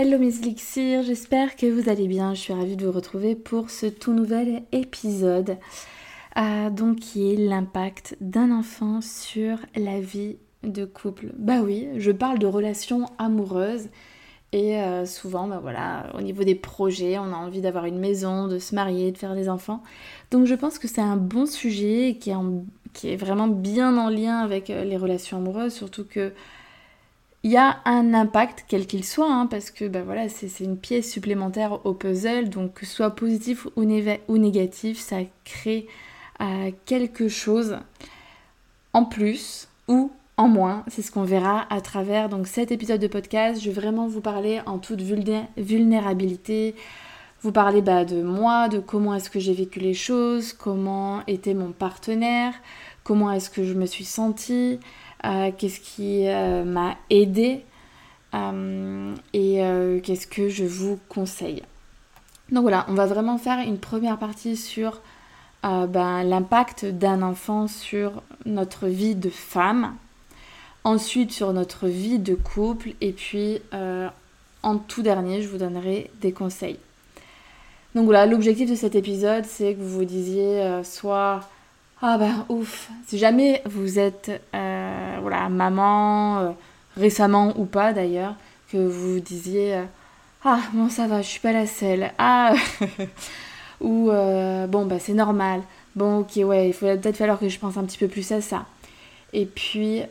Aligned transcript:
Hello 0.00 0.16
mes 0.16 0.38
élixirs, 0.38 1.02
j'espère 1.02 1.56
que 1.56 1.66
vous 1.66 1.88
allez 1.88 2.06
bien. 2.06 2.32
Je 2.32 2.40
suis 2.40 2.52
ravie 2.52 2.76
de 2.76 2.86
vous 2.86 2.92
retrouver 2.92 3.34
pour 3.34 3.68
ce 3.68 3.86
tout 3.86 4.12
nouvel 4.12 4.62
épisode, 4.70 5.56
euh, 6.36 6.70
donc 6.70 7.00
qui 7.00 7.32
est 7.32 7.36
l'impact 7.36 8.16
d'un 8.20 8.52
enfant 8.52 9.00
sur 9.00 9.58
la 9.74 9.98
vie 9.98 10.36
de 10.62 10.84
couple. 10.84 11.32
Bah 11.36 11.62
oui, 11.64 11.88
je 11.96 12.12
parle 12.12 12.38
de 12.38 12.46
relations 12.46 13.06
amoureuses 13.18 13.88
et 14.52 14.76
euh, 14.76 15.04
souvent, 15.04 15.48
bah 15.48 15.58
voilà, 15.60 16.12
au 16.16 16.20
niveau 16.20 16.44
des 16.44 16.54
projets, 16.54 17.18
on 17.18 17.32
a 17.32 17.36
envie 17.36 17.60
d'avoir 17.60 17.86
une 17.86 17.98
maison, 17.98 18.46
de 18.46 18.60
se 18.60 18.76
marier, 18.76 19.10
de 19.10 19.18
faire 19.18 19.34
des 19.34 19.48
enfants. 19.48 19.82
Donc 20.30 20.46
je 20.46 20.54
pense 20.54 20.78
que 20.78 20.86
c'est 20.86 21.00
un 21.00 21.16
bon 21.16 21.44
sujet 21.44 22.18
qui 22.20 22.30
est, 22.30 22.36
qui 22.92 23.10
est 23.10 23.16
vraiment 23.16 23.48
bien 23.48 23.98
en 23.98 24.10
lien 24.10 24.38
avec 24.38 24.70
euh, 24.70 24.84
les 24.84 24.96
relations 24.96 25.38
amoureuses, 25.38 25.74
surtout 25.74 26.04
que 26.08 26.32
il 27.48 27.52
y 27.52 27.56
a 27.56 27.78
un 27.86 28.12
impact, 28.12 28.66
quel 28.68 28.86
qu'il 28.86 29.06
soit, 29.06 29.32
hein, 29.32 29.46
parce 29.46 29.70
que 29.70 29.88
ben 29.88 30.04
voilà, 30.04 30.28
c'est 30.28 30.62
une 30.62 30.76
pièce 30.76 31.10
supplémentaire 31.10 31.86
au 31.86 31.94
puzzle, 31.94 32.50
donc 32.50 32.74
que 32.74 32.84
soit 32.84 33.16
positif 33.16 33.66
ou, 33.74 33.86
ou 34.28 34.36
négatif, 34.36 34.98
ça 34.98 35.16
crée 35.46 35.86
euh, 36.42 36.70
quelque 36.84 37.28
chose 37.28 37.78
en 38.92 39.06
plus 39.06 39.68
ou 39.88 40.12
en 40.36 40.46
moins. 40.46 40.84
C'est 40.88 41.00
ce 41.00 41.10
qu'on 41.10 41.22
verra 41.22 41.66
à 41.72 41.80
travers 41.80 42.28
donc, 42.28 42.48
cet 42.48 42.70
épisode 42.70 43.00
de 43.00 43.06
podcast. 43.06 43.62
Je 43.62 43.70
vais 43.70 43.80
vraiment 43.80 44.08
vous 44.08 44.20
parler 44.20 44.60
en 44.66 44.76
toute 44.76 45.00
vulnérabilité, 45.00 46.74
vous 47.40 47.52
parler 47.52 47.80
bah, 47.80 48.04
de 48.04 48.20
moi, 48.20 48.68
de 48.68 48.78
comment 48.78 49.14
est-ce 49.14 49.30
que 49.30 49.40
j'ai 49.40 49.54
vécu 49.54 49.80
les 49.80 49.94
choses, 49.94 50.52
comment 50.52 51.22
était 51.26 51.54
mon 51.54 51.72
partenaire, 51.72 52.52
comment 53.04 53.32
est-ce 53.32 53.48
que 53.48 53.64
je 53.64 53.72
me 53.72 53.86
suis 53.86 54.04
sentie. 54.04 54.80
Euh, 55.24 55.50
qu'est-ce 55.56 55.80
qui 55.80 56.28
euh, 56.28 56.64
m'a 56.64 56.96
aidé 57.10 57.64
euh, 58.34 59.14
et 59.32 60.00
qu'est-ce 60.02 60.26
que 60.26 60.48
je 60.48 60.64
vous 60.64 60.98
conseille. 61.08 61.62
Donc 62.50 62.62
voilà, 62.62 62.86
on 62.88 62.94
va 62.94 63.06
vraiment 63.06 63.36
faire 63.36 63.58
une 63.58 63.78
première 63.78 64.18
partie 64.18 64.56
sur 64.56 65.00
ben, 65.62 66.22
l'impact 66.22 66.86
d'un 66.86 67.20
enfant 67.20 67.66
sur 67.66 68.22
notre 68.46 68.86
vie 68.86 69.14
de 69.14 69.28
femme, 69.28 69.96
ensuite 70.84 71.32
sur 71.32 71.52
notre 71.52 71.88
vie 71.88 72.18
de 72.18 72.34
couple, 72.34 72.90
et 73.00 73.12
puis 73.12 73.60
en 74.62 74.78
tout 74.78 75.02
dernier, 75.02 75.42
je 75.42 75.48
vous 75.48 75.58
donnerai 75.58 76.10
des 76.22 76.32
conseils. 76.32 76.78
Donc 77.94 78.04
voilà, 78.04 78.24
l'objectif 78.24 78.70
de 78.70 78.76
cet 78.76 78.94
épisode, 78.94 79.44
c'est 79.44 79.74
que 79.74 79.80
vous 79.80 79.98
vous 79.98 80.04
disiez 80.04 80.82
soit 80.84 81.40
ah 82.00 82.16
ben 82.16 82.46
ouf, 82.48 82.88
si 83.08 83.18
jamais 83.18 83.60
vous 83.66 83.98
êtes 83.98 84.30
voilà, 85.20 85.48
maman, 85.48 86.38
euh, 86.38 86.50
récemment 86.96 87.52
ou 87.56 87.64
pas 87.64 87.92
d'ailleurs, 87.92 88.34
que 88.72 88.78
vous 88.78 89.20
disiez 89.20 89.74
euh, 89.74 89.84
Ah 90.44 90.60
bon 90.72 90.88
ça 90.88 91.06
va, 91.06 91.22
je 91.22 91.28
suis 91.28 91.40
pas 91.40 91.52
la 91.52 91.66
seule. 91.66 92.10
Ah 92.18 92.54
ou 93.80 94.10
bon 94.10 94.86
bah 94.86 94.98
c'est 94.98 95.14
normal. 95.14 95.62
Bon 95.96 96.20
ok 96.20 96.32
ouais, 96.44 96.68
il 96.68 96.72
faut 96.72 96.86
peut-être 96.86 97.16
falloir 97.16 97.38
que 97.38 97.48
je 97.48 97.58
pense 97.58 97.76
un 97.76 97.84
petit 97.84 97.98
peu 97.98 98.08
plus 98.08 98.30
à 98.32 98.40
ça. 98.40 98.66
Et 99.32 99.46
puis 99.46 100.02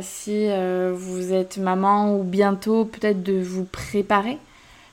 si 0.00 0.48
vous 0.94 1.32
êtes 1.32 1.58
maman 1.58 2.16
ou 2.16 2.22
bientôt 2.22 2.84
peut-être 2.84 3.22
de 3.22 3.40
vous 3.40 3.64
préparer, 3.64 4.38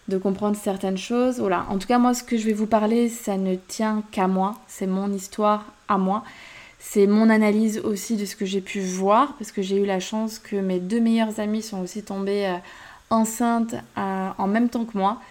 de 0.08 0.18
comprendre 0.18 0.58
certaines 0.58 0.98
choses. 0.98 1.40
Voilà. 1.40 1.66
En 1.70 1.78
tout 1.78 1.88
cas 1.88 2.00
moi 2.00 2.14
ce 2.14 2.24
que 2.24 2.38
je 2.38 2.46
vais 2.46 2.54
vous 2.54 2.68
parler 2.68 3.10
ça 3.10 3.38
ne 3.38 3.56
tient 3.56 4.04
qu'à 4.12 4.28
moi, 4.28 4.56
c'est 4.68 4.88
mon 4.88 5.12
histoire 5.12 5.66
à 5.88 5.98
moi. 5.98 6.24
C'est 6.80 7.08
mon 7.08 7.30
analyse 7.30 7.80
aussi 7.80 8.16
de 8.16 8.26
ce 8.26 8.38
que 8.38 8.46
j'ai 8.46 8.62
pu 8.62 8.80
voir, 8.80 9.36
parce 9.38 9.52
que 9.52 9.62
j'ai 9.62 9.76
eu 9.76 9.86
la 9.86 10.00
chance 10.00 10.40
que 10.40 10.56
mes 10.56 10.80
deux 10.80 11.02
meilleures 11.02 11.40
amies 11.40 11.62
sont 11.62 11.82
aussi 11.82 12.04
tombées 12.04 12.48
euh, 12.48 12.56
enceintes 13.10 13.76
euh, 13.98 14.30
en 14.38 14.48
même 14.48 14.70
temps 14.70 14.86
que 14.86 14.98
moi. 14.98 15.22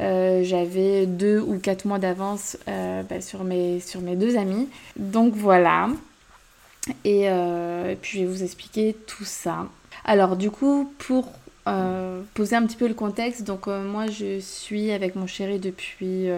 Euh, 0.00 0.42
j'avais 0.42 1.06
deux 1.06 1.40
ou 1.40 1.58
quatre 1.58 1.84
mois 1.84 1.98
d'avance 1.98 2.56
bah, 2.66 3.20
sur, 3.20 3.44
mes, 3.44 3.80
deux 4.16 4.36
amies. 4.36 4.68
Donc 4.96 5.34
voilà. 5.34 5.88
Et, 7.04 7.28
puis 8.00 8.18
je 8.18 8.24
vais 8.24 8.30
vous 8.30 8.42
expliquer 8.42 8.96
tout 9.06 9.24
ça. 9.24 9.66
Alors 10.04 10.36
du 10.36 10.50
coup, 10.50 10.90
pour 10.98 11.30
poser 12.34 12.56
un 12.56 12.66
petit 12.66 12.76
peu 12.76 12.88
le 12.88 12.94
contexte, 12.94 13.44
donc 13.44 13.66
moi 13.68 14.06
je 14.08 14.40
suis 14.40 14.90
avec 14.90 15.14
mon 15.14 15.26
chéri 15.26 15.60
depuis 15.60 16.28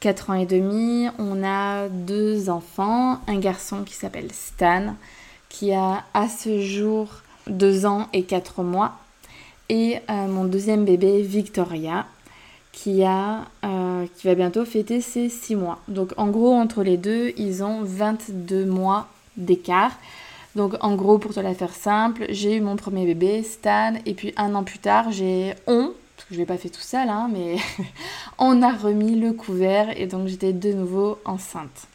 4 0.00 0.30
ans 0.30 0.34
et 0.34 0.46
demi. 0.46 1.08
On 1.18 1.42
a 1.44 1.88
deux 1.88 2.50
enfants, 2.50 3.20
un 3.26 3.38
garçon 3.38 3.84
qui 3.84 3.94
s'appelle 3.94 4.32
Stan, 4.32 4.94
qui 5.48 5.72
a 5.72 6.04
à 6.14 6.28
ce 6.28 6.60
jour 6.60 7.08
2 7.48 7.86
ans 7.86 8.08
et 8.12 8.24
4 8.24 8.62
mois, 8.62 8.98
et 9.68 9.98
euh, 10.08 10.26
mon 10.26 10.44
deuxième 10.44 10.84
bébé, 10.84 11.22
Victoria, 11.22 12.06
qui, 12.72 13.02
a, 13.04 13.46
euh, 13.64 14.06
qui 14.16 14.26
va 14.26 14.34
bientôt 14.34 14.64
fêter 14.64 15.00
ses 15.00 15.28
6 15.28 15.56
mois. 15.56 15.78
Donc 15.88 16.12
en 16.16 16.28
gros, 16.28 16.54
entre 16.54 16.82
les 16.82 16.96
deux, 16.96 17.32
ils 17.36 17.62
ont 17.62 17.82
22 17.82 18.64
mois 18.64 19.08
d'écart. 19.36 19.92
Donc 20.56 20.74
en 20.80 20.94
gros, 20.94 21.18
pour 21.18 21.34
te 21.34 21.40
la 21.40 21.54
faire 21.54 21.74
simple, 21.74 22.26
j'ai 22.30 22.56
eu 22.56 22.60
mon 22.60 22.76
premier 22.76 23.04
bébé, 23.04 23.42
Stan, 23.42 23.94
et 24.06 24.14
puis 24.14 24.32
un 24.36 24.54
an 24.54 24.64
plus 24.64 24.78
tard, 24.78 25.10
j'ai 25.10 25.54
On, 25.66 25.92
parce 26.18 26.28
que 26.28 26.34
je 26.34 26.40
l'ai 26.40 26.46
pas 26.46 26.58
fait 26.58 26.68
tout 26.68 26.80
seul, 26.80 27.08
hein, 27.08 27.30
mais 27.32 27.58
on 28.38 28.60
a 28.60 28.72
remis 28.72 29.14
le 29.14 29.32
couvert 29.32 29.96
et 29.96 30.08
donc 30.08 30.26
j'étais 30.26 30.52
de 30.52 30.72
nouveau 30.72 31.20
enceinte. 31.24 31.86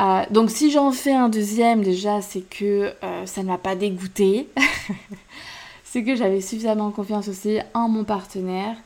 Euh, 0.00 0.24
donc 0.30 0.50
si 0.50 0.72
j'en 0.72 0.90
fais 0.90 1.12
un 1.12 1.28
deuxième 1.28 1.82
déjà, 1.82 2.20
c'est 2.20 2.40
que 2.40 2.92
euh, 3.04 3.24
ça 3.26 3.44
ne 3.44 3.46
m'a 3.46 3.58
pas 3.58 3.76
dégoûté. 3.76 4.48
c'est 5.84 6.02
que 6.02 6.16
j'avais 6.16 6.40
suffisamment 6.40 6.90
confiance 6.90 7.28
aussi 7.28 7.60
en 7.74 7.88
mon 7.88 8.02
partenaire. 8.02 8.76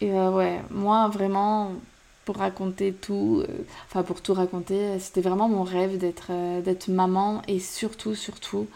Et 0.00 0.12
euh, 0.12 0.30
ouais, 0.30 0.60
moi 0.70 1.08
vraiment, 1.08 1.72
pour 2.24 2.36
raconter 2.36 2.92
tout, 2.92 3.42
enfin 3.88 4.04
pour 4.04 4.20
tout 4.20 4.34
raconter, 4.34 5.00
c'était 5.00 5.20
vraiment 5.20 5.48
mon 5.48 5.64
rêve 5.64 5.98
d'être 5.98 6.88
maman 6.88 7.42
et 7.48 7.58
surtout, 7.58 8.14
surtout, 8.14 8.68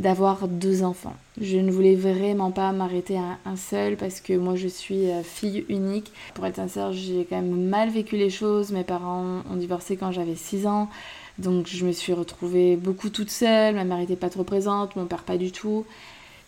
d'avoir 0.00 0.48
deux 0.48 0.82
enfants. 0.82 1.14
Je 1.38 1.58
ne 1.58 1.70
voulais 1.70 1.94
vraiment 1.94 2.50
pas 2.50 2.72
m'arrêter 2.72 3.18
à 3.18 3.36
un 3.44 3.56
seul 3.56 3.96
parce 3.98 4.20
que 4.20 4.32
moi 4.32 4.56
je 4.56 4.66
suis 4.66 5.10
euh, 5.10 5.22
fille 5.22 5.66
unique. 5.68 6.10
Pour 6.32 6.46
être 6.46 6.56
sincère, 6.56 6.92
j'ai 6.94 7.26
quand 7.28 7.36
même 7.36 7.68
mal 7.68 7.90
vécu 7.90 8.16
les 8.16 8.30
choses. 8.30 8.72
Mes 8.72 8.82
parents 8.82 9.42
ont 9.50 9.56
divorcé 9.56 9.98
quand 9.98 10.10
j'avais 10.10 10.36
6 10.36 10.66
ans. 10.66 10.88
Donc 11.36 11.66
je 11.66 11.84
me 11.84 11.92
suis 11.92 12.14
retrouvée 12.14 12.76
beaucoup 12.76 13.10
toute 13.10 13.28
seule. 13.28 13.74
Ma 13.74 13.84
mère 13.84 13.98
n'était 13.98 14.16
pas 14.16 14.30
trop 14.30 14.42
présente, 14.42 14.96
mon 14.96 15.04
père 15.04 15.22
pas 15.22 15.36
du 15.36 15.52
tout. 15.52 15.84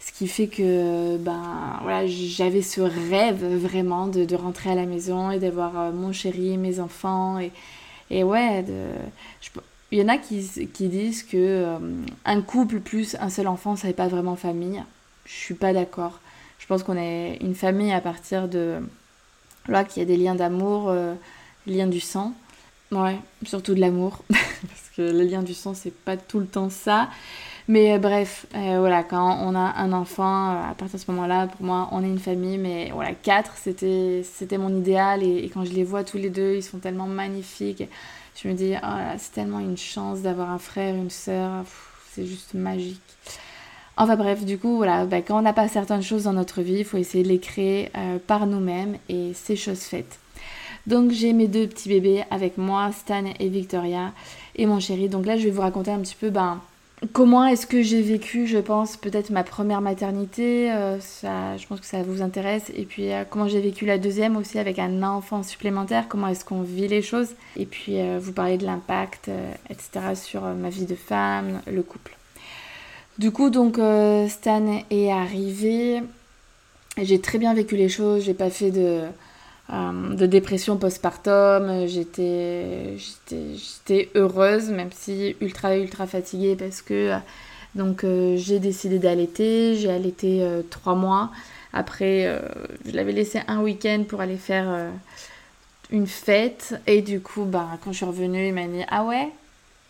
Ce 0.00 0.12
qui 0.12 0.28
fait 0.28 0.48
que 0.48 1.18
ben 1.18 1.78
voilà, 1.82 2.06
j'avais 2.06 2.62
ce 2.62 2.80
rêve 2.80 3.44
vraiment 3.44 4.06
de, 4.06 4.34
rentrer 4.34 4.70
à 4.70 4.74
la 4.74 4.86
maison 4.86 5.30
et 5.30 5.38
d'avoir 5.38 5.78
euh, 5.78 5.92
mon 5.92 6.10
chéri, 6.10 6.56
mes 6.56 6.80
enfants 6.80 7.38
et, 7.38 7.52
et 8.10 8.24
ouais, 8.24 8.62
de, 8.62 8.72
il 9.92 9.98
y 9.98 10.02
en 10.02 10.08
a 10.08 10.16
qui, 10.16 10.40
disent 10.88 11.22
que 11.22 11.36
euh, 11.36 11.78
un 12.24 12.40
couple 12.40 12.80
plus 12.80 13.14
un 13.20 13.28
seul 13.28 13.46
enfant, 13.46 13.76
ça 13.76 13.88
n'est 13.88 13.92
pas 13.92 14.08
vraiment 14.08 14.36
famille. 14.36 14.82
Je 15.26 15.32
suis 15.32 15.54
pas 15.54 15.74
d'accord. 15.74 16.18
Je 16.58 16.66
pense 16.66 16.82
qu'on 16.82 16.96
est 16.96 17.36
une 17.42 17.54
famille 17.54 17.92
à 17.92 18.00
partir 18.00 18.48
de 18.48 18.78
là 19.68 19.84
qu'il 19.84 20.02
y 20.02 20.02
a 20.02 20.06
des 20.06 20.16
liens 20.16 20.34
d'amour, 20.34 20.88
euh, 20.88 21.14
liens 21.66 21.86
du 21.86 22.00
sang. 22.00 22.32
Ouais, 22.90 23.18
surtout 23.44 23.74
de 23.74 23.80
l'amour 23.80 24.22
parce 24.28 24.90
que 24.96 25.02
le 25.02 25.22
lien 25.22 25.42
du 25.42 25.54
sang 25.54 25.72
c'est 25.72 25.94
pas 25.94 26.16
tout 26.16 26.40
le 26.40 26.46
temps 26.46 26.70
ça. 26.70 27.10
Mais 27.68 27.92
euh, 27.92 27.98
bref, 27.98 28.46
voilà, 28.52 29.02
quand 29.02 29.40
on 29.42 29.54
a 29.54 29.74
un 29.76 29.92
enfant, 29.92 30.70
à 30.70 30.74
partir 30.74 30.98
de 30.98 31.04
ce 31.04 31.10
moment-là, 31.10 31.48
pour 31.48 31.64
moi, 31.66 31.88
on 31.92 32.02
est 32.02 32.08
une 32.08 32.18
famille. 32.18 32.56
Mais 32.56 32.90
voilà, 32.94 33.12
quatre, 33.12 33.52
c'était, 33.56 34.24
mon 34.58 34.74
idéal. 34.74 35.22
Et, 35.22 35.50
quand 35.52 35.64
je 35.66 35.72
les 35.72 35.84
vois 35.84 36.02
tous 36.02 36.16
les 36.16 36.30
deux, 36.30 36.56
ils 36.56 36.62
sont 36.62 36.78
tellement 36.78 37.06
magnifiques. 37.06 37.84
Je 38.36 38.48
me 38.48 38.54
dis, 38.54 38.74
oh 38.82 38.96
c'est 39.18 39.32
tellement 39.32 39.60
une 39.60 39.76
chance 39.76 40.20
d'avoir 40.20 40.50
un 40.50 40.58
frère, 40.58 40.94
une 40.94 41.10
sœur, 41.10 41.64
c'est 42.12 42.26
juste 42.26 42.54
magique. 42.54 43.00
Enfin 43.96 44.16
bref, 44.16 44.44
du 44.44 44.58
coup, 44.58 44.76
voilà, 44.76 45.04
bah, 45.04 45.20
quand 45.20 45.38
on 45.38 45.42
n'a 45.42 45.52
pas 45.52 45.68
certaines 45.68 46.02
choses 46.02 46.24
dans 46.24 46.32
notre 46.32 46.62
vie, 46.62 46.78
il 46.78 46.84
faut 46.84 46.96
essayer 46.96 47.22
de 47.22 47.28
les 47.28 47.38
créer 47.38 47.90
euh, 47.96 48.18
par 48.26 48.46
nous-mêmes 48.46 48.96
et 49.08 49.32
c'est 49.34 49.56
chose 49.56 49.80
faite. 49.80 50.18
Donc 50.86 51.10
j'ai 51.12 51.32
mes 51.32 51.46
deux 51.46 51.68
petits 51.68 51.88
bébés 51.88 52.24
avec 52.30 52.58
moi, 52.58 52.90
Stan 52.92 53.24
et 53.38 53.48
Victoria, 53.48 54.12
et 54.56 54.66
mon 54.66 54.80
chéri. 54.80 55.08
Donc 55.08 55.26
là, 55.26 55.36
je 55.36 55.44
vais 55.44 55.50
vous 55.50 55.60
raconter 55.60 55.90
un 55.90 56.00
petit 56.00 56.16
peu 56.18 56.30
ben, 56.30 56.60
comment 57.12 57.46
est-ce 57.46 57.66
que 57.66 57.82
j'ai 57.82 58.02
vécu, 58.02 58.46
je 58.46 58.58
pense, 58.58 58.96
peut-être 58.96 59.30
ma 59.30 59.44
première 59.44 59.80
maternité, 59.80 60.72
euh, 60.72 61.00
ça, 61.00 61.56
je 61.56 61.66
pense 61.66 61.80
que 61.80 61.86
ça 61.86 62.02
vous 62.02 62.22
intéresse, 62.22 62.70
et 62.74 62.84
puis 62.84 63.12
euh, 63.12 63.24
comment 63.28 63.48
j'ai 63.48 63.60
vécu 63.60 63.86
la 63.86 63.98
deuxième 63.98 64.36
aussi 64.36 64.58
avec 64.58 64.78
un 64.78 65.02
enfant 65.02 65.42
supplémentaire, 65.42 66.06
comment 66.08 66.28
est-ce 66.28 66.44
qu'on 66.44 66.62
vit 66.62 66.88
les 66.88 67.02
choses, 67.02 67.34
et 67.56 67.66
puis 67.66 67.98
vous 68.18 68.32
parler 68.32 68.58
de 68.58 68.64
l'impact, 68.66 69.30
etc., 69.70 70.14
sur 70.14 70.42
ma 70.42 70.68
vie 70.68 70.86
de 70.86 70.94
femme, 70.94 71.60
le 71.66 71.82
couple. 71.82 72.16
Du 73.18 73.30
coup, 73.30 73.50
donc, 73.50 73.74
Stan 74.28 74.82
est 74.90 75.10
arrivé, 75.10 76.02
j'ai 76.98 77.20
très 77.20 77.38
bien 77.38 77.54
vécu 77.54 77.76
les 77.76 77.88
choses, 77.88 78.24
j'ai 78.24 78.34
pas 78.34 78.50
fait 78.50 78.70
de 78.70 78.80
euh, 78.80 79.08
de 79.70 80.26
dépression 80.26 80.76
postpartum. 80.76 81.86
J'étais, 81.86 82.96
heureuse, 84.14 84.70
même 84.70 84.90
si 84.92 85.36
ultra, 85.40 85.76
ultra 85.76 86.06
fatiguée 86.06 86.56
parce 86.56 86.82
que 86.82 87.12
donc 87.74 88.04
euh, 88.04 88.36
j'ai 88.36 88.58
décidé 88.58 88.98
d'allaiter. 88.98 89.76
J'ai 89.76 89.90
allaité 89.90 90.42
euh, 90.42 90.62
trois 90.68 90.94
mois. 90.94 91.30
Après, 91.72 92.38
je 92.84 92.92
l'avais 92.92 93.12
laissé 93.12 93.40
un 93.48 93.62
week-end 93.62 94.04
pour 94.06 94.20
aller 94.20 94.36
faire 94.36 94.90
une 95.90 96.06
fête. 96.06 96.78
Et 96.86 97.00
du 97.00 97.20
coup, 97.20 97.44
bah, 97.44 97.78
quand 97.82 97.92
je 97.92 97.96
suis 97.98 98.06
revenue, 98.06 98.48
il 98.48 98.52
m'a 98.52 98.66
dit 98.66 98.82
Ah 98.88 99.04
ouais? 99.04 99.30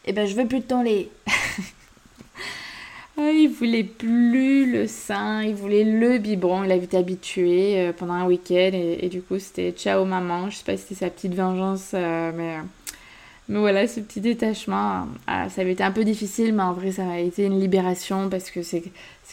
Eh 0.04 0.12
ben, 0.12 0.26
je 0.26 0.36
veux 0.36 0.46
plus 0.46 0.60
de 0.60 0.64
ton 0.64 0.82
lait. 0.82 1.08
Ah, 3.18 3.30
il 3.30 3.48
voulait 3.48 3.84
plus 3.84 4.72
le 4.72 4.86
sein, 4.86 5.42
il 5.42 5.54
voulait 5.54 5.84
le 5.84 6.16
biberon. 6.16 6.64
Il 6.64 6.72
avait 6.72 6.84
été 6.84 6.96
habitué 6.96 7.78
euh, 7.78 7.92
pendant 7.92 8.14
un 8.14 8.24
week-end 8.26 8.70
et, 8.72 9.08
du 9.10 9.20
coup 9.20 9.38
c'était 9.38 9.70
ciao 9.72 10.04
maman. 10.06 10.48
Je 10.48 10.56
sais 10.56 10.64
pas 10.64 10.76
si 10.78 10.84
c'était 10.84 11.04
sa 11.04 11.10
petite 11.10 11.34
vengeance, 11.34 11.90
euh, 11.92 12.32
mais, 12.34 12.56
mais 13.48 13.58
voilà, 13.58 13.86
ce 13.86 14.00
petit 14.00 14.22
détachement, 14.22 15.08
ah, 15.26 15.50
ça 15.50 15.60
avait 15.60 15.72
été 15.72 15.84
un 15.84 15.90
peu 15.90 16.04
difficile, 16.04 16.54
mais 16.54 16.62
en 16.62 16.72
vrai 16.72 16.90
ça 16.92 17.06
a 17.06 17.18
été 17.18 17.44
une 17.44 17.60
libération 17.60 18.30
parce 18.30 18.50
que 18.50 18.62
c'est 18.62 18.82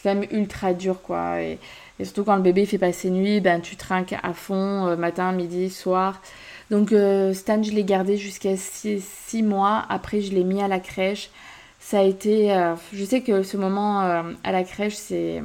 quand 0.03 0.15
même 0.15 0.27
ultra 0.31 0.73
dur 0.73 1.01
quoi. 1.01 1.41
Et, 1.41 1.57
surtout 2.03 2.25
quand 2.25 2.35
le 2.35 2.41
bébé 2.41 2.65
fait 2.65 2.77
passer 2.77 3.09
nuit, 3.09 3.39
ben 3.39 3.61
tu 3.61 3.77
trinques 3.77 4.15
à 4.23 4.33
fond, 4.33 4.87
euh, 4.87 4.97
matin, 4.97 5.31
midi, 5.31 5.69
soir. 5.69 6.21
Donc 6.69 6.89
Stan, 7.33 7.63
je 7.63 7.71
l'ai 7.71 7.83
gardé 7.83 8.17
jusqu'à 8.17 8.55
6 8.55 9.41
mois. 9.41 9.85
Après, 9.89 10.21
je 10.21 10.33
l'ai 10.33 10.43
mis 10.43 10.61
à 10.61 10.67
la 10.67 10.79
crèche 10.79 11.31
ça 11.89 12.01
a 12.01 12.03
été. 12.03 12.53
Euh, 12.53 12.75
je 12.93 13.03
sais 13.03 13.21
que 13.21 13.41
ce 13.41 13.57
moment 13.57 14.03
euh, 14.03 14.21
à 14.43 14.51
la 14.51 14.63
crèche, 14.63 14.95
c'est. 14.95 15.41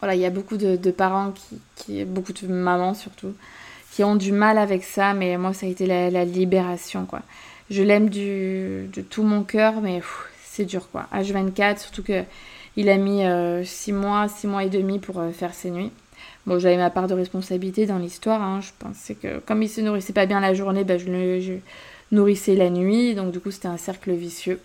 Voilà, 0.00 0.16
il 0.16 0.20
y 0.20 0.24
a 0.24 0.30
beaucoup 0.30 0.56
de, 0.56 0.90
parents, 0.90 1.32
qui, 1.76 2.04
beaucoup 2.04 2.32
de 2.32 2.46
mamans 2.46 2.94
surtout, 2.94 3.34
qui 3.92 4.02
ont 4.02 4.16
du 4.16 4.32
mal 4.32 4.56
avec 4.56 4.82
ça, 4.82 5.12
mais 5.12 5.36
moi, 5.36 5.52
ça 5.52 5.66
a 5.66 5.68
été 5.68 5.86
la, 5.86 6.24
libération, 6.24 7.04
quoi. 7.04 7.20
Je 7.68 7.82
l'aime 7.82 8.08
de 8.08 9.02
tout 9.10 9.22
mon 9.22 9.42
cœur, 9.42 9.82
mais 9.82 10.00
c'est 10.42 10.64
dur, 10.64 10.88
quoi. 10.90 11.06
H24, 11.14 11.78
surtout 11.78 12.02
que 12.02 12.24
il 12.76 12.88
a 12.88 12.96
mis 12.96 13.18
6 13.18 13.24
euh, 13.24 13.94
mois, 13.94 14.26
6 14.26 14.46
mois 14.46 14.64
et 14.64 14.70
demi 14.70 14.98
pour 14.98 15.22
faire 15.34 15.54
ses 15.54 15.70
nuits. 15.70 15.92
Bon, 16.46 16.58
j'avais 16.58 16.78
ma 16.78 16.90
part 16.90 17.06
de 17.06 17.14
responsabilité 17.14 17.84
dans 17.86 17.98
l'histoire. 17.98 18.42
Hein. 18.42 18.60
Je 18.62 18.70
pensais 18.78 19.14
que 19.14 19.38
comme 19.40 19.62
il 19.62 19.68
se 19.68 19.82
nourrissait 19.82 20.14
pas 20.14 20.26
bien 20.26 20.40
la 20.40 20.54
journée, 20.54 20.82
ben, 20.82 20.98
je 20.98 21.06
le 21.06 21.40
je 21.40 21.52
nourrissais 22.10 22.56
la 22.56 22.70
nuit. 22.70 23.14
Donc 23.14 23.32
du 23.32 23.38
coup, 23.38 23.50
c'était 23.50 23.68
un 23.68 23.76
cercle 23.76 24.12
vicieux. 24.12 24.58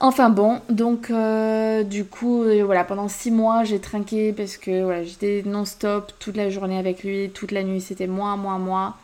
Enfin 0.00 0.28
bon, 0.28 0.60
donc 0.68 1.10
euh, 1.10 1.82
du 1.84 2.04
coup, 2.04 2.42
euh, 2.42 2.64
voilà, 2.64 2.84
pendant 2.84 3.08
six 3.08 3.30
mois, 3.30 3.64
j'ai 3.64 3.78
trinqué 3.80 4.32
parce 4.32 4.56
que 4.56 4.82
voilà, 4.82 5.04
j'étais 5.04 5.42
non-stop 5.46 6.12
toute 6.18 6.36
la 6.36 6.50
journée 6.50 6.78
avec 6.78 7.04
lui, 7.04 7.30
toute 7.30 7.52
la 7.52 7.62
nuit, 7.62 7.80
c'était 7.80 8.08
moi, 8.08 8.36
moi, 8.36 8.58
moi. 8.58 8.96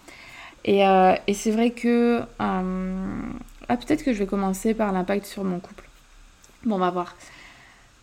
Et, 0.65 0.87
euh, 0.87 1.15
c'est 1.33 1.53
vrai 1.53 1.71
que... 1.71 2.23
ah, 2.39 3.77
peut-être 3.77 4.03
que 4.05 4.13
je 4.13 4.19
vais 4.19 4.27
commencer 4.27 4.75
par 4.75 4.93
l'impact 4.93 5.27
sur 5.27 5.45
mon 5.45 5.61
couple. 5.61 5.85
Bon, 6.65 6.75
on 6.77 6.79
va 6.79 6.91
voir. 6.91 7.15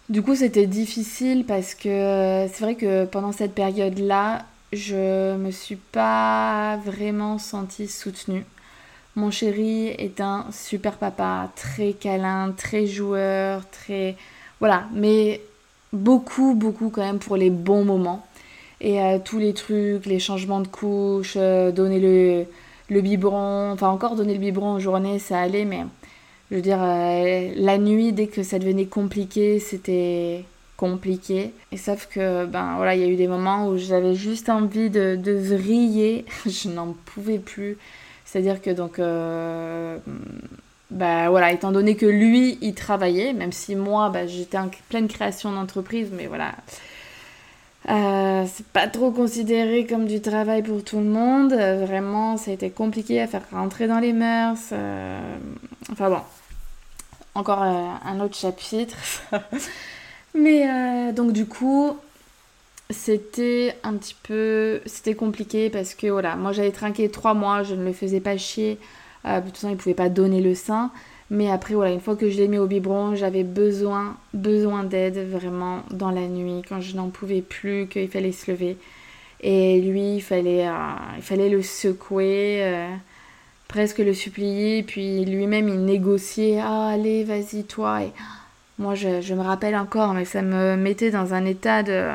Du 0.10 0.22
coup, 0.22 0.36
c'était 0.36 0.68
difficile 0.68 1.46
parce 1.46 1.76
que 1.76 2.48
c'est 2.52 2.62
vrai 2.62 2.76
que 2.76 3.06
pendant 3.06 3.34
cette 3.34 3.54
période-là, 3.54 4.46
je 4.74 5.36
me 5.36 5.52
suis 5.52 5.76
pas 5.76 6.78
vraiment 6.78 7.38
sentie 7.38 7.88
soutenue. 7.88 8.46
Mon 9.18 9.32
chéri 9.32 9.88
est 9.88 10.22
un 10.22 10.46
super 10.52 10.98
papa, 10.98 11.50
très 11.56 11.94
câlin, 11.94 12.54
très 12.56 12.86
joueur, 12.86 13.68
très... 13.72 14.16
Voilà, 14.60 14.86
mais 14.94 15.42
beaucoup, 15.92 16.54
beaucoup 16.54 16.92
quand 16.92 17.02
même 17.02 17.18
pour 17.18 17.36
les 17.36 17.50
bons 17.50 17.84
moments. 17.84 18.24
Et 18.80 19.02
euh, 19.02 19.18
tous 19.18 19.40
les 19.40 19.56
trucs, 19.56 20.06
les 20.06 20.20
changements 20.20 20.60
de 20.60 20.68
couche, 20.68 21.34
euh, 21.36 21.72
donner 21.72 22.00
le, 22.00 22.46
le 22.94 23.02
biberon, 23.02 23.72
enfin 23.72 23.88
encore 23.90 24.16
donner 24.16 24.34
le 24.34 24.40
biberon 24.40 24.74
en 24.74 24.80
journée, 24.80 25.18
ça 25.18 25.40
allait, 25.40 25.66
mais 25.66 25.84
je 26.52 26.58
veux 26.58 26.62
dire, 26.62 26.78
euh, 26.80 27.52
la 27.56 27.80
nuit, 27.80 28.14
dès 28.14 28.28
que 28.28 28.44
ça 28.44 28.60
devenait 28.60 28.86
compliqué, 28.86 29.60
c'était 29.60 30.46
compliqué. 30.78 31.54
Et 31.72 31.78
sauf 31.78 32.06
que, 32.06 32.46
ben 32.46 32.76
voilà, 32.76 32.94
il 32.94 33.02
y 33.02 33.04
a 33.04 33.08
eu 33.08 33.16
des 33.16 33.28
moments 33.28 33.68
où 33.68 33.80
j'avais 33.80 34.14
juste 34.14 34.48
envie 34.48 34.92
de, 34.92 35.16
de 35.16 35.32
vriller, 35.32 36.24
je 36.46 36.70
n'en 36.70 36.96
pouvais 37.06 37.40
plus. 37.40 37.80
C'est-à-dire 38.28 38.62
que 38.62 38.70
donc, 38.70 39.00
euh, 39.00 39.98
bah 40.92 41.30
voilà, 41.30 41.54
étant 41.54 41.72
donné 41.72 41.96
que 41.96 42.06
lui, 42.06 42.58
il 42.62 42.76
travaillait, 42.76 43.32
même 43.32 43.54
si 43.54 43.74
moi, 43.74 44.10
bah, 44.10 44.28
j'étais 44.28 44.58
en 44.58 44.70
pleine 44.90 45.08
création 45.08 45.54
d'entreprise, 45.54 46.10
mais 46.12 46.28
voilà, 46.28 46.52
euh, 47.90 48.44
c'est 48.54 48.68
pas 48.68 48.88
trop 48.88 49.12
considéré 49.12 49.86
comme 49.86 50.08
du 50.08 50.20
travail 50.20 50.62
pour 50.62 50.84
tout 50.84 50.98
le 50.98 51.06
monde. 51.06 51.54
vraiment, 51.54 52.36
ça 52.36 52.52
a 52.52 52.54
été 52.54 52.70
compliqué 52.70 53.22
à 53.22 53.28
faire 53.28 53.44
rentrer 53.50 53.88
dans 53.88 54.00
les 54.00 54.12
mœurs. 54.12 54.72
Euh, 54.74 55.38
enfin 55.90 56.10
bon, 56.10 56.20
encore 57.34 57.62
un 57.62 58.20
autre 58.20 58.36
chapitre. 58.36 58.98
mais 60.36 61.14
donc 61.14 61.32
du 61.32 61.46
coup, 61.46 61.98
c'était 62.90 63.76
un 63.84 63.94
petit 63.96 64.16
peu 64.24 64.80
c'était 64.86 65.16
compliqué 65.16 65.70
parce 65.70 65.94
que 65.94 66.08
voilà 66.08 66.36
moi 66.36 66.54
j'avais 66.54 66.72
trinqué 66.72 67.10
trois 67.10 67.34
mois 67.34 67.64
je 67.64 67.76
ne 67.76 67.84
le 67.84 67.92
faisais 67.92 68.22
pas 68.22 68.38
chier 68.38 68.78
euh, 69.26 69.42
de 69.42 69.46
toute 69.48 69.56
façon 69.56 69.70
il 69.70 69.78
pouvait 69.78 69.96
pas 69.96 70.10
donner 70.10 70.42
le 70.42 70.56
sein. 70.56 70.92
Mais 71.30 71.52
après 71.52 71.74
voilà 71.74 71.92
une 71.92 72.00
fois 72.00 72.16
que 72.16 72.30
je 72.30 72.38
l'ai 72.38 72.48
mis 72.48 72.58
au 72.58 72.68
biberon 72.68 73.16
j'avais 73.16 73.44
besoin 73.44 74.16
besoin 74.34 74.84
d'aide 74.86 75.18
vraiment 75.30 75.82
dans 75.92 76.12
la 76.12 76.28
nuit 76.28 76.62
quand 76.68 76.80
je 76.80 76.96
n'en 76.96 77.10
pouvais 77.10 77.42
plus 77.42 77.88
qu'il 77.88 78.08
fallait 78.08 78.32
se 78.32 78.50
lever. 78.50 78.78
Et 79.42 79.82
lui 79.82 80.16
il 80.16 80.22
fallait 80.22 80.68
euh, 80.68 80.72
il 81.18 81.24
fallait 81.24 81.50
le 81.50 81.62
secouer 81.62 82.60
euh, 82.62 82.88
presque 83.68 83.98
le 84.00 84.14
supplier. 84.14 84.84
Puis 84.84 85.26
lui-même 85.26 85.68
il 85.68 85.84
négociait 85.84 86.60
ah 86.64 86.88
allez 86.88 87.26
vas-y 87.26 87.66
toi! 87.66 88.04
Et 88.04 88.12
moi 88.80 88.96
je, 88.96 89.20
je 89.20 89.34
me 89.34 89.42
rappelle 89.42 89.76
encore 89.76 90.14
mais 90.14 90.24
ça 90.24 90.42
me 90.42 90.78
mettait 90.78 91.12
dans 91.12 91.34
un 91.34 91.44
état 91.44 91.84
de 91.84 92.12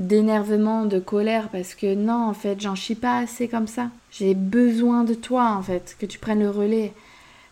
d'énervement, 0.00 0.86
de 0.86 0.98
colère, 0.98 1.50
parce 1.50 1.74
que 1.74 1.94
non, 1.94 2.28
en 2.28 2.34
fait, 2.34 2.60
j'en 2.60 2.74
chie 2.74 2.94
pas 2.94 3.18
assez 3.18 3.48
comme 3.48 3.66
ça. 3.66 3.90
J'ai 4.10 4.34
besoin 4.34 5.04
de 5.04 5.14
toi, 5.14 5.52
en 5.52 5.62
fait, 5.62 5.94
que 6.00 6.06
tu 6.06 6.18
prennes 6.18 6.40
le 6.40 6.50
relais. 6.50 6.92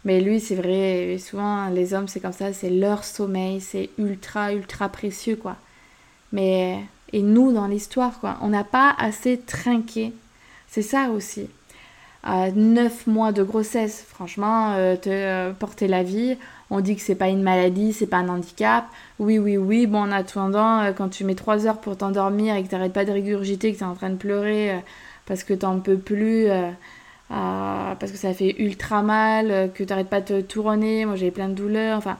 Mais 0.05 0.21
lui, 0.21 0.40
c'est 0.40 0.55
vrai, 0.55 1.19
souvent, 1.19 1.69
les 1.69 1.93
hommes, 1.93 2.09
c'est 2.09 2.21
comme 2.21 2.33
ça, 2.33 2.55
c'est 2.55 2.71
leur 2.71 3.05
sommeil, 3.05 3.61
c'est 3.61 3.90
ultra, 3.99 4.55
ultra 4.55 4.88
précieux, 4.88 5.37
quoi. 5.37 5.57
Mais, 6.33 6.81
et 7.12 7.21
nous, 7.21 7.52
dans 7.52 7.67
l'histoire, 7.67 8.19
quoi, 8.19 8.38
on 8.40 8.49
n'a 8.49 8.64
pas 8.64 8.95
assez 8.99 9.38
trinqué. 9.38 10.14
C'est 10.69 10.83
ça 10.83 11.11
aussi. 11.11 11.49
À 12.23 12.50
9 12.50 13.07
mois 13.07 13.33
de 13.33 13.43
grossesse, 13.43 14.07
franchement, 14.09 14.73
euh, 14.73 14.97
te 14.97 15.11
euh, 15.11 15.52
porter 15.52 15.87
la 15.87 16.02
vie, 16.02 16.37
on 16.70 16.80
dit 16.80 16.96
que 16.96 17.02
c'est 17.02 17.14
pas 17.14 17.28
une 17.28 17.42
maladie, 17.42 17.92
c'est 17.92 18.06
pas 18.06 18.18
un 18.18 18.28
handicap. 18.28 18.87
Oui, 19.18 19.38
oui, 19.38 19.56
oui. 19.56 19.87
Bon, 19.87 20.00
en 20.00 20.12
attendant, 20.12 20.80
euh, 20.80 20.92
quand 20.92 21.08
tu 21.08 21.25
mets 21.25 21.34
3 21.34 21.66
heures 21.66 21.80
pour 21.80 21.96
t'endormir 21.96 22.56
et 22.56 22.62
que 22.62 22.68
t'arrêtes 22.68 22.92
pas 22.92 23.04
de 23.04 23.12
régurgiter, 23.12 23.72
que 23.72 23.78
t'es 23.78 23.84
en 23.84 23.94
train 23.94 24.10
de 24.10 24.16
pleurer 24.16 24.72
euh, 24.72 24.78
parce 25.26 25.44
que 25.44 25.54
t'en 25.54 25.80
peux 25.80 25.96
plus, 25.96 26.48
euh, 26.48 26.70
parce 27.28 28.12
que 28.12 28.18
ça 28.18 28.34
fait 28.34 28.54
ultra 28.58 29.02
mal, 29.02 29.70
que 29.75 29.82
t'arrêtes 29.84 30.08
pas 30.08 30.20
de 30.20 30.26
te 30.26 30.40
tourner. 30.42 31.06
Moi, 31.06 31.16
j'avais 31.16 31.30
plein 31.30 31.48
de 31.48 31.54
douleurs. 31.54 31.96
Enfin, 31.96 32.18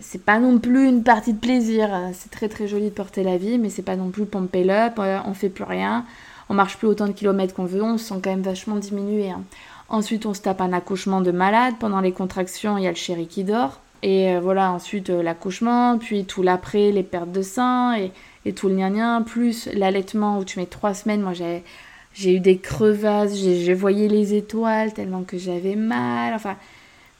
c'est 0.00 0.24
pas 0.24 0.38
non 0.38 0.58
plus 0.58 0.88
une 0.88 1.02
partie 1.02 1.34
de 1.34 1.38
plaisir. 1.38 1.88
C'est 2.14 2.30
très 2.30 2.48
très 2.48 2.66
joli 2.68 2.86
de 2.86 2.94
porter 2.94 3.22
la 3.22 3.36
vie, 3.36 3.58
mais 3.58 3.70
c'est 3.70 3.82
pas 3.82 3.96
non 3.96 4.10
plus 4.10 4.26
pomper 4.26 4.68
up. 4.70 4.98
On 5.26 5.34
fait 5.34 5.48
plus 5.50 5.64
rien. 5.64 6.04
On 6.48 6.54
marche 6.54 6.76
plus 6.76 6.88
autant 6.88 7.06
de 7.06 7.12
kilomètres 7.12 7.54
qu'on 7.54 7.64
veut. 7.64 7.82
On 7.82 7.96
se 7.96 8.04
sent 8.06 8.20
quand 8.22 8.30
même 8.30 8.42
vachement 8.42 8.76
diminué. 8.76 9.30
Hein. 9.30 9.42
Ensuite, 9.88 10.26
on 10.26 10.34
se 10.34 10.40
tape 10.40 10.60
un 10.60 10.72
accouchement 10.72 11.20
de 11.20 11.30
malade. 11.30 11.74
Pendant 11.78 12.00
les 12.00 12.12
contractions, 12.12 12.78
il 12.78 12.84
y 12.84 12.86
a 12.86 12.90
le 12.90 12.96
chéri 12.96 13.26
qui 13.26 13.44
dort. 13.44 13.80
Et 14.02 14.34
euh, 14.34 14.40
voilà, 14.40 14.70
ensuite 14.70 15.08
euh, 15.08 15.22
l'accouchement, 15.22 15.98
puis 15.98 16.26
tout 16.26 16.42
l'après, 16.42 16.90
les 16.92 17.02
pertes 17.02 17.32
de 17.32 17.40
sein 17.40 17.96
et, 17.96 18.12
tout 18.52 18.68
le 18.68 18.74
gna 18.74 19.22
plus 19.24 19.66
l'allaitement 19.72 20.38
où 20.38 20.44
tu 20.44 20.58
mets 20.58 20.66
trois 20.66 20.92
semaines. 20.92 21.22
Moi, 21.22 21.32
j'ai, 21.32 22.34
eu 22.34 22.40
des 22.40 22.58
crevasses, 22.58 23.34
j'ai, 23.34 23.72
voyé 23.72 24.08
les 24.08 24.34
étoiles 24.34 24.92
tellement 24.92 25.22
que 25.22 25.38
j'avais 25.38 25.74
mal. 25.74 26.34
Enfin, 26.34 26.56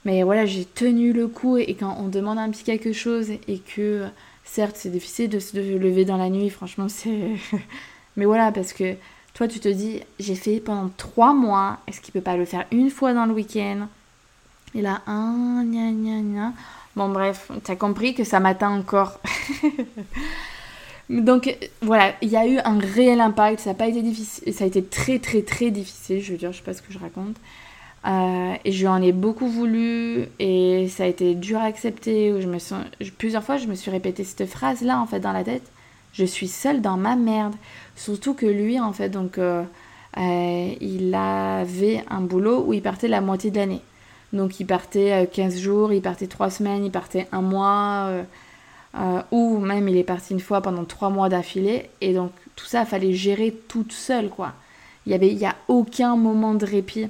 mais 0.05 0.21
voilà, 0.21 0.45
j'ai 0.45 0.65
tenu 0.65 1.13
le 1.13 1.27
coup. 1.27 1.57
Et, 1.57 1.73
quand 1.73 1.97
on 1.99 2.07
demande 2.07 2.37
un 2.37 2.51
petit 2.51 2.63
quelque 2.63 2.93
chose 2.93 3.31
et 3.31 3.57
que, 3.59 4.05
certes, 4.43 4.75
c'est 4.77 4.91
difficile 4.91 5.29
de 5.29 5.39
se 5.39 5.57
lever 5.57 6.05
dans 6.05 6.17
la 6.17 6.29
nuit, 6.29 6.51
franchement, 6.51 6.87
c'est. 6.87 7.31
mais 8.15 8.25
voilà, 8.25 8.51
parce 8.51 8.73
que 8.73 8.95
toi, 9.35 9.49
tu 9.49 9.59
te 9.59 9.67
dis, 9.67 10.01
j'ai 10.17 10.35
fait 10.35 10.61
pendant 10.61 10.89
trois 10.95 11.33
mois, 11.33 11.77
est-ce 11.87 11.99
qu'il 11.99 12.13
peut 12.13 12.21
pas 12.21 12.37
le 12.37 12.45
faire 12.45 12.65
une 12.71 12.89
fois 12.89 13.13
dans 13.13 13.25
le 13.25 13.33
week-end? 13.33 13.87
Et 14.73 14.81
là, 14.81 15.01
un, 15.07 15.63
gna, 15.65 15.91
gna, 15.91 16.21
gna. 16.21 16.53
Bon, 16.95 17.09
bref, 17.09 17.51
tu 17.63 17.69
as 17.69 17.75
compris 17.75 18.15
que 18.15 18.23
ça 18.23 18.39
m'atteint 18.39 18.71
encore. 18.71 19.19
Donc 21.09 21.53
voilà, 21.81 22.13
il 22.21 22.29
y 22.29 22.37
a 22.37 22.47
eu 22.47 22.59
un 22.59 22.79
réel 22.79 23.19
impact. 23.19 23.59
Ça 23.59 23.71
a 23.71 23.73
pas 23.73 23.87
été 23.87 24.01
difficile, 24.01 24.53
ça 24.53 24.63
a 24.63 24.67
été 24.67 24.83
très 24.83 25.19
très 25.19 25.41
très 25.41 25.69
difficile. 25.69 26.21
Je 26.21 26.31
veux 26.31 26.37
dire, 26.37 26.53
je 26.53 26.57
sais 26.57 26.63
pas 26.63 26.73
ce 26.73 26.81
que 26.81 26.93
je 26.93 26.97
raconte. 26.97 27.35
Euh, 28.07 28.53
et 28.63 28.71
je 28.71 28.79
lui 28.79 28.87
en 28.87 29.01
ai 29.01 29.11
beaucoup 29.11 29.47
voulu 29.47 30.27
et 30.39 30.87
ça 30.89 31.03
a 31.03 31.07
été 31.07 31.35
dur 31.35 31.59
à 31.59 31.65
accepter. 31.65 32.33
Plusieurs 33.17 33.43
fois, 33.43 33.57
je 33.57 33.67
me 33.67 33.75
suis 33.75 33.91
répété 33.91 34.23
cette 34.23 34.49
phrase-là 34.49 34.99
en 34.99 35.05
fait 35.05 35.19
dans 35.19 35.33
la 35.33 35.43
tête. 35.43 35.69
Je 36.13 36.23
suis 36.23 36.47
seule 36.47 36.81
dans 36.81 36.95
ma 36.95 37.17
merde. 37.17 37.55
Surtout 37.95 38.33
que 38.33 38.45
lui, 38.45 38.79
en 38.79 38.93
fait, 38.93 39.09
donc 39.09 39.37
euh, 39.37 39.63
euh, 40.17 40.73
il 40.81 41.13
avait 41.13 42.03
un 42.09 42.21
boulot 42.21 42.63
où 42.67 42.73
il 42.73 42.81
partait 42.81 43.07
la 43.07 43.21
moitié 43.21 43.51
de 43.51 43.57
l'année. 43.57 43.81
Donc 44.33 44.59
il 44.59 44.65
partait 44.65 45.29
15 45.31 45.57
jours, 45.57 45.93
il 45.93 46.01
partait 46.01 46.27
3 46.27 46.49
semaines, 46.49 46.83
il 46.83 46.91
partait 46.91 47.27
un 47.31 47.41
mois, 47.41 48.09
ou 49.31 49.59
même 49.59 49.87
il 49.87 49.95
est 49.95 50.03
parti 50.03 50.33
une 50.33 50.41
fois 50.41 50.61
pendant 50.61 50.83
3 50.83 51.09
mois 51.09 51.29
d'affilée. 51.29 51.89
Et 52.01 52.13
donc 52.13 52.31
tout 52.55 52.65
ça, 52.65 52.81
il 52.81 52.87
fallait 52.87 53.13
gérer 53.13 53.55
toute 53.69 53.93
seule, 53.93 54.29
quoi. 54.29 54.53
Il 55.05 55.09
n'y 55.09 55.15
avait 55.15 55.33
y 55.33 55.45
a 55.45 55.55
aucun 55.69 56.17
moment 56.17 56.53
de 56.53 56.65
répit. 56.65 57.07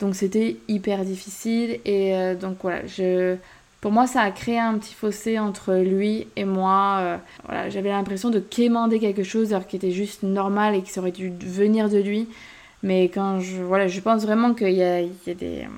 Donc 0.00 0.14
c'était 0.14 0.56
hyper 0.68 1.04
difficile 1.04 1.80
et 1.84 2.14
euh, 2.14 2.34
donc 2.34 2.58
voilà, 2.60 2.86
je, 2.86 3.36
pour 3.86 3.92
moi 3.92 4.08
ça 4.08 4.22
a 4.22 4.32
créé 4.32 4.58
un 4.58 4.78
petit 4.78 4.94
fossé 4.94 5.38
entre 5.38 5.72
lui 5.76 6.26
et 6.34 6.44
moi. 6.44 6.98
Euh, 6.98 7.16
voilà, 7.44 7.70
j'avais 7.70 7.90
l'impression 7.90 8.30
de 8.30 8.40
quémander 8.40 8.98
quelque 8.98 9.22
chose 9.22 9.52
alors 9.52 9.64
qui 9.64 9.76
était 9.76 9.92
juste 9.92 10.24
normal 10.24 10.74
et 10.74 10.82
qui 10.82 10.98
aurait 10.98 11.12
dû 11.12 11.32
venir 11.40 11.88
de 11.88 11.98
lui. 11.98 12.26
Mais 12.82 13.04
quand 13.04 13.38
je, 13.38 13.62
voilà, 13.62 13.86
je 13.86 14.00
pense 14.00 14.22
vraiment 14.22 14.54
qu'il 14.54 14.72
y 14.72 14.82
a, 14.82 15.02
des... 15.26 15.68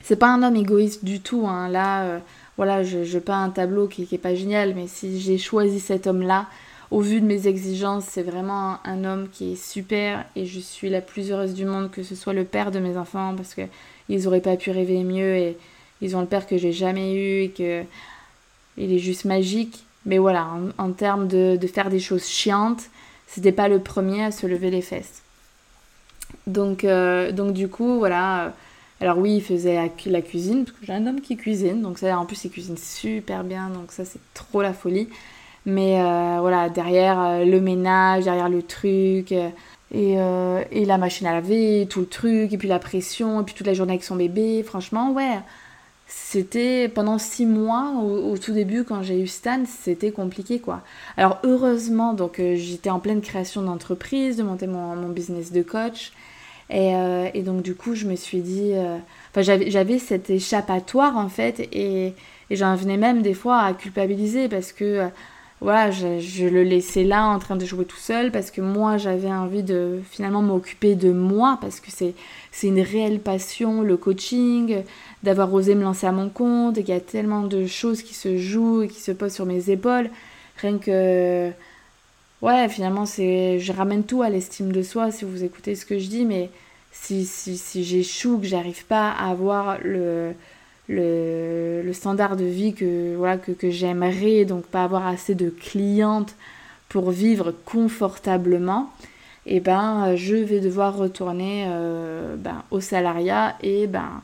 C'est 0.00 0.16
pas 0.16 0.30
un 0.34 0.42
homme 0.42 0.56
égoïste 0.56 1.04
du 1.04 1.20
tout. 1.20 1.46
Hein. 1.46 1.68
Là, 1.68 2.02
euh, 2.02 2.18
voilà, 2.56 2.82
je, 2.82 3.04
je 3.04 3.20
peins 3.20 3.44
un 3.44 3.50
tableau 3.50 3.86
qui, 3.86 4.04
qui 4.04 4.16
est 4.16 4.18
pas 4.18 4.34
génial, 4.34 4.74
mais 4.74 4.88
si 4.88 5.20
j'ai 5.20 5.38
choisi 5.38 5.78
cet 5.78 6.08
homme-là, 6.08 6.46
au 6.90 7.02
vu 7.02 7.20
de 7.20 7.26
mes 7.26 7.46
exigences, 7.46 8.06
c'est 8.06 8.24
vraiment 8.24 8.78
un 8.84 9.04
homme 9.04 9.28
qui 9.32 9.52
est 9.52 9.62
super 9.64 10.24
et 10.34 10.44
je 10.44 10.58
suis 10.58 10.90
la 10.90 11.00
plus 11.00 11.30
heureuse 11.30 11.54
du 11.54 11.66
monde 11.66 11.92
que 11.92 12.02
ce 12.02 12.16
soit 12.16 12.32
le 12.32 12.42
père 12.42 12.72
de 12.72 12.80
mes 12.80 12.96
enfants 12.96 13.34
parce 13.36 13.54
que 13.54 13.62
ils 14.08 14.26
auraient 14.26 14.40
pas 14.40 14.56
pu 14.56 14.72
rêver 14.72 15.04
mieux 15.04 15.36
et 15.36 15.56
ils 16.02 16.14
ont 16.16 16.20
le 16.20 16.26
père 16.26 16.46
que 16.46 16.58
j'ai 16.58 16.72
jamais 16.72 17.14
eu 17.14 17.44
et 17.44 17.48
que 17.48 17.82
il 18.76 18.92
est 18.92 18.98
juste 18.98 19.24
magique. 19.24 19.84
Mais 20.04 20.18
voilà, 20.18 20.48
en, 20.78 20.90
termes 20.90 21.28
de, 21.28 21.58
faire 21.72 21.88
des 21.88 22.00
choses 22.00 22.26
chiantes, 22.26 22.82
c'était 23.28 23.52
pas 23.52 23.68
le 23.68 23.78
premier 23.78 24.24
à 24.24 24.32
se 24.32 24.46
lever 24.46 24.70
les 24.70 24.82
fesses. 24.82 25.22
Donc, 26.46 26.84
euh, 26.84 27.32
donc 27.32 27.54
du 27.54 27.68
coup, 27.68 27.98
voilà. 27.98 28.52
Alors 29.00 29.18
oui, 29.18 29.36
il 29.36 29.42
faisait 29.42 29.90
la 30.06 30.20
cuisine, 30.22 30.64
parce 30.64 30.76
que 30.78 30.86
j'ai 30.86 30.92
un 30.92 31.06
homme 31.06 31.20
qui 31.20 31.36
cuisine, 31.36 31.82
donc 31.82 31.98
ça, 31.98 32.18
en 32.18 32.26
plus 32.26 32.44
il 32.44 32.50
cuisine 32.50 32.76
super 32.76 33.42
bien, 33.42 33.68
donc 33.68 33.90
ça 33.90 34.04
c'est 34.04 34.20
trop 34.34 34.62
la 34.62 34.72
folie. 34.72 35.08
Mais 35.66 36.00
euh, 36.00 36.38
voilà, 36.40 36.68
derrière 36.68 37.20
euh, 37.20 37.44
le 37.44 37.60
ménage, 37.60 38.24
derrière 38.24 38.48
le 38.48 38.62
truc, 38.62 39.32
euh, 39.32 40.64
et, 40.70 40.84
la 40.84 40.98
machine 40.98 41.26
à 41.26 41.32
laver, 41.32 41.86
tout 41.88 42.00
le 42.00 42.06
truc, 42.06 42.52
et 42.52 42.58
puis 42.58 42.68
la 42.68 42.78
pression, 42.78 43.40
et 43.40 43.44
puis 43.44 43.54
toute 43.54 43.66
la 43.66 43.74
journée 43.74 43.92
avec 43.92 44.04
son 44.04 44.16
bébé, 44.16 44.62
franchement, 44.62 45.12
ouais. 45.12 45.38
C'était 46.14 46.88
pendant 46.88 47.18
six 47.18 47.46
mois, 47.46 47.92
au, 48.02 48.36
tout 48.36 48.52
début, 48.52 48.84
quand 48.84 49.02
j'ai 49.02 49.20
eu 49.20 49.26
Stan, 49.26 49.62
c'était 49.66 50.12
compliqué, 50.12 50.60
quoi. 50.60 50.82
Alors, 51.16 51.38
heureusement, 51.42 52.12
donc 52.12 52.36
j'étais 52.36 52.90
en 52.90 53.00
pleine 53.00 53.22
création 53.22 53.62
d'entreprise, 53.62 54.36
de 54.36 54.42
monter 54.42 54.66
mon, 54.66 54.94
mon, 54.94 55.08
business 55.08 55.52
de 55.52 55.62
coach. 55.62 56.12
Et, 56.70 56.92
et, 57.34 57.42
donc, 57.42 57.62
du 57.62 57.74
coup, 57.74 57.94
je 57.94 58.06
me 58.06 58.16
suis 58.16 58.40
dit. 58.40 58.72
Enfin, 59.30 59.40
j'avais 59.42 59.98
cet 59.98 60.28
échappatoire, 60.30 61.16
en 61.16 61.28
fait, 61.28 61.60
et, 61.72 62.14
et 62.50 62.56
j'en 62.56 62.76
venais 62.76 62.98
même 62.98 63.22
des 63.22 63.34
fois 63.34 63.60
à 63.60 63.72
culpabiliser 63.72 64.48
parce 64.48 64.72
que 64.72 65.08
voilà, 65.62 65.92
je, 65.92 66.44
le 66.48 66.64
laissais 66.64 67.04
là 67.04 67.24
en 67.28 67.38
train 67.38 67.54
de 67.54 67.64
jouer 67.64 67.84
tout 67.84 67.96
seul 67.96 68.32
parce 68.32 68.50
que 68.50 68.60
moi 68.60 68.98
j'avais 68.98 69.32
envie 69.32 69.62
de 69.62 70.00
finalement 70.10 70.42
m'occuper 70.42 70.96
de 70.96 71.12
moi 71.12 71.56
parce 71.60 71.78
que 71.78 71.90
c'est 71.90 72.14
une 72.66 72.80
réelle 72.80 73.20
passion, 73.20 73.82
le 73.82 73.96
coaching, 73.96 74.82
d'avoir 75.22 75.52
osé 75.52 75.74
me 75.74 75.82
lancer 75.82 76.06
à 76.06 76.12
mon 76.12 76.28
compte 76.28 76.78
et 76.78 76.82
qu'il 76.82 76.94
y 76.94 76.96
a 76.96 77.00
tellement 77.00 77.42
de 77.42 77.66
choses 77.66 78.02
qui 78.02 78.14
se 78.14 78.38
jouent 78.38 78.82
et 78.82 78.88
qui 78.88 79.00
se 79.00 79.12
posent 79.12 79.34
sur 79.34 79.46
mes 79.46 79.70
épaules. 79.70 80.10
Rien 80.58 80.78
que. 80.78 81.50
Ouais, 82.42 82.68
finalement, 82.68 83.06
c'est, 83.06 83.60
je 83.60 83.72
ramène 83.72 84.02
tout 84.02 84.22
à 84.22 84.28
l'estime 84.28 84.72
de 84.72 84.82
soi 84.82 85.12
si 85.12 85.24
vous 85.24 85.44
écoutez 85.44 85.76
ce 85.76 85.86
que 85.86 85.98
je 85.98 86.08
dis, 86.08 86.24
mais 86.24 86.50
si, 86.90 87.24
si, 87.24 87.56
si 87.56 87.84
j'échoue, 87.84 88.38
que 88.38 88.46
j'arrive 88.46 88.84
pas 88.86 89.10
à 89.10 89.30
avoir 89.30 89.78
le 89.82 90.32
le, 90.88 91.92
standard 91.92 92.36
de 92.36 92.44
vie 92.44 92.74
que, 92.74 93.16
voilà, 93.16 93.38
que, 93.38 93.52
que 93.52 93.70
j'aimerais, 93.70 94.44
donc 94.44 94.64
pas 94.64 94.84
avoir 94.84 95.06
assez 95.06 95.34
de 95.34 95.50
clientes 95.50 96.34
pour 96.88 97.10
vivre 97.10 97.54
confortablement, 97.64 98.92
et 99.46 99.56
eh 99.56 99.60
ben 99.60 100.14
je 100.14 100.36
vais 100.36 100.60
devoir 100.60 100.96
retourner 100.96 101.64
euh, 101.66 102.36
ben, 102.36 102.62
au 102.70 102.80
salariat 102.80 103.56
et 103.62 103.88
ben 103.88 104.22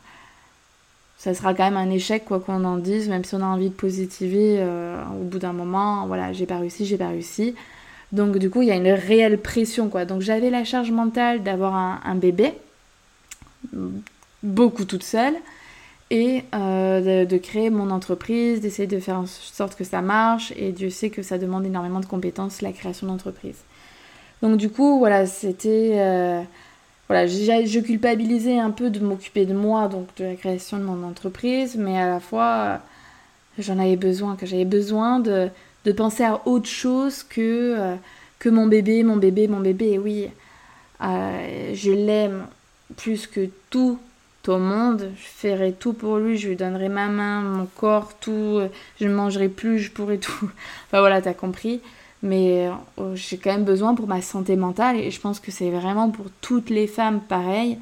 ça 1.19 1.35
sera 1.35 1.53
quand 1.53 1.65
même 1.65 1.77
un 1.77 1.91
échec 1.91 2.25
quoi 2.25 2.39
qu'on 2.39 2.65
en 2.65 2.77
dise, 2.77 3.09
même 3.09 3.25
si 3.25 3.35
on 3.35 3.43
a 3.43 3.47
envie 3.47 3.71
de 3.71 3.75
positiver 3.75 4.57
euh, 4.61 5.03
au 5.21 5.25
bout 5.25 5.41
d'un 5.41 5.53
moment, 5.53 6.07
voilà, 6.07 6.33
j'ai 6.33 6.47
pas 6.47 6.59
réussi, 6.59 6.87
j'ai 6.87 6.97
pas 6.97 7.09
réussi. 7.09 7.57
Donc 8.13 8.39
du 8.39 8.49
coup, 8.49 8.63
il 8.63 8.69
y 8.69 8.71
a 8.71 8.77
une 8.77 8.89
réelle 8.89 9.39
pression 9.39 9.89
quoi. 9.89 10.05
Donc 10.05 10.23
j'avais 10.23 10.49
la 10.49 10.65
charge 10.65 10.93
mentale 10.93 11.43
d'avoir 11.43 11.75
un, 11.75 12.15
bébé, 12.15 12.55
beaucoup 14.45 14.85
toute 14.85 15.03
seule 15.03 15.35
et 16.11 16.45
euh, 16.55 17.25
de, 17.27 17.37
créer 17.37 17.69
mon 17.69 17.91
entreprise, 17.91 18.61
d'essayer 18.61 18.87
de 18.87 19.01
faire 19.01 19.19
en 19.19 19.27
sorte 19.27 19.75
que 19.75 19.85
ça 19.85 20.01
marche. 20.01 20.53
Et 20.57 20.71
Dieu 20.71 20.89
sait 20.89 21.11
que 21.11 21.23
ça 21.23 21.37
demande 21.37 21.67
énormément 21.67 22.01
de 22.01 22.07
compétences, 22.07 22.63
la 22.63 22.73
création 22.73 23.09
d'entreprise. 23.09 23.59
Donc 24.41 24.57
du 24.57 24.71
coup, 24.71 24.99
voilà, 25.01 25.27
c'était... 25.27 25.95
Euh, 25.97 26.43
voilà, 27.09 27.27
je 27.27 27.81
culpabilisais 27.81 28.59
un 28.59 28.71
peu 28.71 28.91
de 28.91 29.01
m'occuper 29.01 29.47
de 29.47 29.55
moi, 29.55 29.89
donc 29.89 30.09
de 30.19 30.25
la 30.25 30.35
création 30.35 30.77
de 30.77 30.83
mon 30.83 31.07
entreprise, 31.07 31.77
mais 31.77 31.99
à 31.99 32.07
la 32.07 32.21
fois, 32.21 32.81
j'en 33.59 33.79
avais 33.79 33.97
besoin, 33.97 34.37
que 34.37 34.47
j'avais 34.47 34.67
besoin 34.67 35.21
de, 35.21 35.51
penser 35.97 36.23
à 36.23 36.47
autre 36.47 36.69
chose 36.69 37.23
que, 37.23 37.75
euh, 37.79 37.95
que 38.39 38.51
mon 38.51 38.67
bébé, 38.67 39.03
mon 39.05 39.17
bébé, 39.17 39.49
mon 39.49 39.61
bébé. 39.61 39.99
Oui, 39.99 40.29
je 41.01 41.91
l'aime 41.91 42.47
plus 42.97 43.27
que 43.27 43.49
tout 43.71 43.99
au 44.47 44.59
monde, 44.59 45.11
je 45.17 45.49
ferai 45.49 45.73
tout 45.73 45.95
pour 45.95 46.19
lui, 46.19 46.37
je 46.37 46.49
lui 46.49 46.57
donnerai 46.57 46.89
ma 46.89 47.09
main, 47.09 47.41
mon 47.41 47.67
corps, 47.67 48.13
tout, 48.19 48.61
je 49.01 49.07
ne 49.07 49.15
mangerai 49.15 49.49
plus, 49.49 49.79
je 49.79 49.91
pourrai 49.91 50.19
tout. 50.19 50.33
enfin 50.87 51.01
voilà, 51.01 51.23
t'as 51.23 51.35
compris. 51.35 51.81
Mais 52.23 52.69
euh, 52.99 53.15
j'ai 53.15 53.39
quand 53.39 53.51
même 53.51 53.65
besoin 53.65 53.95
pour 53.95 54.09
ma 54.09 54.23
santé 54.23 54.57
mentale 54.57 54.97
et 54.97 55.11
je 55.11 55.21
pense 55.21 55.39
que 55.39 55.51
c'est 55.51 55.71
vraiment 55.71 56.11
pour 56.11 56.27
toutes 56.41 56.71
les 56.71 56.87
femmes 56.87 57.21
pareil. 57.21 57.79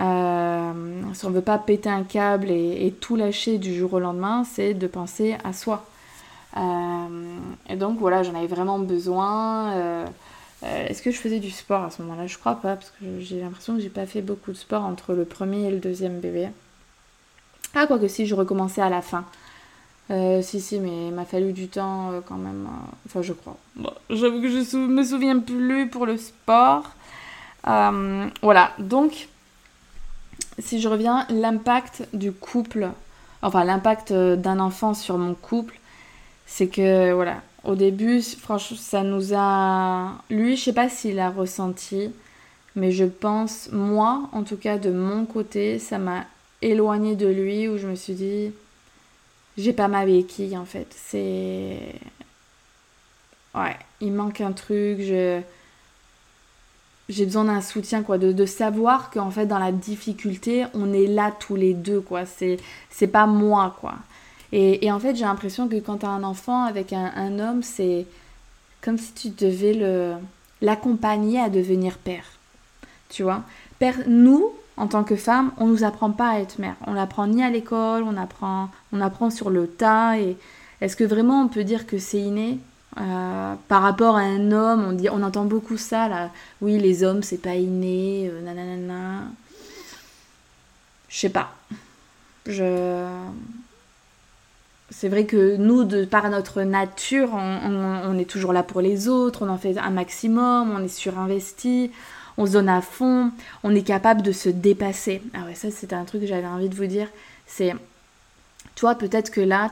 Euh, 0.00 1.02
si 1.12 1.26
on 1.26 1.30
veut 1.30 1.42
pas 1.42 1.58
péter 1.58 1.90
un 1.90 2.02
câble 2.02 2.50
et, 2.50 2.94
tout 3.00 3.14
lâcher 3.14 3.58
du 3.58 3.74
jour 3.74 3.92
au 3.92 4.00
lendemain, 4.00 4.44
c'est 4.44 4.72
de 4.72 4.86
penser 4.86 5.36
à 5.44 5.52
soi. 5.52 5.84
Euh, 6.56 7.36
et 7.68 7.76
donc 7.76 7.98
voilà, 7.98 8.22
j'en 8.22 8.34
avais 8.34 8.46
vraiment 8.46 8.78
besoin. 8.78 10.06
Est-ce 10.62 11.02
que 11.02 11.10
je 11.10 11.18
faisais 11.18 11.40
du 11.40 11.50
sport 11.50 11.82
à 11.82 11.90
ce 11.90 12.00
moment-là? 12.02 12.26
Je 12.26 12.38
crois 12.38 12.54
pas, 12.54 12.76
parce 12.76 12.90
que 12.90 13.20
j'ai 13.20 13.40
l'impression 13.40 13.74
que 13.74 13.80
j'ai 13.80 13.90
pas 13.90 14.06
fait 14.06 14.22
beaucoup 14.22 14.52
de 14.52 14.56
sport 14.56 14.84
entre 14.84 15.12
le 15.12 15.24
premier 15.24 15.66
et 15.66 15.70
le 15.70 15.78
deuxième 15.78 16.20
bébé. 16.20 16.48
Ah, 17.74 17.86
quoique 17.86 18.08
si, 18.08 18.26
je 18.26 18.34
recommençais 18.34 18.82
à 18.82 18.88
la 18.88 19.02
fin. 19.02 19.24
Euh, 20.10 20.42
si, 20.42 20.60
si, 20.60 20.78
mais 20.78 21.08
il 21.08 21.14
m'a 21.14 21.24
fallu 21.24 21.52
du 21.52 21.68
temps 21.68 22.10
euh, 22.10 22.20
quand 22.26 22.36
même. 22.36 22.68
enfin, 23.06 23.22
je 23.22 23.32
crois. 23.32 23.56
J'avoue 24.10 24.42
que 24.42 24.48
je 24.48 24.76
me 24.76 25.04
souviens 25.04 25.38
plus 25.38 25.88
pour 25.88 26.06
le 26.06 26.16
sport. 26.16 26.84
voilà, 27.64 28.72
donc, 28.78 29.28
si 30.58 30.80
je 30.80 30.88
reviens, 30.88 31.26
l'impact 31.30 32.08
du 32.12 32.32
couple, 32.32 32.90
enfin, 33.42 33.64
l'impact 33.64 34.12
d'un 34.12 34.60
enfant 34.60 34.94
sur 34.94 35.18
mon 35.18 35.34
couple, 35.34 35.78
c'est 36.46 36.68
que, 36.68 37.12
voilà, 37.12 37.40
au 37.64 37.76
début, 37.76 38.20
franchement, 38.22 38.76
ça 38.78 39.02
nous 39.02 39.32
a... 39.34 40.12
Lui, 40.30 40.56
je 40.56 40.64
sais 40.64 40.72
pas 40.72 40.88
s'il 40.88 41.20
a 41.20 41.30
ressenti, 41.30 42.10
mais 42.74 42.90
je 42.90 43.04
pense, 43.04 43.68
moi, 43.72 44.28
en 44.32 44.42
tout 44.42 44.56
cas 44.56 44.78
de 44.78 44.90
mon 44.90 45.24
côté, 45.26 45.78
ça 45.78 45.98
m'a 45.98 46.24
éloigné 46.60 47.14
de 47.14 47.26
lui, 47.28 47.68
où 47.68 47.78
je 47.78 47.86
me 47.86 47.94
suis 47.94 48.14
dit, 48.14 48.52
j'ai 49.56 49.72
pas 49.72 49.88
ma 49.88 50.04
béquille, 50.04 50.56
en 50.56 50.64
fait. 50.64 50.88
C'est... 50.96 51.78
Ouais, 53.54 53.76
il 54.00 54.12
manque 54.12 54.40
un 54.40 54.52
truc, 54.52 55.00
je... 55.00 55.40
J'ai 57.08 57.26
besoin 57.26 57.44
d'un 57.44 57.60
soutien, 57.60 58.02
quoi, 58.02 58.16
de, 58.16 58.32
de 58.32 58.46
savoir 58.46 59.10
qu'en 59.10 59.30
fait, 59.30 59.46
dans 59.46 59.58
la 59.58 59.72
difficulté, 59.72 60.64
on 60.72 60.92
est 60.92 61.06
là 61.06 61.32
tous 61.38 61.56
les 61.56 61.74
deux, 61.74 62.00
quoi. 62.00 62.24
C'est, 62.24 62.58
c'est 62.90 63.08
pas 63.08 63.26
moi, 63.26 63.76
quoi. 63.80 63.96
Et, 64.52 64.92
en 64.92 65.00
fait, 65.00 65.16
j'ai 65.16 65.24
l'impression 65.24 65.66
que 65.66 65.76
quand 65.76 65.98
tu 65.98 66.06
as 66.06 66.10
un 66.10 66.22
enfant 66.22 66.64
avec 66.64 66.92
un, 66.92 67.38
homme, 67.38 67.62
c'est 67.62 68.06
comme 68.82 68.98
si 68.98 69.12
tu 69.14 69.30
devais 69.30 70.16
l'accompagner 70.60 71.40
à 71.40 71.48
devenir 71.48 71.96
père. 71.96 72.26
Tu 73.08 73.22
vois? 73.22 73.44
Père, 73.78 73.96
nous, 74.06 74.52
en 74.82 74.88
tant 74.88 75.04
que 75.04 75.14
femme, 75.14 75.52
on 75.58 75.68
nous 75.68 75.84
apprend 75.84 76.10
pas 76.10 76.30
à 76.30 76.40
être 76.40 76.58
mère. 76.58 76.74
On 76.88 76.92
l'apprend 76.92 77.28
ni 77.28 77.40
à 77.44 77.50
l'école, 77.50 78.02
on 78.02 78.16
apprend, 78.16 78.68
on 78.92 79.00
apprend 79.00 79.30
sur 79.30 79.48
le 79.48 79.68
tas. 79.68 80.18
Et 80.18 80.36
est-ce 80.80 80.96
que 80.96 81.04
vraiment 81.04 81.40
on 81.42 81.46
peut 81.46 81.62
dire 81.62 81.86
que 81.86 81.98
c'est 81.98 82.18
inné? 82.18 82.58
Euh, 83.00 83.54
par 83.68 83.80
rapport 83.80 84.16
à 84.16 84.20
un 84.20 84.52
homme 84.52 84.84
On 84.86 84.92
dit, 84.92 85.08
on 85.08 85.22
entend 85.22 85.44
beaucoup 85.44 85.76
ça 85.76 86.08
là. 86.08 86.30
Oui, 86.60 86.78
les 86.78 87.04
hommes 87.04 87.22
c'est 87.22 87.40
pas 87.40 87.54
inné, 87.54 88.28
euh, 88.28 88.42
nanana. 88.42 89.22
Je 91.08 91.18
sais 91.20 91.28
pas. 91.28 91.54
Je 92.46 93.06
c'est 94.90 95.08
vrai 95.08 95.26
que 95.26 95.56
nous, 95.56 95.84
de 95.84 96.04
par 96.04 96.28
notre 96.28 96.62
nature, 96.62 97.30
on, 97.34 98.18
est 98.18 98.28
toujours 98.28 98.52
là 98.52 98.62
pour 98.62 98.80
les 98.80 99.08
autres, 99.08 99.46
on 99.46 99.48
en 99.48 99.56
fait 99.56 99.78
un 99.78 99.90
maximum, 99.90 100.70
on 100.70 100.84
est 100.84 100.88
surinvesti, 100.88 101.90
on 102.38 102.46
se 102.46 102.52
donne 102.52 102.68
à 102.68 102.80
fond, 102.80 103.30
on 103.62 103.74
est 103.74 103.82
capable 103.82 104.22
de 104.22 104.32
se 104.32 104.48
dépasser. 104.48 105.22
Ah 105.34 105.44
ouais, 105.46 105.54
ça 105.54 105.70
c'était 105.70 105.94
un 105.94 106.04
truc 106.04 106.22
que 106.22 106.26
j'avais 106.26 106.46
envie 106.46 106.68
de 106.68 106.74
vous 106.74 106.86
dire. 106.86 107.08
C'est, 107.46 107.74
toi, 108.74 108.94
peut-être 108.94 109.30
que 109.30 109.40
là, 109.40 109.70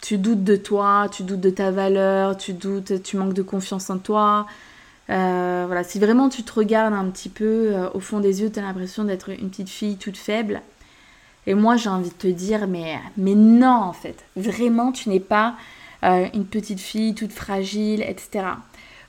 tu 0.00 0.18
doutes 0.18 0.44
de 0.44 0.56
toi, 0.56 1.08
tu 1.10 1.22
doutes 1.22 1.40
de 1.40 1.50
ta 1.50 1.70
valeur, 1.70 2.36
tu 2.36 2.52
doutes, 2.52 3.02
tu 3.02 3.16
manques 3.16 3.34
de 3.34 3.42
confiance 3.42 3.90
en 3.90 3.98
toi. 3.98 4.46
Euh, 5.10 5.64
voilà, 5.66 5.84
si 5.84 5.98
vraiment 5.98 6.28
tu 6.28 6.42
te 6.42 6.52
regardes 6.52 6.94
un 6.94 7.06
petit 7.06 7.30
peu 7.30 7.44
euh, 7.74 7.88
au 7.94 8.00
fond 8.00 8.20
des 8.20 8.42
yeux, 8.42 8.50
tu 8.50 8.58
as 8.58 8.62
l'impression 8.62 9.04
d'être 9.04 9.30
une 9.30 9.48
petite 9.48 9.70
fille 9.70 9.96
toute 9.96 10.18
faible, 10.18 10.60
et 11.48 11.54
moi, 11.54 11.78
j'ai 11.78 11.88
envie 11.88 12.10
de 12.10 12.14
te 12.14 12.26
dire, 12.26 12.66
mais, 12.68 12.98
mais 13.16 13.34
non, 13.34 13.70
en 13.70 13.94
fait. 13.94 14.22
Vraiment, 14.36 14.92
tu 14.92 15.08
n'es 15.08 15.18
pas 15.18 15.54
euh, 16.04 16.26
une 16.34 16.44
petite 16.44 16.78
fille 16.78 17.14
toute 17.14 17.32
fragile, 17.32 18.02
etc. 18.02 18.44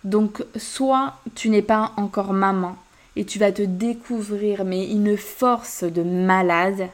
Donc, 0.05 0.45
soit 0.55 1.15
tu 1.35 1.49
n'es 1.49 1.61
pas 1.61 1.91
encore 1.97 2.31
maman 2.31 2.77
et 3.19 3.25
tu 3.25 3.37
vas 3.37 3.51
te 3.51 3.61
découvrir, 3.61 4.63
mais 4.63 4.89
une 4.89 5.17
force 5.17 5.83
de 5.83 6.03
malade, 6.03 6.87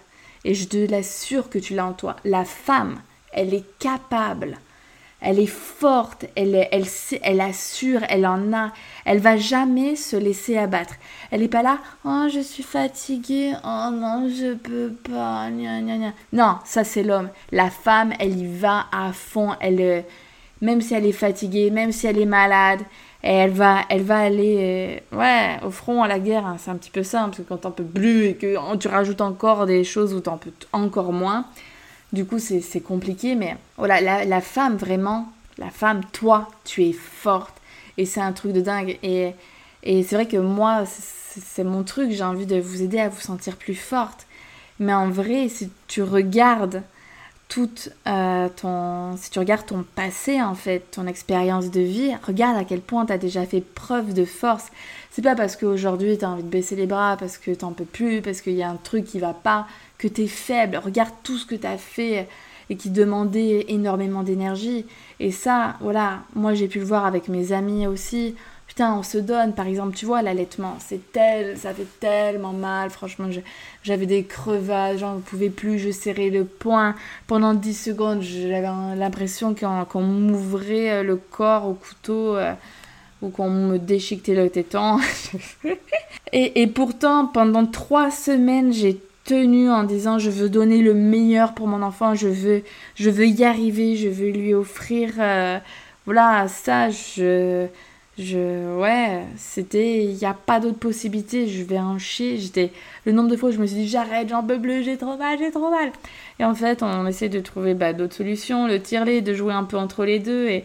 et 0.44 0.56
je 0.56 0.68
te 0.68 0.90
l'assure 0.90 1.52
que 1.52 1.60
tu 1.60 1.76
l'as 1.76 1.86
en 1.86 1.94
toi. 1.94 2.16
La 2.26 2.46
femme, 2.46 3.00
elle 3.32 3.54
est 3.54 3.78
capable. 3.78 4.58
Elle 5.22 5.40
est 5.40 5.46
forte, 5.46 6.26
elle, 6.36 6.68
elle, 6.72 6.86
elle 7.22 7.42
assure, 7.42 8.02
elle 8.10 8.26
en 8.26 8.54
a, 8.54 8.72
elle 9.06 9.20
va 9.20 9.38
jamais 9.38 9.96
se 9.96 10.16
laisser 10.16 10.58
abattre. 10.58 10.96
Elle 11.30 11.42
n'est 11.42 11.48
pas 11.48 11.62
là, 11.62 11.78
oh 12.06 12.26
je 12.34 12.40
suis 12.40 12.64
fatiguée, 12.64 13.54
oh 13.64 13.90
non 13.92 14.28
je 14.28 14.56
peux 14.56 14.94
pas, 14.94 15.52
Non, 16.34 16.58
ça 16.66 16.84
c'est 16.84 17.04
l'homme. 17.04 17.30
La 17.52 17.70
femme, 17.70 18.14
elle 18.20 18.36
y 18.36 18.48
va 18.48 18.88
à 18.92 19.14
fond, 19.14 19.52
elle, 19.60 19.80
euh, 19.80 20.02
même 20.60 20.82
si 20.82 20.96
elle 20.96 21.06
est 21.06 21.12
fatiguée, 21.12 21.70
même 21.70 21.92
si 21.92 22.08
elle 22.08 22.18
est 22.18 22.26
malade, 22.26 22.82
elle 23.26 23.52
va, 23.52 23.82
elle 23.90 24.04
va 24.04 24.20
aller, 24.20 25.02
euh, 25.12 25.18
ouais, 25.18 25.60
au 25.66 25.72
front 25.72 26.04
à 26.04 26.08
la 26.08 26.20
guerre. 26.20 26.46
Hein, 26.46 26.58
c'est 26.60 26.70
un 26.70 26.76
petit 26.76 26.92
peu 26.92 27.02
ça, 27.02 27.24
parce 27.24 27.38
que 27.38 27.42
quand 27.42 27.58
t'en 27.58 27.72
peux 27.72 27.84
plus 27.84 28.26
et 28.26 28.36
que 28.36 28.56
oh, 28.58 28.78
tu 28.78 28.88
rajoutes 28.88 29.22
encore 29.22 29.66
des 29.66 29.84
choses 29.84 30.14
où 30.14 30.20
t'en 30.20 30.38
peux 30.38 30.52
encore 30.74 31.12
moins, 31.12 31.46
du 32.14 32.26
coup, 32.26 32.38
c'est 32.38 32.82
compliqué, 32.82 33.36
mais 33.36 33.58
voilà, 33.78 34.26
la, 34.26 34.42
femme, 34.42 34.78
vraiment, 34.78 35.28
la 35.58 35.72
femme, 35.72 36.02
toi, 36.14 36.48
tu 36.64 36.84
es 36.84 36.94
forte. 36.94 37.56
Et 37.98 38.06
c'est 38.06 38.22
un 38.22 38.32
truc 38.32 38.54
de 38.54 38.62
dingue. 38.62 38.98
Et, 39.02 39.32
et 39.84 40.04
c'est 40.04 40.16
vrai 40.16 40.28
que 40.28 40.38
moi, 40.38 40.84
c'est 40.86 41.64
mon 41.64 41.84
truc, 41.84 42.12
j'ai 42.12 42.24
envie 42.24 42.46
de 42.46 42.58
vous 42.58 42.84
aider 42.84 43.00
à 43.00 43.10
vous 43.10 43.20
sentir 43.20 43.58
plus 43.58 43.76
forte. 43.76 44.28
Mais 44.80 44.94
en 44.94 45.10
vrai, 45.10 45.50
si 45.50 45.72
tu 45.88 46.04
regardes 46.04 46.84
toute 47.48 47.90
euh, 48.08 48.50
ton 48.50 49.16
si 49.18 49.30
tu 49.30 49.40
regardes 49.40 49.66
ton 49.68 49.86
passé 49.96 50.42
en 50.42 50.56
fait 50.56 50.92
ton 50.92 51.06
expérience 51.06 51.70
de 51.70 51.82
vie 51.82 52.12
regarde 52.26 52.58
à 52.58 52.64
quel 52.64 52.82
point 52.82 53.06
tu 53.06 53.14
as 53.14 53.18
déjà 53.20 53.46
fait 53.46 53.62
preuve 53.62 54.14
de 54.14 54.26
force 54.26 54.72
c'est 55.12 55.22
pas 55.22 55.36
parce 55.36 55.56
qu'aujourd'hui 55.56 56.18
tu 56.18 56.26
as 56.26 56.30
envie 56.30 56.44
de 56.44 56.50
baisser 56.50 56.76
les 56.76 56.88
bras 56.88 57.18
parce 57.18 57.38
que 57.38 57.52
t'en 57.52 57.72
peux 57.72 57.86
plus 57.86 58.22
parce 58.22 58.42
qu'il 58.42 58.54
y 58.54 58.64
a 58.64 58.70
un 58.70 58.78
truc 58.78 59.06
qui 59.06 59.20
va 59.20 59.34
pas 59.34 59.68
que 59.98 60.08
tu 60.08 60.24
es 60.24 60.28
faible. 60.28 60.78
Regarde 60.78 61.12
tout 61.24 61.38
ce 61.38 61.46
que 61.46 61.56
tu 61.56 61.68
as 61.68 61.78
fait 61.78 62.28
et 62.70 62.76
qui 62.76 62.90
demandait 62.90 63.66
énormément 63.70 64.24
d'énergie. 64.24 64.86
Et 65.20 65.32
ça, 65.32 65.76
voilà, 65.82 66.24
moi 66.36 66.54
j'ai 66.54 66.68
pu 66.68 66.80
le 66.80 66.86
voir 66.86 67.06
avec 67.06 67.28
mes 67.28 67.52
amis 67.52 67.88
aussi. 67.88 68.36
Putain, 68.76 68.98
on 68.98 69.04
se 69.04 69.18
donne, 69.18 69.54
par 69.54 69.68
exemple, 69.68 69.96
tu 69.96 70.06
vois, 70.06 70.22
l'allaitement, 70.22 70.76
c'est 70.80 71.14
tel, 71.14 71.58
ça 71.58 71.74
fait 71.74 71.88
tellement 72.02 72.52
mal, 72.52 72.90
franchement, 72.90 73.30
j'avais 73.84 74.06
des 74.06 74.26
crevasses, 74.26 74.98
j'en 74.98 75.22
pouvais 75.22 75.50
plus, 75.50 75.80
je 75.80 75.92
serrais 75.92 76.30
le 76.30 76.44
poing. 76.44 76.94
Pendant 77.26 77.54
10 77.54 77.74
secondes, 77.74 78.22
j'avais 78.22 78.68
l'impression 78.98 79.56
qu'on 79.56 80.02
m'ouvrait 80.02 81.06
le 81.06 81.16
corps 81.16 81.70
au 81.70 81.74
couteau 81.76 82.36
euh, 82.36 82.52
ou 83.22 83.30
qu'on 83.30 83.50
me 83.50 83.78
déchiquetait 83.78 84.36
le 84.36 84.50
téton. 84.50 85.00
et, 86.34 86.68
pourtant, 86.68 87.28
pendant 87.28 87.66
3 87.66 88.12
semaines, 88.12 88.74
j'ai 88.74 89.00
tenue 89.24 89.70
en 89.70 89.84
disant 89.86 90.20
je 90.20 90.30
veux 90.30 90.50
donner 90.50 90.82
le 90.82 90.94
meilleur 90.94 91.54
pour 91.54 91.68
mon 91.68 91.82
enfant, 91.82 92.14
je 92.14 92.28
veux, 92.28 92.64
je 92.96 93.10
veux 93.10 93.28
y 93.28 93.46
arriver, 93.46 93.96
je 93.96 94.10
veux 94.10 94.32
lui 94.32 94.54
offrir, 94.54 95.14
euh, 95.18 95.60
voilà, 96.06 96.50
ça, 96.50 96.90
je, 96.90 97.68
je, 98.18 98.80
ouais, 98.80 99.26
c'était, 99.36 100.06
il 100.06 100.16
n'y 100.16 100.26
a 100.26 100.34
pas 100.34 100.62
d'autre 100.62 100.78
possibilité, 100.80 101.48
je 101.48 101.64
vais 101.64 101.80
en 101.80 102.00
chier. 102.00 102.38
J'étais, 102.38 102.72
le 103.06 103.12
nombre 103.12 103.30
de 103.30 103.36
fois 103.36 103.50
où 103.50 103.52
je 103.52 103.60
me 103.60 103.66
suis 103.66 103.76
dit 103.76 103.88
j'arrête, 103.90 104.30
j'en 104.30 104.42
peux 104.42 104.60
plus, 104.60 104.84
j'ai 104.84 104.98
trop 104.98 105.18
mal, 105.18 105.38
j'ai 105.38 105.52
trop 105.52 105.70
mal. 105.70 105.92
Et 106.40 106.46
en 106.46 106.56
fait, 106.56 106.82
on 106.82 107.06
essaie 107.08 107.30
de 107.30 107.42
trouver 107.42 107.74
bah, 107.74 107.92
d'autres 107.94 108.16
solutions, 108.16 108.68
le 108.68 108.82
tirer, 108.82 109.22
de 109.22 109.34
jouer 109.34 109.54
un 109.54 109.66
peu 109.66 109.78
entre 109.78 110.06
les 110.06 110.20
deux, 110.20 110.48
et, 110.48 110.64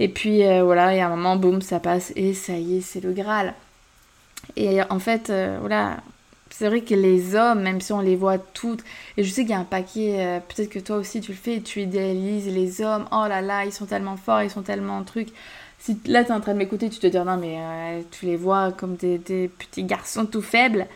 et 0.00 0.08
puis 0.08 0.44
euh, 0.44 0.64
voilà, 0.64 0.94
et 0.94 1.00
à 1.00 1.06
un 1.06 1.10
moment, 1.10 1.36
boum, 1.36 1.62
ça 1.62 1.78
passe, 1.78 2.12
et 2.16 2.34
ça 2.34 2.54
y 2.54 2.78
est, 2.78 2.80
c'est 2.80 3.00
le 3.00 3.12
Graal. 3.12 3.54
Et 4.56 4.82
en 4.90 4.98
fait, 4.98 5.30
euh, 5.30 5.58
voilà, 5.60 5.98
c'est 6.50 6.66
vrai 6.66 6.80
que 6.80 6.94
les 6.94 7.36
hommes, 7.36 7.62
même 7.62 7.80
si 7.80 7.92
on 7.92 8.00
les 8.00 8.16
voit 8.16 8.38
toutes, 8.38 8.82
et 9.16 9.22
je 9.22 9.30
sais 9.30 9.42
qu'il 9.42 9.50
y 9.50 9.54
a 9.54 9.58
un 9.58 9.64
paquet, 9.64 10.16
euh, 10.18 10.40
peut-être 10.40 10.70
que 10.70 10.80
toi 10.80 10.96
aussi 10.96 11.20
tu 11.20 11.30
le 11.30 11.38
fais, 11.38 11.60
tu 11.60 11.82
idéalises 11.82 12.48
les 12.48 12.82
hommes, 12.82 13.06
oh 13.12 13.26
là 13.28 13.40
là, 13.40 13.64
ils 13.64 13.72
sont 13.72 13.86
tellement 13.86 14.16
forts, 14.16 14.42
ils 14.42 14.50
sont 14.50 14.62
tellement 14.62 15.04
trucs. 15.04 15.32
Si 15.80 15.98
là 16.06 16.24
tu 16.24 16.30
es 16.30 16.34
en 16.34 16.40
train 16.40 16.52
de 16.52 16.58
m'écouter, 16.58 16.90
tu 16.90 16.98
te 16.98 17.06
dis 17.06 17.16
non 17.16 17.38
mais 17.38 17.56
euh, 17.58 18.02
tu 18.10 18.26
les 18.26 18.36
vois 18.36 18.70
comme 18.72 18.96
des, 18.96 19.18
petits 19.18 19.84
garçons 19.84 20.26
tout 20.26 20.42
faibles. 20.42 20.86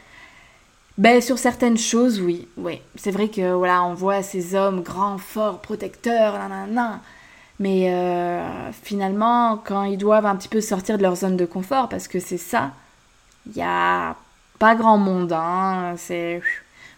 Ben 0.98 1.20
sur 1.20 1.38
certaines 1.38 1.78
choses, 1.78 2.20
oui, 2.20 2.46
oui. 2.56 2.80
C'est 2.94 3.10
vrai 3.10 3.28
que 3.28 3.52
voilà, 3.54 3.82
on 3.82 3.94
voit 3.94 4.22
ces 4.22 4.54
hommes 4.54 4.82
grands, 4.82 5.18
forts, 5.18 5.60
protecteurs, 5.60 6.38
nan, 6.38 7.00
Mais 7.58 7.92
euh, 7.92 8.70
finalement, 8.72 9.56
quand 9.64 9.84
ils 9.84 9.98
doivent 9.98 10.26
un 10.26 10.36
petit 10.36 10.48
peu 10.48 10.60
sortir 10.60 10.98
de 10.98 11.02
leur 11.02 11.16
zone 11.16 11.36
de 11.36 11.46
confort, 11.46 11.88
parce 11.88 12.06
que 12.06 12.20
c'est 12.20 12.38
ça, 12.38 12.72
il 13.46 13.56
y 13.56 13.62
a 13.62 14.16
pas 14.58 14.74
grand 14.74 14.98
monde, 14.98 15.32
hein. 15.32 15.94
C'est. 15.96 16.42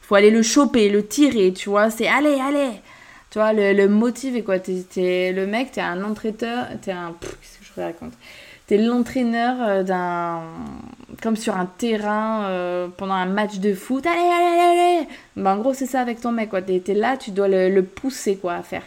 Faut 0.02 0.14
aller 0.14 0.30
le 0.30 0.42
choper, 0.42 0.88
le 0.88 1.06
tirer, 1.06 1.52
tu 1.52 1.68
vois. 1.70 1.90
C'est 1.90 2.06
allez, 2.08 2.38
allez. 2.40 2.80
Tu 3.30 3.38
vois, 3.38 3.52
le, 3.52 3.72
le 3.72 3.88
motive 3.88 4.36
est 4.36 4.42
quoi? 4.42 4.58
T'es 4.58 5.32
le 5.32 5.46
mec, 5.46 5.72
t'es 5.72 5.80
un 5.80 6.04
entraîneur, 6.04 6.68
t'es 6.82 6.92
un. 6.92 7.14
Je 7.76 7.82
raconte 7.82 8.12
T'es 8.66 8.78
l'entraîneur 8.78 9.56
euh, 9.60 9.82
d'un. 9.84 10.42
Comme 11.22 11.36
sur 11.36 11.56
un 11.56 11.66
terrain 11.66 12.46
euh, 12.46 12.88
pendant 12.96 13.14
un 13.14 13.26
match 13.26 13.58
de 13.58 13.74
foot. 13.74 14.04
Allez, 14.06 14.18
allez, 14.18 14.60
allez, 14.60 15.08
ben, 15.36 15.54
En 15.54 15.58
gros, 15.58 15.72
c'est 15.72 15.86
ça 15.86 16.00
avec 16.00 16.20
ton 16.20 16.32
mec, 16.32 16.50
quoi. 16.50 16.62
T'es 16.62 16.82
là, 16.94 17.16
tu 17.16 17.30
dois 17.30 17.48
le, 17.48 17.82
pousser, 17.82 18.36
quoi, 18.36 18.54
à 18.54 18.62
faire. 18.62 18.82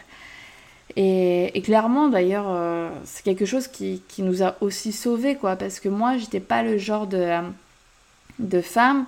Et, 0.98 1.62
clairement, 1.64 2.10
d'ailleurs, 2.10 2.48
euh, 2.50 2.90
c'est 3.06 3.24
quelque 3.24 3.46
chose 3.46 3.68
qui, 3.68 4.02
qui, 4.10 4.22
nous 4.22 4.44
a 4.44 4.56
aussi 4.60 4.92
sauvés, 4.92 5.36
quoi. 5.36 5.56
Parce 5.56 5.80
que 5.80 5.88
moi, 5.88 6.18
j'étais 6.18 6.42
pas 6.42 6.62
le 6.64 6.78
genre 6.78 7.08
de 7.08 7.40
de 8.40 8.62
femme 8.62 9.06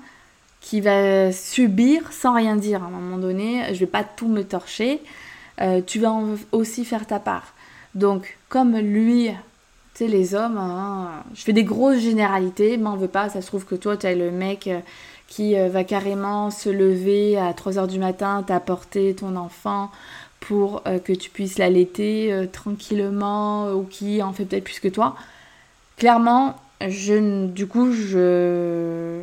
qui 0.59 0.81
va 0.81 1.31
subir 1.31 2.11
sans 2.11 2.33
rien 2.33 2.55
dire 2.55 2.83
à 2.83 2.87
un 2.87 2.89
moment 2.89 3.17
donné. 3.17 3.73
Je 3.73 3.79
vais 3.79 3.85
pas 3.87 4.03
tout 4.03 4.27
me 4.27 4.43
torcher. 4.43 5.01
Tu 5.85 5.99
vas 5.99 6.13
aussi 6.51 6.85
faire 6.85 7.05
ta 7.05 7.19
part. 7.19 7.53
Donc, 7.93 8.37
comme 8.49 8.77
lui, 8.77 9.31
les 10.07 10.35
hommes, 10.35 10.57
hein, 10.57 11.09
je 11.33 11.41
fais 11.43 11.53
des 11.53 11.63
grosses 11.63 11.99
généralités, 11.99 12.77
m'en 12.77 12.95
veux 12.95 13.07
pas. 13.07 13.29
Ça 13.29 13.41
se 13.41 13.47
trouve 13.47 13.65
que 13.65 13.75
toi, 13.75 13.97
tu 13.97 14.07
es 14.07 14.15
le 14.15 14.31
mec 14.31 14.67
euh, 14.67 14.79
qui 15.27 15.57
euh, 15.57 15.69
va 15.69 15.83
carrément 15.83 16.51
se 16.51 16.69
lever 16.69 17.37
à 17.37 17.51
3h 17.53 17.87
du 17.87 17.99
matin, 17.99 18.43
t'apporter 18.45 19.15
ton 19.15 19.35
enfant 19.35 19.91
pour 20.39 20.81
que 21.05 21.13
tu 21.13 21.29
puisses 21.29 21.59
l'allaiter 21.59 22.47
tranquillement 22.51 23.73
ou 23.73 23.83
qui 23.83 24.23
en 24.23 24.33
fait 24.33 24.43
peut-être 24.45 24.63
plus 24.63 24.79
que 24.79 24.87
toi. 24.87 25.15
Clairement, 25.97 26.55
je, 26.87 27.45
du 27.45 27.67
coup, 27.67 27.93
je 27.93 29.21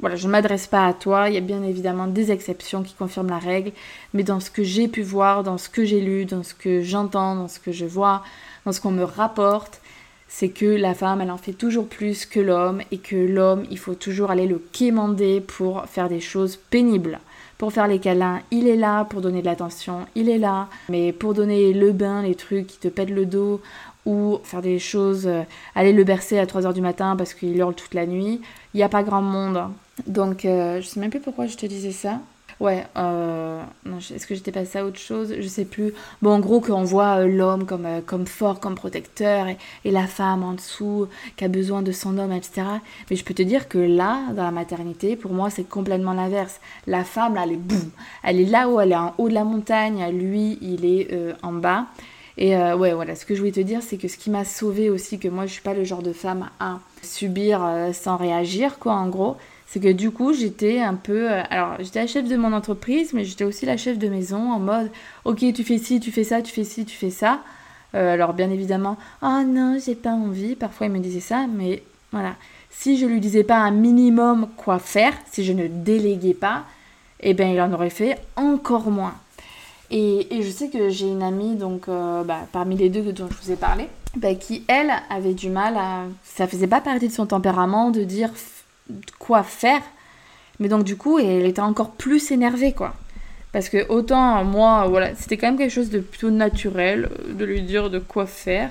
voilà, 0.00 0.16
je 0.16 0.26
ne 0.26 0.32
m'adresse 0.32 0.66
pas 0.66 0.86
à 0.86 0.92
toi. 0.92 1.28
Il 1.28 1.34
y 1.34 1.38
a 1.38 1.40
bien 1.40 1.62
évidemment 1.62 2.06
des 2.06 2.30
exceptions 2.30 2.82
qui 2.82 2.94
confirment 2.94 3.30
la 3.30 3.38
règle, 3.38 3.72
mais 4.14 4.22
dans 4.22 4.40
ce 4.40 4.50
que 4.50 4.62
j'ai 4.62 4.88
pu 4.88 5.02
voir, 5.02 5.42
dans 5.42 5.58
ce 5.58 5.68
que 5.68 5.84
j'ai 5.84 6.00
lu, 6.00 6.24
dans 6.24 6.42
ce 6.42 6.54
que 6.54 6.82
j'entends, 6.82 7.34
dans 7.34 7.48
ce 7.48 7.58
que 7.58 7.72
je 7.72 7.86
vois, 7.86 8.22
dans 8.64 8.72
ce 8.72 8.80
qu'on 8.80 8.92
me 8.92 9.04
rapporte, 9.04 9.80
c'est 10.28 10.50
que 10.50 10.66
la 10.66 10.94
femme, 10.94 11.20
elle 11.20 11.30
en 11.30 11.38
fait 11.38 11.54
toujours 11.54 11.88
plus 11.88 12.26
que 12.26 12.38
l'homme 12.38 12.82
et 12.90 12.98
que 12.98 13.16
l'homme, 13.16 13.64
il 13.70 13.78
faut 13.78 13.94
toujours 13.94 14.30
aller 14.30 14.46
le 14.46 14.62
quémander 14.72 15.40
pour 15.40 15.86
faire 15.86 16.08
des 16.08 16.20
choses 16.20 16.56
pénibles. 16.56 17.18
Pour 17.56 17.72
faire 17.72 17.88
les 17.88 17.98
câlins, 17.98 18.40
il 18.52 18.68
est 18.68 18.76
là. 18.76 19.04
Pour 19.04 19.20
donner 19.20 19.40
de 19.40 19.46
l'attention, 19.46 20.06
il 20.14 20.28
est 20.28 20.38
là. 20.38 20.68
Mais 20.90 21.12
pour 21.12 21.34
donner 21.34 21.72
le 21.72 21.90
bain, 21.90 22.22
les 22.22 22.36
trucs 22.36 22.68
qui 22.68 22.78
te 22.78 22.86
pètent 22.86 23.10
le 23.10 23.26
dos, 23.26 23.60
ou 24.06 24.38
faire 24.44 24.62
des 24.62 24.78
choses, 24.78 25.26
euh, 25.26 25.42
aller 25.74 25.92
le 25.92 26.04
bercer 26.04 26.38
à 26.38 26.46
3h 26.46 26.72
du 26.72 26.80
matin 26.80 27.16
parce 27.16 27.34
qu'il 27.34 27.56
hurle 27.56 27.74
toute 27.74 27.94
la 27.94 28.06
nuit, 28.06 28.40
il 28.74 28.76
n'y 28.76 28.82
a 28.82 28.88
pas 28.88 29.02
grand 29.02 29.22
monde. 29.22 29.60
Donc, 30.06 30.44
euh, 30.44 30.80
je 30.80 30.86
sais 30.86 31.00
même 31.00 31.10
plus 31.10 31.20
pourquoi 31.20 31.46
je 31.46 31.56
te 31.56 31.66
disais 31.66 31.92
ça. 31.92 32.20
Ouais, 32.60 32.84
euh, 32.96 33.62
est-ce 34.12 34.26
que 34.26 34.34
j'étais 34.34 34.50
passée 34.50 34.78
à 34.78 34.84
autre 34.84 34.98
chose? 34.98 35.32
Je 35.38 35.46
sais 35.46 35.64
plus. 35.64 35.92
Bon, 36.22 36.32
en 36.32 36.40
gros, 36.40 36.60
qu'on 36.60 36.82
voit 36.82 37.20
euh, 37.20 37.28
l'homme 37.28 37.66
comme, 37.66 37.86
euh, 37.86 38.00
comme 38.04 38.26
fort, 38.26 38.58
comme 38.58 38.74
protecteur, 38.74 39.46
et, 39.84 39.90
la 39.92 40.08
femme 40.08 40.42
en 40.42 40.54
dessous, 40.54 41.06
qui 41.36 41.44
a 41.44 41.48
besoin 41.48 41.82
de 41.82 41.92
son 41.92 42.18
homme, 42.18 42.32
etc. 42.32 42.66
Mais 43.10 43.16
je 43.16 43.24
peux 43.24 43.32
te 43.32 43.42
dire 43.42 43.68
que 43.68 43.78
là, 43.78 44.22
dans 44.34 44.42
la 44.42 44.50
maternité, 44.50 45.14
pour 45.14 45.32
moi, 45.32 45.50
c'est 45.50 45.68
complètement 45.68 46.14
l'inverse. 46.14 46.60
La 46.88 47.04
femme, 47.04 47.36
là, 47.36 47.42
elle 47.44 47.52
est 47.52 47.56
boum. 47.56 47.90
Elle 48.24 48.40
est 48.40 48.46
là 48.46 48.68
où 48.68 48.80
elle 48.80 48.90
est 48.90 48.96
en 48.96 49.14
haut 49.18 49.28
de 49.28 49.34
la 49.34 49.44
montagne, 49.44 50.04
lui, 50.10 50.58
il 50.60 50.84
est 50.84 51.08
en 51.42 51.52
bas. 51.52 51.86
Et 52.36 52.56
ouais, 52.56 52.92
voilà, 52.92 53.14
ce 53.16 53.24
que 53.24 53.34
je 53.34 53.40
voulais 53.40 53.52
te 53.52 53.60
dire, 53.60 53.82
c'est 53.82 53.96
que 53.96 54.08
ce 54.08 54.16
qui 54.16 54.30
m'a 54.30 54.44
sauvé 54.44 54.90
aussi, 54.90 55.18
que 55.18 55.28
moi, 55.28 55.46
je 55.46 55.52
suis 55.52 55.62
pas 55.62 55.74
le 55.74 55.84
genre 55.84 56.02
de 56.02 56.12
femme 56.12 56.50
à 56.60 56.78
subir 57.02 57.60
sans 57.92 58.16
réagir, 58.16 58.78
quoi, 58.78 58.92
en 58.94 59.08
gros 59.08 59.36
c'est 59.68 59.80
que 59.80 59.92
du 59.92 60.10
coup 60.10 60.32
j'étais 60.32 60.80
un 60.80 60.94
peu 60.94 61.30
euh, 61.30 61.42
alors 61.50 61.74
j'étais 61.78 62.00
la 62.00 62.06
chef 62.06 62.26
de 62.26 62.36
mon 62.36 62.52
entreprise 62.54 63.12
mais 63.12 63.24
j'étais 63.24 63.44
aussi 63.44 63.66
la 63.66 63.76
chef 63.76 63.98
de 63.98 64.08
maison 64.08 64.50
en 64.50 64.58
mode 64.58 64.90
ok 65.24 65.44
tu 65.54 65.62
fais 65.62 65.78
ci 65.78 66.00
tu 66.00 66.10
fais 66.10 66.24
ça 66.24 66.40
tu 66.40 66.52
fais 66.52 66.64
ci 66.64 66.84
tu 66.84 66.96
fais 66.96 67.10
ça. 67.10 67.40
Euh, 67.94 68.12
alors 68.12 68.34
bien 68.34 68.50
évidemment 68.50 68.98
oh 69.22 69.42
non 69.46 69.78
j'ai 69.84 69.94
pas 69.94 70.10
envie 70.10 70.56
parfois 70.56 70.86
il 70.86 70.92
me 70.92 70.98
disait 70.98 71.20
ça 71.20 71.46
mais 71.46 71.82
voilà. 72.12 72.34
Si 72.70 72.96
je 72.96 73.06
lui 73.06 73.20
disais 73.20 73.44
pas 73.44 73.58
un 73.58 73.70
minimum 73.70 74.48
quoi 74.56 74.78
faire 74.78 75.12
si 75.30 75.44
je 75.44 75.52
ne 75.52 75.66
déléguais 75.68 76.34
pas 76.34 76.64
eh 77.20 77.34
bien 77.34 77.50
il 77.52 77.60
en 77.60 77.72
aurait 77.72 77.90
fait 77.90 78.18
encore 78.36 78.90
moins. 78.90 79.14
Et, 79.90 80.28
je 80.42 80.50
sais 80.50 80.68
que 80.68 80.90
j'ai 80.90 81.08
une 81.08 81.22
amie 81.22 81.56
donc 81.56 81.88
euh, 81.88 82.22
bah, 82.22 82.40
parmi 82.52 82.76
les 82.76 82.90
deux 82.90 83.12
dont 83.12 83.28
je 83.30 83.46
vous 83.46 83.52
ai 83.52 83.56
parlé 83.56 83.88
bah, 84.16 84.34
qui 84.34 84.64
elle 84.68 84.92
avait 85.10 85.34
du 85.34 85.50
mal 85.50 85.76
à 85.76 86.04
ça 86.22 86.46
faisait 86.46 86.66
pas 86.66 86.80
partie 86.80 87.08
de 87.08 87.12
son 87.12 87.26
tempérament 87.26 87.90
de 87.90 88.04
dire 88.04 88.30
quoi 89.18 89.42
faire. 89.42 89.82
Mais 90.60 90.68
donc 90.68 90.84
du 90.84 90.96
coup, 90.96 91.18
elle 91.18 91.46
était 91.46 91.60
encore 91.60 91.92
plus 91.92 92.30
énervée, 92.30 92.72
quoi. 92.72 92.94
Parce 93.52 93.68
que 93.68 93.88
autant 93.88 94.44
moi, 94.44 94.86
voilà, 94.88 95.14
c'était 95.14 95.36
quand 95.36 95.46
même 95.48 95.58
quelque 95.58 95.72
chose 95.72 95.90
de 95.90 96.00
plutôt 96.00 96.30
naturel 96.30 97.08
euh, 97.10 97.32
de 97.32 97.44
lui 97.44 97.62
dire 97.62 97.90
de 97.90 97.98
quoi 97.98 98.26
faire. 98.26 98.70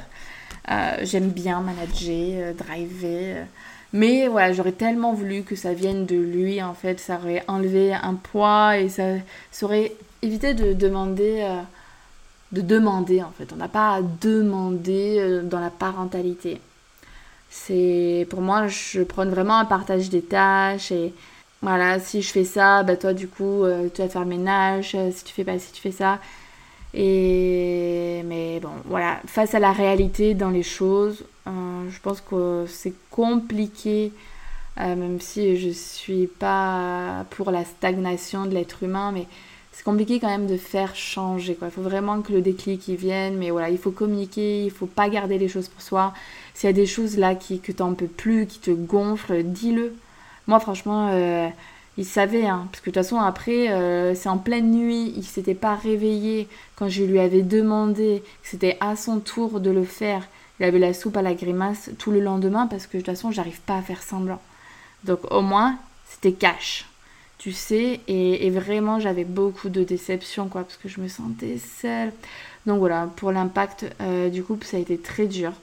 Euh, 0.69 0.97
j'aime 1.01 1.29
bien 1.29 1.61
manager, 1.61 2.51
euh, 2.51 2.53
driver. 2.53 3.47
mais 3.93 4.27
voilà, 4.27 4.53
j'aurais 4.53 4.73
tellement 4.73 5.13
voulu 5.13 5.43
que 5.43 5.55
ça 5.55 5.73
vienne 5.73 6.05
de 6.05 6.17
lui, 6.17 6.61
en 6.61 6.73
fait. 6.73 6.99
Ça 6.99 7.17
aurait 7.21 7.43
enlevé 7.47 7.93
un 7.93 8.15
poids 8.15 8.77
et 8.77 8.89
ça, 8.89 9.03
ça 9.51 9.65
aurait 9.65 9.93
évité 10.21 10.53
de 10.53 10.73
demander... 10.73 11.45
de 12.51 12.61
demander, 12.61 13.23
en 13.23 13.31
fait. 13.31 13.51
On 13.53 13.57
n'a 13.57 13.67
pas 13.67 13.95
à 13.95 14.01
demander 14.01 15.41
dans 15.43 15.59
la 15.59 15.69
parentalité. 15.69 16.59
C'est 17.65 18.27
pour 18.29 18.41
moi, 18.41 18.67
je 18.67 19.01
prends 19.03 19.25
vraiment 19.25 19.57
un 19.57 19.65
partage 19.65 20.09
des 20.09 20.21
tâches 20.21 20.91
et 20.91 21.13
voilà, 21.61 21.99
si 21.99 22.21
je 22.21 22.29
fais 22.31 22.45
ça, 22.45 22.83
bah 22.83 22.95
toi 22.97 23.13
du 23.13 23.27
coup, 23.27 23.63
euh, 23.63 23.89
tu 23.93 24.01
vas 24.01 24.09
faire 24.09 24.21
le 24.21 24.27
ménage, 24.27 24.93
euh, 24.95 25.11
si 25.13 25.23
tu 25.23 25.33
fais 25.33 25.43
pas, 25.43 25.57
si 25.59 25.71
tu 25.71 25.81
fais 25.81 25.91
ça. 25.91 26.19
Et 26.93 28.23
mais 28.25 28.59
bon, 28.59 28.69
voilà, 28.85 29.19
face 29.27 29.55
à 29.55 29.59
la 29.59 29.71
réalité 29.71 30.33
dans 30.33 30.49
les 30.51 30.63
choses, 30.63 31.25
euh, 31.47 31.51
je 31.89 31.99
pense 31.99 32.21
que 32.21 32.65
c'est 32.69 32.93
compliqué, 33.11 34.11
même 34.77 35.19
si 35.19 35.57
je 35.57 35.69
suis 35.69 36.27
pas 36.27 37.25
pour 37.31 37.51
la 37.51 37.65
stagnation 37.65 38.45
de 38.45 38.53
l'être 38.53 38.83
humain, 38.83 39.11
mais 39.11 39.25
c'est 39.71 39.83
compliqué 39.83 40.19
quand 40.19 40.27
même 40.29 40.47
de 40.47 40.57
faire 40.57 40.95
changer. 40.95 41.55
Quoi. 41.55 41.67
Il 41.69 41.71
faut 41.71 41.81
vraiment 41.81 42.21
que 42.21 42.33
le 42.33 42.41
déclic 42.41 42.87
y 42.87 42.95
vienne, 42.95 43.37
mais 43.37 43.51
voilà, 43.51 43.69
il 43.69 43.77
faut 43.77 43.91
communiquer, 43.91 44.65
il 44.65 44.71
faut 44.71 44.87
pas 44.87 45.09
garder 45.09 45.37
les 45.37 45.47
choses 45.47 45.67
pour 45.67 45.81
soi. 45.81 46.13
S'il 46.57 46.65
y 46.65 46.69
a 46.71 46.73
des 46.73 46.87
choses 46.87 47.19
là 47.19 47.35
qui, 47.35 47.59
que 47.59 47.71
t'en 47.71 47.93
peux 47.93 48.07
plus, 48.07 48.47
qui 48.47 48.57
te 48.57 48.71
gonflent, 48.71 49.43
dis-le. 49.43 49.95
Moi, 50.47 50.59
franchement, 50.59 51.09
euh, 51.11 51.47
il 51.99 52.05
savait, 52.05 52.47
hein, 52.47 52.67
parce 52.71 52.81
que 52.81 52.89
de 52.89 52.95
toute 52.95 53.03
façon, 53.03 53.19
après, 53.19 53.69
euh, 53.69 54.15
c'est 54.15 54.27
en 54.27 54.39
pleine 54.39 54.71
nuit, 54.71 55.13
il 55.15 55.23
s'était 55.23 55.53
pas 55.53 55.75
réveillé 55.75 56.47
quand 56.75 56.89
je 56.89 57.03
lui 57.03 57.19
avais 57.19 57.43
demandé 57.43 58.23
que 58.41 58.49
c'était 58.49 58.75
à 58.79 58.95
son 58.95 59.19
tour 59.19 59.59
de 59.59 59.69
le 59.69 59.83
faire. 59.83 60.27
Il 60.59 60.65
avait 60.65 60.79
la 60.79 60.95
soupe 60.95 61.15
à 61.17 61.21
la 61.21 61.35
grimace 61.35 61.91
tout 61.99 62.09
le 62.09 62.21
lendemain 62.21 62.65
parce 62.65 62.87
que 62.87 62.97
de 62.97 63.03
toute 63.03 63.13
façon, 63.13 63.29
j'arrive 63.31 63.61
pas 63.61 63.77
à 63.77 63.83
faire 63.83 64.01
semblant. 64.01 64.41
Donc 65.03 65.31
au 65.31 65.43
moins, 65.43 65.77
c'était 66.09 66.31
cash 66.31 66.87
tu 67.37 67.51
sais, 67.51 67.99
et, 68.07 68.49
vraiment 68.49 68.99
j'avais 68.99 69.23
beaucoup 69.23 69.69
de 69.69 69.83
déception, 69.83 70.47
quoi, 70.47 70.63
parce 70.63 70.77
que 70.77 70.89
je 70.89 70.99
me 70.99 71.07
sentais 71.07 71.59
seule. 71.59 72.11
Donc 72.65 72.79
voilà, 72.79 73.11
pour 73.15 73.31
l'impact 73.31 73.85
euh, 74.01 74.29
du 74.29 74.43
couple, 74.43 74.65
ça 74.65 74.77
a 74.77 74.79
été 74.79 74.97
très 74.97 75.27
dur. 75.27 75.53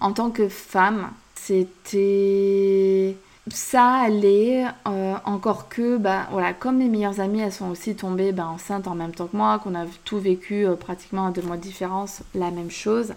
En 0.00 0.12
tant 0.12 0.30
que 0.30 0.48
femme, 0.48 1.10
c'était... 1.34 3.16
Ça 3.48 3.92
allait, 3.98 4.64
euh, 4.88 5.14
encore 5.24 5.68
que, 5.68 5.98
bah 5.98 6.26
voilà, 6.32 6.52
comme 6.52 6.78
mes 6.78 6.88
meilleures 6.88 7.20
amies, 7.20 7.42
elles 7.42 7.52
sont 7.52 7.70
aussi 7.70 7.94
tombées 7.94 8.32
bah, 8.32 8.48
enceintes 8.48 8.88
en 8.88 8.96
même 8.96 9.12
temps 9.12 9.28
que 9.28 9.36
moi, 9.36 9.60
qu'on 9.60 9.76
a 9.76 9.84
tout 10.04 10.18
vécu 10.18 10.66
euh, 10.66 10.74
pratiquement 10.74 11.26
à 11.26 11.30
deux 11.30 11.42
mois 11.42 11.56
de 11.56 11.62
différence, 11.62 12.22
la 12.34 12.50
même 12.50 12.72
chose. 12.72 13.14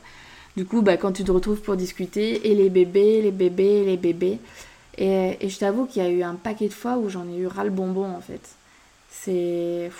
Du 0.55 0.65
coup, 0.65 0.83
bah, 0.83 0.97
quand 0.97 1.13
tu 1.13 1.23
te 1.23 1.31
retrouves 1.31 1.61
pour 1.61 1.75
discuter, 1.75 2.47
et 2.47 2.53
les 2.53 2.69
bébés, 2.69 3.23
les 3.23 3.31
bébés, 3.31 3.85
les 3.85 3.97
bébés, 3.97 4.37
et, 4.99 5.37
je 5.47 5.57
t'avoue 5.57 5.85
qu'il 5.85 6.03
y 6.03 6.05
a 6.05 6.09
eu 6.09 6.23
un 6.23 6.35
paquet 6.35 6.67
de 6.67 6.73
fois 6.73 6.97
où 6.97 7.09
j'en 7.09 7.27
ai 7.29 7.37
eu 7.37 7.47
ras 7.47 7.63
le 7.63 7.69
bonbon 7.69 8.05
en 8.05 8.19
fait. 8.19 8.41
C'est. 9.09 9.91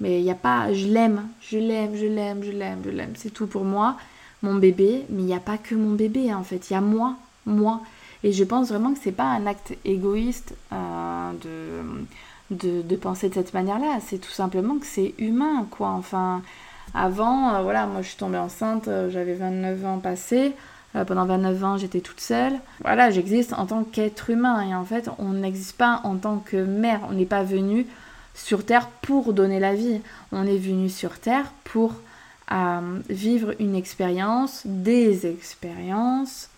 Mais 0.00 0.18
il 0.18 0.24
n'y 0.24 0.30
a 0.30 0.34
pas. 0.34 0.72
Je 0.72 0.86
l'aime, 0.88 1.28
je 1.40 1.58
l'aime, 1.58 1.96
je 1.96 2.06
l'aime, 2.06 2.42
je 2.42 2.50
l'aime, 2.50 2.82
je 2.84 2.90
l'aime. 2.90 3.12
C'est 3.14 3.30
tout 3.30 3.46
pour 3.46 3.64
moi, 3.64 3.96
mon 4.42 4.54
bébé. 4.54 5.04
Mais 5.10 5.22
il 5.22 5.26
n'y 5.26 5.34
a 5.34 5.40
pas 5.40 5.58
que 5.58 5.74
mon 5.74 5.94
bébé 5.94 6.32
en 6.34 6.42
fait. 6.42 6.70
Il 6.70 6.74
y 6.74 6.76
a 6.76 6.80
moi, 6.80 7.16
moi. 7.46 7.80
Et 8.22 8.32
je 8.32 8.44
pense 8.44 8.68
vraiment 8.68 8.92
que 8.92 8.98
c'est 9.02 9.12
pas 9.12 9.24
un 9.24 9.46
acte 9.46 9.74
égoïste 9.84 10.54
euh, 10.72 11.32
de, 12.50 12.82
de, 12.82 12.96
penser 12.96 13.28
de 13.28 13.34
cette 13.34 13.54
manière-là. 13.54 13.98
C'est 14.06 14.18
tout 14.18 14.30
simplement 14.30 14.76
que 14.78 14.86
c'est 14.86 15.14
humain, 15.18 15.66
quoi. 15.70 15.88
Enfin, 15.88 16.42
avant, 16.92 17.54
euh, 17.54 17.62
voilà, 17.62 17.86
moi 17.86 18.02
je 18.02 18.08
suis 18.08 18.18
tombée 18.18 18.38
enceinte, 18.38 18.88
euh, 18.88 19.10
j'avais 19.10 19.34
29 19.34 19.86
ans 19.86 19.98
passés. 19.98 20.52
Pendant 21.06 21.24
29 21.24 21.64
ans, 21.64 21.76
j'étais 21.76 22.00
toute 22.00 22.20
seule. 22.20 22.54
Voilà, 22.80 23.12
j'existe 23.12 23.52
en 23.52 23.64
tant 23.64 23.84
qu'être 23.84 24.28
humain. 24.28 24.60
Et 24.68 24.74
en 24.74 24.84
fait, 24.84 25.08
on 25.20 25.34
n'existe 25.34 25.76
pas 25.76 26.00
en 26.02 26.16
tant 26.16 26.38
que 26.38 26.56
mère. 26.56 27.02
On 27.08 27.12
n'est 27.12 27.26
pas 27.26 27.44
venu 27.44 27.86
sur 28.34 28.66
Terre 28.66 28.88
pour 29.00 29.32
donner 29.32 29.60
la 29.60 29.76
vie. 29.76 30.00
On 30.32 30.44
est 30.48 30.58
venu 30.58 30.88
sur 30.88 31.20
Terre 31.20 31.52
pour 31.62 31.94
euh, 32.52 32.98
vivre 33.08 33.54
une 33.58 33.74
expérience, 33.74 34.62
des 34.64 35.26
expériences, 35.26 36.50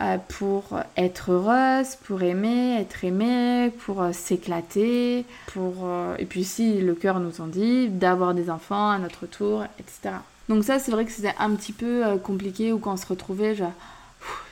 euh, 0.00 0.16
pour 0.28 0.80
être 0.96 1.32
heureuse, 1.32 1.96
pour 2.04 2.22
aimer, 2.22 2.80
être 2.80 3.04
aimée, 3.04 3.70
pour 3.84 4.02
s'éclater, 4.12 5.24
pour 5.52 5.88
et 6.18 6.24
puis 6.24 6.44
si 6.44 6.80
le 6.80 6.94
cœur 6.94 7.20
nous 7.20 7.40
en 7.40 7.46
dit, 7.46 7.88
d'avoir 7.88 8.34
des 8.34 8.50
enfants 8.50 8.90
à 8.90 8.98
notre 8.98 9.26
tour, 9.26 9.64
etc. 9.78 10.20
Donc 10.50 10.64
ça, 10.64 10.80
c'est 10.80 10.90
vrai 10.90 11.04
que 11.04 11.12
c'était 11.12 11.34
un 11.38 11.50
petit 11.50 11.72
peu 11.72 12.04
euh, 12.04 12.16
compliqué 12.16 12.72
ou 12.72 12.80
quand 12.80 12.94
on 12.94 12.96
se 12.96 13.06
retrouvait, 13.06 13.54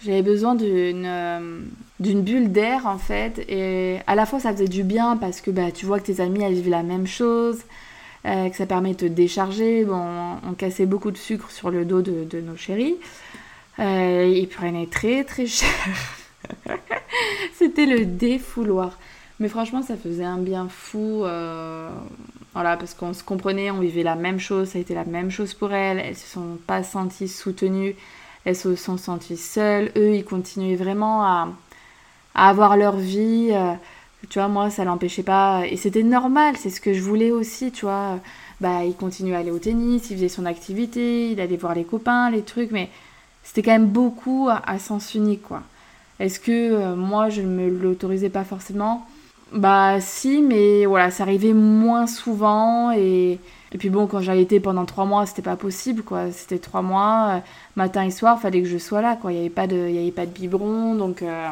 j'avais 0.05 0.23
besoin 0.23 0.55
d'une 0.55 1.05
euh, 1.05 1.61
d'une 1.99 2.23
bulle 2.23 2.53
d'air 2.53 2.87
en 2.87 2.99
fait. 2.99 3.45
Et 3.49 3.99
à 4.07 4.15
la 4.15 4.25
fois, 4.25 4.39
ça 4.39 4.53
faisait 4.53 4.69
du 4.69 4.85
bien 4.85 5.17
parce 5.17 5.41
que 5.41 5.51
bah, 5.51 5.73
tu 5.75 5.87
vois 5.87 5.99
que 5.99 6.07
tes 6.07 6.21
amis, 6.21 6.45
elles 6.45 6.55
vivent 6.55 6.71
la 6.71 6.85
même 6.85 7.09
chose. 7.09 7.59
Euh, 8.27 8.49
que 8.49 8.57
ça 8.57 8.67
permet 8.67 8.95
de 8.95 9.09
décharger. 9.09 9.85
Bon, 9.85 10.37
on, 10.47 10.53
cassait 10.55 10.87
beaucoup 10.87 11.11
de 11.11 11.17
sucre 11.17 11.51
sur 11.51 11.71
le 11.71 11.85
dos 11.85 12.03
de, 12.03 12.41
nos 12.41 12.57
chéris. 12.57 12.97
ils 13.79 14.49
prenaient 14.49 14.87
très 14.87 15.25
très 15.25 15.47
cher. 15.47 15.69
C'était 17.55 17.87
le 17.87 18.05
défouloir. 18.05 18.99
Mais 19.41 19.49
franchement, 19.49 19.83
ça 19.83 19.97
faisait 19.97 20.25
un 20.25 20.39
bien 20.39 20.69
fou. 20.69 21.25
Voilà, 22.55 22.77
parce 22.77 22.95
qu'on 22.95 23.15
se 23.15 23.23
comprenait, 23.23 23.71
on 23.71 23.79
vivait 23.79 24.03
la 24.03 24.17
même 24.17 24.41
chose, 24.41 24.71
ça 24.71 24.79
a 24.79 24.81
été 24.81 24.93
la 24.93 25.05
même 25.05 25.31
chose 25.31 25.55
pour 25.55 25.73
elles. 25.73 26.01
Elles 26.01 26.17
se 26.17 26.27
sont 26.27 26.59
pas 26.67 26.83
senties 26.83 27.29
soutenues, 27.29 27.95
elles 28.45 28.57
se 28.57 28.75
sont 28.75 28.97
senties 28.97 29.37
seules. 29.37 29.93
Eux, 29.97 30.15
ils 30.15 30.25
continuaient 30.25 30.75
vraiment 30.75 31.23
à, 31.23 31.49
avoir 32.35 32.77
leur 32.77 32.97
vie. 32.97 33.51
Euh, 33.53 33.75
tu 34.29 34.39
vois, 34.39 34.49
moi, 34.49 34.71
ça 34.71 34.85
l'empêchait 34.85 35.23
pas. 35.23 35.67
Et 35.67 35.77
c'était 35.77 36.03
normal, 36.03 36.57
c'est 36.57 36.71
ce 36.71 36.81
que 36.81 36.93
je 36.93 37.03
voulais 37.03 37.31
aussi, 37.31 37.71
tu 37.73 37.85
vois. 37.85 38.19
Bah, 38.61 38.85
il 38.85 38.95
continuait 38.95 39.37
à 39.37 39.39
aller 39.39 39.51
au 39.51 39.59
tennis, 39.59 40.11
il 40.11 40.17
faisait 40.17 40.29
son 40.29 40.45
activité, 40.47 41.31
il 41.31 41.41
allait 41.41 41.57
voir 41.57 41.75
les 41.75 41.85
copains, 41.85 42.31
les 42.31 42.43
trucs, 42.43 42.73
mais 42.73 42.91
c'était 43.45 43.63
quand 43.63 43.73
même 43.73 43.87
beaucoup 43.87 44.49
à, 44.51 44.79
sens 44.79 45.15
unique, 45.15 45.43
quoi. 45.43 45.63
Est-ce 46.21 46.41
que 46.41 46.51
euh, 46.53 46.97
moi, 46.97 47.29
je 47.29 47.43
ne 47.43 47.47
me 47.47 47.69
l'autorisais 47.69 48.29
pas 48.31 48.45
forcément? 48.45 49.07
Bah 49.53 50.01
si, 50.01 50.43
mais 50.43 50.85
voilà, 50.85 51.11
ça 51.11 51.23
arrivait 51.23 51.55
moins 51.55 52.07
souvent 52.07 52.93
et, 52.93 53.39
et 53.73 53.79
puis 53.79 53.89
bon, 53.89 54.07
quand 54.07 54.21
été 54.21 54.61
pendant 54.61 54.85
trois 54.85 55.07
mois, 55.07 55.25
c'était 55.25 55.43
pas 55.43 55.57
possible 55.57 56.03
quoi. 56.03 56.31
C'était 56.33 56.59
trois 56.59 56.83
mois, 56.83 57.37
euh, 57.37 57.41
matin 57.77 58.05
et 58.05 58.11
soir, 58.11 58.41
fallait 58.41 58.63
que 58.63 58.69
je 58.69 58.77
sois 58.79 59.01
là 59.01 59.17
quoi. 59.17 59.33
Il 59.33 59.37
n'y 59.37 59.41
avait 59.41 59.51
pas 59.51 59.67
de, 59.67 59.77
avait 59.77 60.11
pas 60.11 60.27
de 60.27 60.31
biberon, 60.31 60.95
donc 60.97 61.23
euh, 61.23 61.49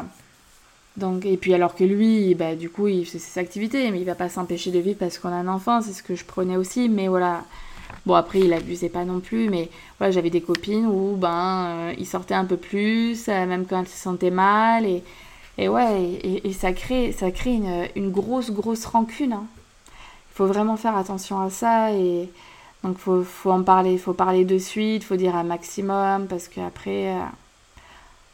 Donc, 0.97 1.25
et 1.25 1.37
puis 1.37 1.53
alors 1.53 1.75
que 1.75 1.83
lui, 1.83 2.33
bah, 2.33 2.55
du 2.55 2.71
coup, 2.71 2.87
il 2.87 3.05
fait 3.05 3.19
ses 3.19 3.39
activités, 3.39 3.91
mais 3.91 3.99
il 3.99 4.05
va 4.05 4.15
pas 4.15 4.29
s'empêcher 4.29 4.71
de 4.71 4.79
vivre 4.79 4.97
parce 4.97 5.19
qu'on 5.19 5.29
a 5.29 5.35
un 5.35 5.47
enfant, 5.47 5.81
c'est 5.81 5.93
ce 5.93 6.01
que 6.01 6.15
je 6.15 6.25
prenais 6.25 6.57
aussi. 6.57 6.89
Mais 6.89 7.07
voilà, 7.07 7.43
bon 8.07 8.15
après, 8.15 8.39
il 8.39 8.51
abusait 8.51 8.89
pas 8.89 9.05
non 9.05 9.19
plus, 9.19 9.47
mais 9.49 9.69
voilà, 9.99 10.11
j'avais 10.11 10.31
des 10.31 10.41
copines 10.41 10.87
où 10.87 11.15
ben, 11.15 11.67
euh, 11.67 11.93
il 11.99 12.07
sortait 12.07 12.33
un 12.33 12.45
peu 12.45 12.57
plus, 12.57 13.29
euh, 13.29 13.45
même 13.45 13.67
quand 13.67 13.81
il 13.81 13.87
se 13.87 13.97
sentait 13.97 14.31
mal, 14.31 14.85
et, 14.87 15.03
et 15.59 15.69
ouais, 15.69 16.19
et, 16.43 16.53
ça 16.53 16.73
crée, 16.73 17.11
ça 17.11 17.29
crée 17.29 17.53
une, 17.53 17.87
une 17.95 18.11
grosse, 18.11 18.51
grosse 18.51 18.85
rancune. 18.85 19.33
Hein. 19.33 19.45
Il 20.31 20.35
faut 20.35 20.47
vraiment 20.47 20.77
faire 20.77 20.97
attention 20.97 21.39
à 21.39 21.51
ça, 21.51 21.91
et 21.93 22.27
donc 22.83 22.97
faut, 22.97 23.23
faut 23.23 23.51
en 23.51 23.61
parler, 23.61 23.93
il 23.93 23.99
faut 23.99 24.13
parler 24.13 24.45
de 24.45 24.57
suite, 24.57 25.03
faut 25.03 25.15
dire 25.15 25.35
un 25.35 25.43
maximum, 25.43 26.25
parce 26.27 26.47
qu'après, 26.47 27.11
euh, 27.13 27.19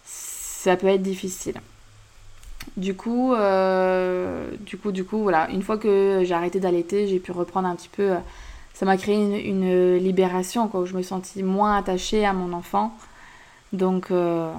ça 0.06 0.78
peut 0.78 0.88
être 0.88 1.04
difficile. 1.04 1.56
Du 2.78 2.96
coup, 2.96 3.34
euh, 3.34 4.50
du 4.60 4.78
coup, 4.78 4.92
du 4.92 5.04
coup, 5.04 5.20
voilà. 5.20 5.50
Une 5.52 5.62
fois 5.62 5.78
que 5.78 6.22
j'ai 6.24 6.34
arrêté 6.34 6.60
d'allaiter, 6.60 7.08
j'ai 7.08 7.20
pu 7.20 7.32
reprendre 7.32 7.68
un 7.68 7.76
petit 7.76 7.90
peu. 7.90 8.12
Euh, 8.12 8.18
ça 8.74 8.86
m'a 8.86 8.98
créé 8.98 9.48
une, 9.48 9.98
libération, 9.98 10.68
quoi, 10.68 10.82
où 10.82 10.86
je 10.86 10.96
me 10.96 11.04
sentis 11.04 11.44
moins 11.44 11.78
attachée 11.78 12.26
à 12.26 12.34
mon 12.34 12.54
enfant. 12.54 12.96
Donc, 13.72 14.12
euh, 14.12 14.52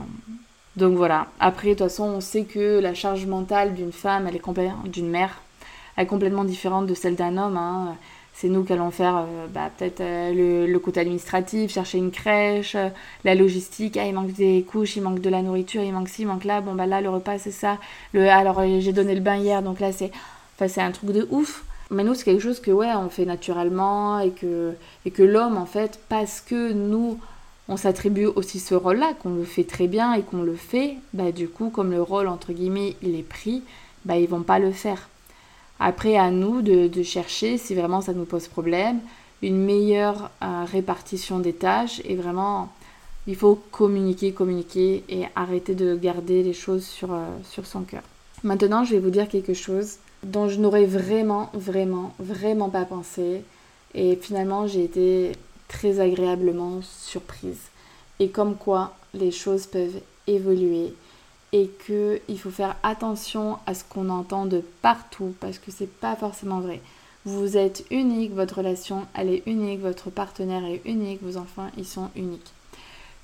donc 0.77 0.95
voilà. 0.97 1.27
Après, 1.41 1.69
de 1.69 1.75
toute 1.75 1.81
façon, 1.81 2.05
on 2.05 2.21
sait 2.21 2.45
que 2.45 2.79
la 2.81 2.95
charge 2.95 3.27
mentale 3.27 3.75
d'une 3.75 3.93
femme, 3.93 4.31
d'une 4.85 5.09
mère, 5.09 5.41
est 5.97 6.07
complètement 6.07 6.45
différente 6.45 6.87
de 6.87 6.95
celle 6.95 7.17
d'un 7.17 7.37
homme. 7.37 7.57
Hein 7.57 7.97
c'est 8.35 8.49
nous 8.49 8.65
qui 8.65 8.73
allons 8.73 8.91
faire 8.91 9.17
euh, 9.19 9.47
bah, 9.49 9.71
peut-être 9.77 10.01
euh, 10.01 10.67
le, 10.67 10.79
côté 10.81 11.01
administratif, 11.01 11.73
chercher 11.73 11.99
une 11.99 12.11
crèche, 12.11 12.75
euh, 12.75 12.89
la 13.23 13.35
logistique, 13.37 13.97
ah, 13.97 14.07
il 14.07 14.13
manque 14.13 14.33
des 14.33 14.65
couches, 14.69 14.97
il 14.97 15.03
manque 15.03 15.21
de 15.21 15.31
la 15.31 15.41
nourriture, 15.41 15.83
il 15.83 15.93
manque 15.93 16.09
ci, 16.09 16.23
il 16.23 16.27
manque 16.27 16.45
là, 16.45 16.61
bon 16.61 16.75
bah 16.75 16.87
là 16.87 17.01
le 17.01 17.09
repas 17.09 17.39
c'est 17.39 17.53
ça, 17.53 17.79
le, 18.13 18.29
alors 18.29 18.61
j'ai 18.81 18.93
donné 18.93 19.15
le 19.15 19.21
bain 19.21 19.37
hier, 19.37 19.63
donc 19.63 19.79
là 19.79 19.93
c'est 19.93 20.11
enfin, 20.57 20.67
c'est 20.69 20.83
un 20.83 20.91
truc 20.91 21.13
de 21.13 21.27
ouf. 21.31 21.65
Mais 21.91 22.03
nous 22.03 22.15
c'est 22.15 22.25
quelque 22.25 22.43
chose 22.43 22.61
que 22.61 22.71
ouais 22.73 22.93
on 22.97 23.09
fait 23.09 23.25
naturellement 23.25 24.19
et 24.19 24.31
que, 24.31 24.73
et 25.07 25.11
que 25.11 25.23
l'homme 25.23 25.57
en 25.57 25.67
fait, 25.67 26.01
parce 26.09 26.41
que 26.41 26.73
nous 26.73 27.21
on 27.69 27.77
s'attribue 27.77 28.27
aussi 28.27 28.59
ce 28.59 28.75
rôle-là, 28.75 29.15
qu'on 29.23 29.35
le 29.35 29.45
fait 29.45 29.65
très 29.65 29.87
bien 29.87 30.13
et 30.15 30.23
qu'on 30.23 30.43
le 30.43 30.57
fait, 30.57 30.97
bah 31.13 31.31
du 31.31 31.49
coup 31.49 31.71
comme 31.71 31.93
le 31.93 32.03
rôle 32.03 32.27
entre 32.27 32.53
guillemets 32.53 32.97
il 33.01 33.15
est 33.15 33.23
pris, 33.23 33.63
bah 34.05 34.17
ils 34.17 34.29
vont 34.29 34.43
pas 34.43 34.59
le 34.59 34.73
faire. 34.73 35.09
Après, 35.81 36.17
à 36.17 36.31
nous 36.31 36.63
de, 36.63 37.03
chercher, 37.03 37.59
si 37.59 37.75
vraiment 37.75 38.01
ça 38.01 38.13
nous 38.13 38.25
pose 38.25 38.49
problème, 38.49 39.01
une 39.43 39.59
meilleure 39.59 40.31
euh, 40.43 40.65
répartition 40.71 41.39
des 41.39 41.53
tâches 41.53 42.01
et 42.05 42.15
vraiment, 42.15 42.73
il 43.27 43.37
faut 43.37 43.61
communiquer, 43.71 44.33
communiquer 44.33 45.05
et 45.09 45.25
arrêter 45.35 45.75
de 45.75 45.97
garder 45.97 46.43
les 46.43 46.55
choses 46.55 46.85
sur, 46.85 47.13
euh, 47.13 47.27
sur 47.51 47.67
son 47.67 47.83
cœur. 47.83 48.03
Maintenant, 48.43 48.85
je 48.85 48.93
vais 48.93 49.01
vous 49.01 49.11
dire 49.11 49.29
quelque 49.29 49.55
chose 49.55 49.97
dont 50.23 50.49
je 50.49 50.59
n'aurais 50.59 50.87
vraiment, 50.87 51.51
vraiment, 51.53 52.15
vraiment 52.19 52.71
pas 52.71 52.85
pensé. 52.85 53.43
Et 53.95 54.17
finalement, 54.17 54.67
j'ai 54.67 54.85
été 54.85 55.33
très 55.69 56.01
agréablement 56.01 56.81
surprise. 56.83 57.61
Et 58.21 58.29
comme 58.29 58.57
quoi, 58.57 58.95
les 59.13 59.31
choses 59.31 59.67
peuvent 59.67 60.01
évoluer 60.27 60.95
et 61.55 61.71
qu'il 61.87 62.39
faut 62.41 62.51
faire 62.51 62.75
attention 62.83 63.59
à 63.67 63.75
ce 63.75 63.85
qu'on 63.85 64.09
entend 64.11 64.45
de 64.45 64.61
partout 64.83 65.37
parce 65.39 65.61
que 65.61 65.71
c'est 65.71 65.89
pas 66.01 66.17
forcément 66.17 66.59
vrai. 66.59 66.81
Vous 67.25 67.57
êtes 67.57 67.85
unique, 67.93 68.35
votre 68.35 68.59
relation 68.59 69.07
elle 69.15 69.31
est 69.31 69.45
unique, 69.47 69.81
votre 69.81 70.11
partenaire 70.11 70.65
est 70.65 70.83
unique, 70.85 71.23
vos 71.23 71.37
enfants 71.37 71.71
ils 71.79 71.87
sont 71.87 72.11
uniques. 72.17 72.53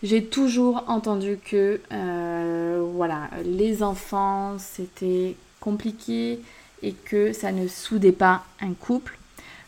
J'ai 0.05 0.25
toujours 0.25 0.85
entendu 0.87 1.41
que 1.45 1.81
euh, 1.93 2.87
voilà, 2.95 3.31
les 3.45 3.83
enfants 3.83 4.59
c'était 4.61 5.35
compliqué 5.59 6.39
et 6.85 6.93
que 6.93 7.33
ça 7.33 7.51
ne 7.51 7.67
soudait 7.67 8.13
pas 8.13 8.45
un 8.61 8.75
couple. 8.75 9.19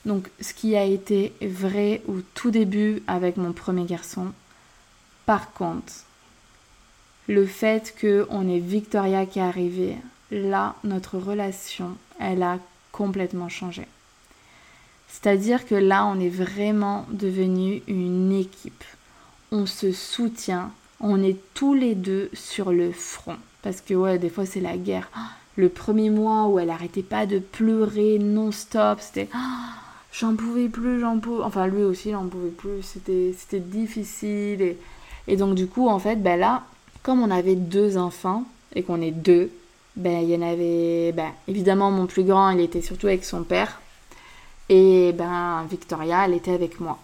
Donc 0.07 0.31
ce 0.41 0.55
qui 0.55 0.77
a 0.77 0.85
été 0.85 1.33
vrai 1.43 2.01
au 2.07 2.21
tout 2.35 2.53
début 2.53 3.03
avec 3.09 3.37
mon 3.37 3.53
premier 3.53 3.87
garçon. 3.87 4.27
Par 5.27 5.53
contre, 5.53 6.05
le 7.29 7.47
fait 7.47 7.95
qu'on 8.01 8.49
ait 8.49 8.59
Victoria 8.59 9.27
qui 9.27 9.39
est 9.39 9.43
arrivée, 9.43 9.97
là, 10.31 10.75
notre 10.85 11.19
relation, 11.19 11.97
elle 12.19 12.43
a 12.43 12.59
complètement 12.91 13.49
changé. 13.49 13.87
C'est-à-dire 15.09 15.67
que 15.67 15.75
là, 15.75 16.07
on 16.07 16.19
est 16.19 16.29
vraiment 16.29 17.07
devenu 17.11 17.83
une 17.87 18.33
équipe. 18.33 18.85
On 19.51 19.67
se 19.67 19.93
soutient, 19.93 20.73
on 21.01 21.23
est 21.23 21.37
tous 21.55 21.75
les 21.75 21.95
deux 21.95 22.31
sur 22.33 22.73
le 22.73 22.93
front. 22.93 23.37
Parce 23.63 23.81
que 23.81 23.95
ouais, 23.95 24.19
des 24.19 24.31
fois 24.31 24.47
c'est 24.47 24.61
la 24.61 24.77
guerre. 24.77 25.11
Le 25.57 25.69
premier 25.69 26.11
mois 26.11 26.47
où 26.47 26.59
elle 26.59 26.71
arrêtait 26.71 27.03
pas 27.03 27.27
de 27.27 27.39
pleurer 27.39 28.19
non-stop, 28.19 29.01
c'était 29.01 29.29
j'en 30.13 30.35
pouvais 30.35 30.69
plus, 30.69 31.01
j'en 31.01 31.19
pouvais. 31.19 31.45
Enfin 31.45 31.67
lui 31.67 31.83
aussi, 31.83 32.11
j'en 32.11 32.27
pouvait 32.27 32.49
plus. 32.49 32.83
C'était 32.83 33.35
c'était 33.37 33.61
difficile 33.61 34.63
et, 34.63 34.79
et 35.29 35.37
donc 35.37 35.55
du 35.55 35.67
coup 35.67 35.89
en 35.89 35.99
fait, 35.99 36.17
ben 36.17 36.41
là, 36.41 36.65
comme 37.03 37.21
on 37.21 37.31
avait 37.31 37.57
deux 37.57 37.97
enfants 37.97 38.45
et 38.75 38.83
qu'on 38.83 39.01
est 39.01 39.11
deux, 39.11 39.51
ben 39.97 40.23
il 40.23 40.31
y 40.31 40.37
en 40.37 40.43
avait 40.43 41.13
ben, 41.13 41.31
évidemment 41.49 41.91
mon 41.91 42.07
plus 42.07 42.25
grand, 42.25 42.51
il 42.51 42.61
était 42.61 42.81
surtout 42.81 43.07
avec 43.07 43.25
son 43.25 43.43
père 43.45 43.81
et 44.69 45.13
ben 45.13 45.65
Victoria, 45.71 46.25
elle 46.25 46.35
était 46.35 46.53
avec 46.53 46.81
moi. 46.81 46.99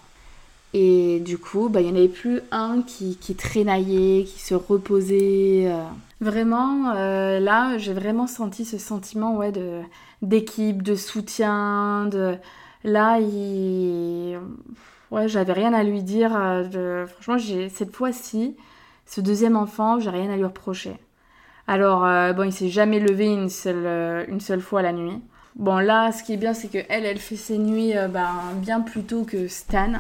Et 0.75 1.21
du 1.21 1.39
coup, 1.39 1.69
ben, 1.69 1.81
il 1.81 1.87
n'y 1.87 1.93
en 1.93 1.97
avait 1.97 2.09
plus 2.09 2.41
un 2.51 2.83
qui, 2.83 3.17
qui 3.17 3.35
traînaillait, 3.35 4.25
qui 4.25 4.39
se 4.39 4.55
reposait. 4.55 5.67
Euh. 5.67 5.85
Vraiment, 6.21 6.93
euh, 6.95 7.41
là, 7.41 7.79
j'ai 7.79 7.95
vraiment 7.95 8.27
senti 8.27 8.65
ce 8.65 8.77
sentiment 8.79 9.37
ouais, 9.37 9.53
de, 9.53 9.81
d'équipe, 10.21 10.83
de 10.83 10.95
soutien. 10.95 12.07
De... 12.07 12.37
Là, 12.85 13.19
ouais, 15.11 15.29
j'avais 15.29 15.53
rien 15.53 15.73
à 15.73 15.83
lui 15.85 16.03
dire. 16.03 16.37
Euh, 16.37 16.65
de... 16.65 17.07
Franchement, 17.07 17.39
j'ai... 17.39 17.69
cette 17.71 17.95
fois-ci, 17.95 18.55
ce 19.09 19.23
deuxième 19.23 19.57
enfant, 19.57 19.99
j'ai 19.99 20.11
rien 20.11 20.31
à 20.31 20.37
lui 20.37 20.45
reprocher. 20.45 20.95
Alors, 21.67 22.05
euh, 22.05 22.35
bon, 22.35 22.43
il 22.43 22.53
s'est 22.53 22.69
jamais 22.69 23.01
levé 23.01 23.27
une 23.27 23.49
seule, 23.49 23.87
euh, 23.87 24.25
une 24.29 24.41
seule 24.41 24.61
fois 24.61 24.83
la 24.83 24.93
nuit. 24.93 25.23
Bon, 25.57 25.79
là, 25.79 26.13
ce 26.13 26.23
qui 26.23 26.35
est 26.35 26.37
bien, 26.37 26.53
c'est 26.53 26.69
que 26.69 26.79
elle, 26.91 27.19
fait 27.19 27.37
ses 27.37 27.57
nuits 27.57 27.97
euh, 27.97 28.09
ben, 28.09 28.31
bien 28.57 28.83
plus 28.83 29.05
tôt 29.05 29.25
que 29.25 29.49
Stan. 29.49 29.95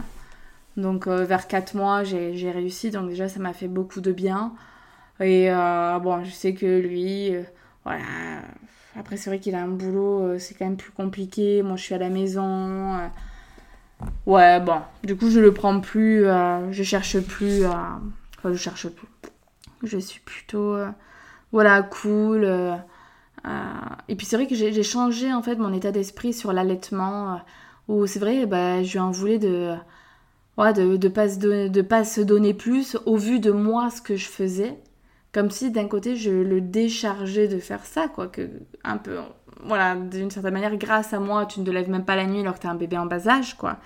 Donc, 0.76 1.08
vers 1.08 1.48
4 1.48 1.74
mois, 1.74 2.04
j'ai 2.04 2.50
réussi. 2.50 2.90
Donc, 2.90 3.08
déjà, 3.08 3.28
ça 3.28 3.40
m'a 3.40 3.54
fait 3.54 3.66
beaucoup 3.66 4.00
de 4.00 4.12
bien. 4.12 4.52
Et 5.20 5.48
bon, 5.50 6.22
je 6.22 6.30
sais 6.30 6.54
que 6.54 6.78
lui, 6.78 7.32
voilà. 7.84 8.04
Après, 8.96 9.16
c'est 9.16 9.28
vrai 9.28 9.40
qu'il 9.40 9.56
a 9.56 9.62
un 9.62 9.68
boulot, 9.68 10.38
c'est 10.38 10.54
quand 10.54 10.66
même 10.66 10.76
plus 10.76 10.92
compliqué. 10.92 11.62
Moi, 11.62 11.74
je 11.74 11.82
suis 11.82 11.94
à 11.96 11.98
la 11.98 12.10
maison. 12.10 12.96
ouais, 14.26 14.60
bon. 14.60 14.80
Du 15.02 15.16
coup, 15.16 15.30
je 15.30 15.40
le 15.40 15.52
prends 15.52 15.80
plus. 15.80 16.26
je 16.70 16.82
cherche 16.84 17.18
plus 17.18 17.64
à 17.64 17.98
Je 18.44 18.54
cherche 18.54 18.88
plus. 18.88 19.08
Je 19.82 19.98
suis 19.98 20.20
plutôt, 20.20 20.74
euh, 20.74 20.88
voilà, 21.52 21.82
cool. 21.82 22.44
Euh, 22.44 22.74
euh, 23.46 23.50
et 24.08 24.16
puis 24.16 24.26
c'est 24.26 24.36
vrai 24.36 24.46
que 24.46 24.54
j'ai 24.54 24.82
changé 24.82 25.32
en 25.32 25.42
fait 25.42 25.56
mon 25.56 25.72
état 25.72 25.92
d'esprit 25.92 26.32
sur 26.32 26.52
l'allaitement. 26.52 27.40
où 27.88 28.06
c'est 28.06 28.18
vrai, 28.18 28.46
bah, 28.46 28.82
je 28.82 28.92
lui 28.92 28.98
en 29.00 29.10
voulais 29.10 29.38
de, 29.38 29.74
de, 30.58 30.96
de, 30.96 31.08
pas 31.08 31.26
pas 31.88 32.04
se 32.04 32.20
donner 32.20 32.54
plus 32.54 32.96
au 33.06 33.16
vu 33.16 33.40
de 33.40 33.50
moi 33.50 33.90
ce 33.90 34.02
que 34.02 34.16
je 34.16 34.26
faisais. 34.28 34.78
Comme 35.32 35.50
si 35.50 35.70
d'un 35.70 35.88
côté 35.88 36.16
je 36.16 36.30
le 36.30 36.60
déchargeais 36.60 37.48
de 37.48 37.58
faire 37.58 37.84
ça, 37.84 38.08
quoi. 38.08 38.28
Que, 38.28 38.50
un 38.84 38.98
peu, 38.98 39.18
voilà, 39.64 39.94
d'une 39.96 40.30
certaine 40.30 40.54
manière, 40.54 40.76
grâce 40.76 41.12
à 41.12 41.20
moi, 41.20 41.46
tu 41.46 41.60
ne 41.60 41.64
te 41.64 41.70
lèves 41.70 41.90
même 41.90 42.04
pas 42.04 42.16
la 42.16 42.26
nuit 42.26 42.40
alors 42.40 42.54
que 42.54 42.60
tu 42.60 42.66
as 42.66 42.70
un 42.70 42.74
bébé 42.74 42.96
en 42.96 43.06
bas 43.06 43.28
âge, 43.28 43.54
quoi 43.54 43.78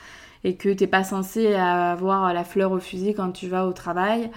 et 0.45 0.57
que 0.57 0.69
t'es 0.71 0.87
pas 0.87 1.05
censé 1.05 1.55
avoir 1.55 2.33
la 2.33 2.45
fleur 2.45 2.73
au 2.73 2.81
fusil 2.81 3.15
quand 3.15 3.33
tu 3.33 3.49
vas 3.49 3.67
au 3.67 3.73
travail, 3.73 4.31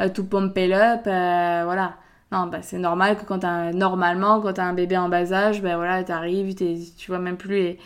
euh, 0.00 0.08
tout 0.08 0.24
pompé 0.24 0.72
up, 0.74 1.02
euh, 1.06 1.62
voilà. 1.64 1.96
Non, 2.32 2.46
bah, 2.46 2.62
c'est 2.62 2.78
normal 2.78 3.18
que 3.18 3.24
quand 3.24 3.44
as, 3.44 3.72
normalement, 3.72 4.40
quand 4.40 4.54
t'as 4.54 4.64
un 4.64 4.72
bébé 4.72 4.96
en 4.96 5.10
bas 5.10 5.32
âge, 5.32 5.60
ben 5.60 5.76
voilà, 5.76 6.02
t'arrives, 6.02 6.54
tu 6.54 7.10
vois 7.10 7.18
même 7.18 7.36
plus 7.36 7.50
les, 7.50 7.78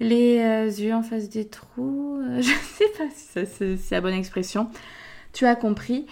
les 0.00 0.38
euh, 0.40 0.64
yeux 0.64 0.94
en 0.94 1.02
face 1.02 1.28
des 1.28 1.46
trous. 1.46 2.22
je 2.38 2.42
sais 2.42 2.90
pas 2.96 3.04
si 3.12 3.76
c'est 3.76 3.94
la 3.94 4.00
bonne 4.00 4.14
expression. 4.14 4.70
Tu 5.34 5.44
as 5.44 5.56
compris. 5.56 6.06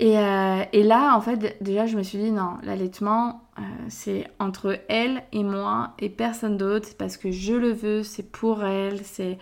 Et, 0.00 0.14
et, 0.14 0.82
là, 0.84 1.16
en 1.16 1.20
fait, 1.20 1.56
déjà, 1.60 1.86
je 1.86 1.96
me 1.96 2.04
suis 2.04 2.18
dit, 2.18 2.30
non, 2.30 2.58
l'allaitement, 2.62 3.42
c'est 3.88 4.28
entre 4.38 4.78
elle 4.88 5.22
et 5.32 5.42
moi 5.42 5.94
et 5.98 6.08
personne 6.08 6.56
d'autre. 6.56 6.90
Parce 6.96 7.16
que 7.16 7.30
je 7.30 7.54
le 7.54 7.72
veux, 7.72 8.02
c'est 8.02 8.30
pour 8.30 8.64
elle, 8.64 9.04
c'est 9.04 9.38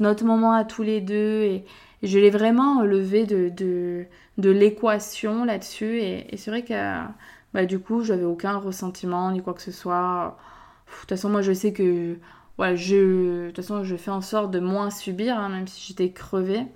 notre 0.00 0.24
moment 0.24 0.52
à 0.52 0.64
tous 0.64 0.82
les 0.82 1.00
deux 1.00 1.42
et, 1.42 1.64
je 2.02 2.18
l'ai 2.20 2.30
vraiment 2.30 2.82
levé 2.82 3.26
de, 3.26 4.06
l'équation 4.36 5.44
là-dessus 5.44 6.00
et, 6.00 6.36
c'est 6.36 6.50
vrai 6.50 6.62
que 6.62 6.74
bah, 7.52 7.66
du 7.66 7.80
coup 7.80 8.04
j'avais 8.04 8.24
aucun 8.24 8.56
ressentiment 8.56 9.32
ni 9.32 9.42
quoi 9.42 9.54
que 9.54 9.62
ce 9.62 9.72
soit. 9.72 10.38
De 10.86 11.00
toute 11.00 11.08
façon 11.08 11.28
moi 11.28 11.42
je 11.42 11.52
sais 11.52 11.72
que 11.72 12.16
ouais, 12.58 12.76
je, 12.76 13.46
de 13.46 13.46
toute 13.48 13.64
façon 13.64 13.82
je 13.82 13.96
fais 13.96 14.12
en 14.12 14.20
sorte 14.20 14.52
de 14.52 14.60
moins 14.60 14.90
subir 14.90 15.38
hein, 15.38 15.48
même 15.48 15.66
si 15.66 15.88
j'étais 15.88 16.10
crevée. 16.10 16.66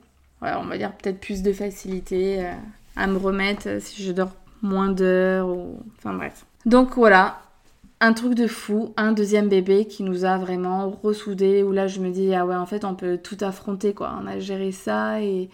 On 0.40 0.64
va 0.64 0.77
dire 0.77 0.92
peut-être 0.97 1.21
plus 1.21 1.42
de 1.42 1.53
facilité 1.53 2.45
euh, 2.45 2.53
à 2.96 3.07
me 3.07 3.16
remettre 3.16 3.81
si 3.81 4.02
je 4.02 4.12
dors 4.12 4.33
moins 4.62 4.88
d'heures 4.88 5.48
ou 5.48 5.81
enfin 5.98 6.14
bref. 6.14 6.44
Donc 6.66 6.94
voilà, 6.96 7.40
un 8.00 8.12
truc 8.12 8.35
de 8.35 8.46
fou, 8.46 8.92
un 8.96 9.12
deuxième 9.12 9.48
bébé 9.48 9.87
qui 9.87 10.02
nous 10.02 10.24
a 10.24 10.37
vraiment 10.37 10.90
ressoudés, 10.90 11.62
où 11.62 11.72
là 11.72 11.87
je 11.87 12.00
me 12.00 12.11
dis, 12.11 12.35
ah 12.35 12.44
ouais, 12.44 12.57
en 12.57 12.66
fait 12.66 12.85
on 12.85 12.94
peut 12.94 13.18
tout 13.18 13.37
affronter, 13.40 13.94
quoi. 13.94 14.18
On 14.22 14.26
a 14.26 14.38
géré 14.38 14.72
ça 14.72 15.20
et, 15.20 15.50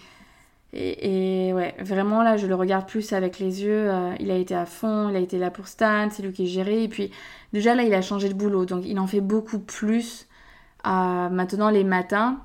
et, 0.72 1.52
ouais, 1.54 1.74
vraiment 1.80 2.22
là 2.22 2.36
je 2.36 2.46
le 2.46 2.54
regarde 2.54 2.86
plus 2.86 3.12
avec 3.12 3.38
les 3.38 3.62
yeux. 3.62 3.90
Euh, 3.90 4.14
il 4.20 4.30
a 4.30 4.36
été 4.36 4.54
à 4.54 4.66
fond, 4.66 5.08
il 5.10 5.16
a 5.16 5.20
été 5.20 5.38
là 5.38 5.50
pour 5.50 5.68
Stan, 5.68 6.08
c'est 6.10 6.22
lui 6.22 6.32
qui 6.32 6.46
géré. 6.46 6.84
Et 6.84 6.88
puis 6.88 7.10
déjà 7.52 7.74
là 7.74 7.82
il 7.82 7.94
a 7.94 8.02
changé 8.02 8.28
de 8.28 8.34
boulot, 8.34 8.64
donc 8.64 8.84
il 8.86 8.98
en 8.98 9.06
fait 9.06 9.20
beaucoup 9.20 9.58
plus. 9.58 10.26
Euh, 10.86 11.28
maintenant 11.28 11.70
les 11.70 11.84
matins, 11.84 12.38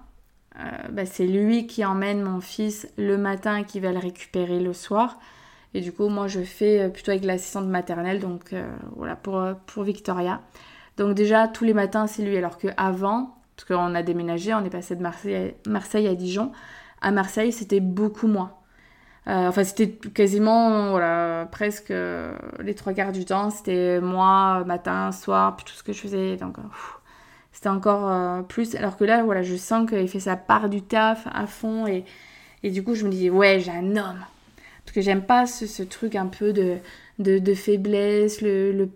euh, 0.60 0.88
bah, 0.92 1.06
c'est 1.06 1.26
lui 1.26 1.66
qui 1.66 1.84
emmène 1.84 2.22
mon 2.22 2.40
fils 2.40 2.88
le 2.98 3.18
matin 3.18 3.58
et 3.58 3.66
qui 3.66 3.80
va 3.80 3.92
le 3.92 4.00
récupérer 4.00 4.60
le 4.60 4.74
soir. 4.74 5.20
Et 5.74 5.82
du 5.82 5.92
coup, 5.92 6.08
moi, 6.10 6.28
je 6.28 6.42
fais 6.42 6.82
euh, 6.82 6.90
plutôt 6.90 7.12
avec 7.12 7.24
l'assistante 7.26 7.68
maternelle, 7.68 8.20
donc 8.20 8.54
euh, 8.54 8.68
voilà, 8.96 9.16
pour, 9.16 9.44
pour 9.66 9.84
Victoria. 9.84 10.42
Donc 10.98 11.16
déjà, 11.16 11.48
tous 11.48 11.64
les 11.64 11.74
matins, 11.74 12.06
c'est 12.06 12.24
lui. 12.24 12.38
Alors 12.38 12.58
qu'avant, 12.58 13.36
parce 13.56 13.68
qu'on 13.68 13.96
a 13.96 14.04
déménagé, 14.04 14.54
on 14.54 14.64
est 14.64 14.70
passé 14.70 14.96
de 14.96 15.02
Marseille 15.02 15.56
à, 15.66 15.70
Marseille 15.70 16.08
à 16.08 16.16
Dijon. 16.16 16.52
À 17.02 17.12
Marseille, 17.12 17.52
c'était 17.52 17.80
beaucoup 17.80 18.28
moins. 18.28 18.54
enfin, 19.26 19.64
c'était 19.64 19.90
quasiment, 19.90 20.92
voilà, 20.92 21.48
presque 21.52 21.94
les 22.60 22.76
trois 22.76 22.94
quarts 22.94 23.12
du 23.12 23.26
temps. 23.26 23.50
C'était 23.50 24.00
moi, 24.02 24.64
matin, 24.66 25.12
soir, 25.12 25.56
puis 25.56 25.66
tout 25.66 25.74
ce 25.74 25.84
que 25.84 25.94
je 25.94 26.00
faisais. 26.00 26.38
Donc, 26.38 26.58
c'était 27.54 27.70
encore 27.70 28.46
plus. 28.48 28.76
Alors 28.76 28.98
que 28.98 29.06
là, 29.06 29.24
voilà, 29.24 29.44
je 29.44 29.56
sens 29.56 29.90
qu'il 29.90 30.10
fait 30.10 30.20
sa 30.20 30.36
part 30.36 30.68
du 30.68 30.82
taf 30.82 31.28
à 31.32 31.48
fond. 31.48 31.88
Et, 31.88 32.04
et 32.64 32.72
du 32.72 32.84
coup, 32.84 32.96
je 32.96 33.06
me 33.06 33.12
dis, 33.12 33.30
ouais, 33.30 33.60
j'ai 33.60 33.72
un 33.72 33.96
homme. 33.96 34.26
Parce 34.86 34.96
que 34.96 35.02
j'aime 35.02 35.24
pas 35.24 35.46
ce, 35.46 35.84
truc 35.84 36.16
un 36.16 36.28
peu 36.28 36.54
de, 36.54 36.78
de, 37.20 37.54
faiblesse. 37.54 38.42
Le, 38.42 38.72
le... 38.72 38.90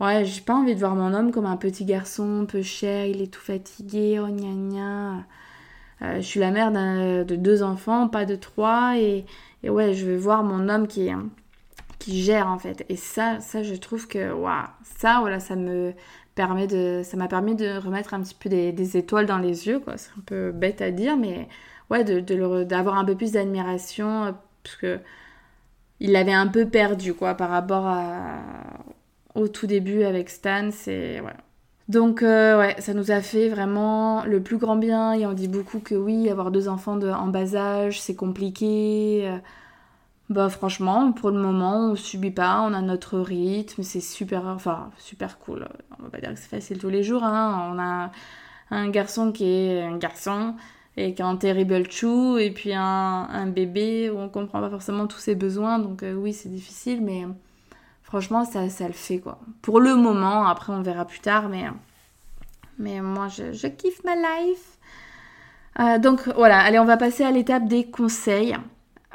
Ouais, 0.00 0.24
j'ai 0.24 0.40
pas 0.40 0.54
envie 0.54 0.74
de 0.74 0.80
voir 0.80 0.94
mon 0.94 1.14
homme 1.14 1.32
comme 1.32 1.46
un 1.46 1.56
petit 1.56 1.84
garçon, 1.84 2.42
un 2.42 2.44
peu 2.44 2.62
cher, 2.62 3.06
il 3.06 3.22
est 3.22 3.32
tout 3.32 3.40
fatigué, 3.40 4.20
oh 4.20 4.28
gna 4.28 4.52
gna. 4.52 5.16
Euh, 6.02 6.16
je 6.16 6.22
suis 6.22 6.40
la 6.40 6.50
mère 6.50 6.72
de 6.72 7.36
deux 7.36 7.62
enfants, 7.62 8.08
pas 8.08 8.24
de 8.24 8.36
trois. 8.36 8.98
Et, 8.98 9.24
et, 9.62 9.70
ouais, 9.70 9.94
je 9.94 10.06
veux 10.06 10.16
voir 10.16 10.42
mon 10.42 10.68
homme 10.68 10.86
qui, 10.88 11.10
qui 11.98 12.22
gère 12.22 12.48
en 12.48 12.58
fait. 12.58 12.84
Et 12.88 12.96
ça, 12.96 13.40
ça 13.40 13.62
je 13.62 13.74
trouve 13.74 14.08
que, 14.08 14.32
waouh, 14.32 14.66
ça, 14.98 15.18
voilà, 15.20 15.40
ça 15.40 15.56
me 15.56 15.92
permet 16.34 16.66
de, 16.66 17.02
ça 17.04 17.16
m'a 17.16 17.28
permis 17.28 17.54
de 17.54 17.78
remettre 17.78 18.14
un 18.14 18.20
petit 18.22 18.34
peu 18.34 18.48
des, 18.48 18.96
étoiles 18.96 19.26
dans 19.26 19.38
les 19.38 19.66
yeux, 19.66 19.80
quoi. 19.80 19.96
C'est 19.96 20.10
un 20.18 20.22
peu 20.24 20.52
bête 20.52 20.80
à 20.80 20.90
dire, 20.90 21.16
mais 21.16 21.48
ouais, 21.90 22.04
d'avoir 22.04 22.64
de, 22.64 22.64
de 22.64 23.02
un 23.02 23.04
peu 23.04 23.16
plus 23.16 23.32
d'admiration, 23.32 24.24
euh, 24.24 24.32
parce 24.62 24.76
que 24.76 24.98
il 26.00 26.12
l'avait 26.12 26.32
un 26.32 26.48
peu 26.48 26.68
perdu 26.68 27.14
quoi 27.14 27.34
par 27.34 27.48
rapport 27.50 27.86
au 29.36 29.46
tout 29.46 29.68
début 29.68 30.02
avec 30.02 30.30
Stan. 30.30 30.70
C'est 30.72 31.20
ouais. 31.20 31.32
Donc 31.88 32.22
euh, 32.22 32.58
ouais, 32.58 32.74
ça 32.80 32.94
nous 32.94 33.10
a 33.10 33.20
fait 33.20 33.48
vraiment 33.48 34.24
le 34.24 34.42
plus 34.42 34.56
grand 34.56 34.76
bien 34.76 35.12
et 35.12 35.26
on 35.26 35.32
dit 35.32 35.48
beaucoup 35.48 35.78
que 35.78 35.94
oui, 35.94 36.28
avoir 36.28 36.50
deux 36.50 36.68
enfants 36.68 37.00
en 37.00 37.28
bas 37.28 37.54
âge, 37.54 38.00
c'est 38.00 38.16
compliqué. 38.16 39.30
Bah 40.30 40.48
franchement, 40.48 41.12
pour 41.12 41.30
le 41.30 41.38
moment, 41.38 41.90
on 41.90 41.96
subit 41.96 42.30
pas, 42.30 42.62
on 42.62 42.72
a 42.72 42.80
notre 42.80 43.18
rythme, 43.18 43.82
c'est 43.82 44.00
super, 44.00 44.46
enfin 44.46 44.90
super 44.98 45.38
cool. 45.38 45.68
On 45.98 46.04
va 46.04 46.10
pas 46.10 46.20
dire 46.20 46.30
que 46.30 46.38
c'est 46.38 46.48
facile 46.48 46.78
tous 46.78 46.88
les 46.88 47.02
jours. 47.02 47.24
Hein. 47.24 47.70
On 47.72 47.78
a 47.78 48.10
un 48.70 48.88
garçon 48.88 49.32
qui 49.32 49.44
est 49.44 49.82
un 49.82 49.98
garçon, 49.98 50.54
et 50.96 51.14
qui 51.14 51.22
a 51.22 51.26
un 51.26 51.36
terrible 51.36 51.90
chou, 51.90 52.38
et 52.38 52.50
puis 52.50 52.72
un, 52.74 53.46
bébé 53.46 54.10
où 54.10 54.18
on 54.18 54.28
comprend 54.28 54.60
pas 54.60 54.70
forcément 54.70 55.06
tous 55.06 55.18
ses 55.18 55.34
besoins, 55.34 55.78
donc 55.78 56.02
euh, 56.02 56.14
oui, 56.14 56.32
c'est 56.32 56.50
difficile, 56.50 57.02
mais 57.02 57.26
franchement, 58.02 58.44
ça, 58.44 58.68
ça 58.68 58.86
le 58.86 58.92
fait, 58.92 59.18
quoi. 59.18 59.38
Pour 59.62 59.80
le 59.80 59.94
moment, 59.94 60.46
après, 60.46 60.72
on 60.72 60.82
verra 60.82 61.06
plus 61.06 61.20
tard, 61.20 61.48
mais, 61.48 61.64
mais 62.78 63.00
moi, 63.00 63.28
je, 63.28 63.66
kiffe 63.68 64.04
ma 64.04 64.14
life. 64.16 64.78
Euh, 65.80 65.98
donc 65.98 66.28
voilà, 66.36 66.60
allez, 66.60 66.78
on 66.78 66.84
va 66.84 66.98
passer 66.98 67.24
à 67.24 67.30
l'étape 67.30 67.66
des 67.66 67.86
conseils. 67.86 68.56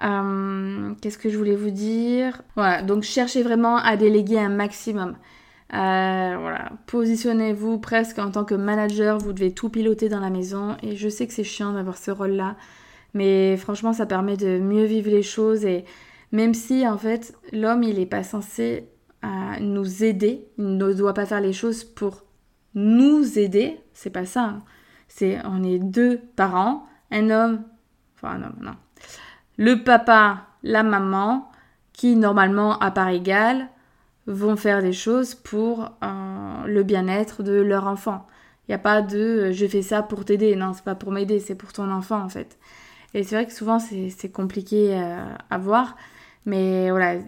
Euh, 0.03 0.93
qu'est-ce 1.01 1.17
que 1.17 1.29
je 1.29 1.37
voulais 1.37 1.55
vous 1.55 1.71
dire? 1.71 2.41
Voilà, 2.55 2.81
donc 2.81 3.03
cherchez 3.03 3.43
vraiment 3.43 3.77
à 3.77 3.97
déléguer 3.97 4.39
un 4.39 4.49
maximum. 4.49 5.15
Euh, 5.73 6.37
voilà, 6.39 6.71
positionnez-vous 6.85 7.79
presque 7.79 8.19
en 8.19 8.31
tant 8.31 8.45
que 8.45 8.55
manager, 8.55 9.17
vous 9.17 9.33
devez 9.33 9.53
tout 9.53 9.69
piloter 9.69 10.07
dans 10.07 10.21
la 10.21 10.29
maison 10.29 10.77
et 10.81 10.95
je 10.95 11.09
sais 11.09 11.27
que 11.27 11.33
c'est 11.33 11.43
chiant 11.43 11.73
d'avoir 11.73 11.97
ce 11.97 12.09
rôle-là, 12.09 12.55
mais 13.13 13.57
franchement 13.57 13.91
ça 13.91 14.05
permet 14.05 14.37
de 14.37 14.59
mieux 14.59 14.85
vivre 14.85 15.09
les 15.09 15.23
choses 15.23 15.65
et 15.65 15.83
même 16.31 16.53
si 16.53 16.87
en 16.87 16.97
fait 16.97 17.35
l'homme 17.51 17.83
il 17.83 17.97
n'est 17.97 18.05
pas 18.05 18.23
censé 18.23 18.87
euh, 19.25 19.27
nous 19.59 20.05
aider, 20.05 20.47
il 20.57 20.77
ne 20.77 20.93
doit 20.93 21.13
pas 21.13 21.25
faire 21.25 21.41
les 21.41 21.53
choses 21.53 21.83
pour 21.83 22.23
nous 22.73 23.37
aider, 23.37 23.77
c'est 23.93 24.09
pas 24.09 24.25
ça, 24.25 24.43
hein. 24.43 24.63
c'est 25.09 25.37
on 25.43 25.63
est 25.63 25.79
deux 25.79 26.21
parents, 26.37 26.87
un 27.11 27.29
homme, 27.29 27.63
enfin 28.15 28.35
un 28.35 28.43
homme, 28.43 28.57
non, 28.61 28.75
le 29.57 29.83
papa, 29.83 30.43
la 30.63 30.83
maman, 30.83 31.49
qui 31.93 32.15
normalement 32.15 32.77
à 32.79 32.91
part 32.91 33.09
égale 33.09 33.67
vont 34.27 34.55
faire 34.55 34.81
des 34.81 34.93
choses 34.93 35.35
pour 35.35 35.89
euh, 36.03 36.65
le 36.65 36.83
bien-être 36.83 37.43
de 37.43 37.53
leur 37.53 37.87
enfant. 37.87 38.27
Il 38.67 38.71
n'y 38.71 38.75
a 38.75 38.79
pas 38.79 39.01
de 39.01 39.17
euh, 39.17 39.51
je 39.51 39.65
fais 39.65 39.81
ça 39.81 40.03
pour 40.03 40.25
t'aider. 40.25 40.55
Non, 40.55 40.73
c'est 40.73 40.83
pas 40.83 40.95
pour 40.95 41.11
m'aider, 41.11 41.39
c'est 41.39 41.55
pour 41.55 41.73
ton 41.73 41.89
enfant 41.91 42.21
en 42.21 42.29
fait. 42.29 42.57
Et 43.13 43.23
c'est 43.23 43.35
vrai 43.35 43.47
que 43.47 43.53
souvent 43.53 43.79
c'est 43.79 44.31
compliqué 44.31 44.95
euh, 44.95 45.25
à 45.49 45.57
voir. 45.57 45.97
Mais 46.45 46.91
voilà, 46.91 47.19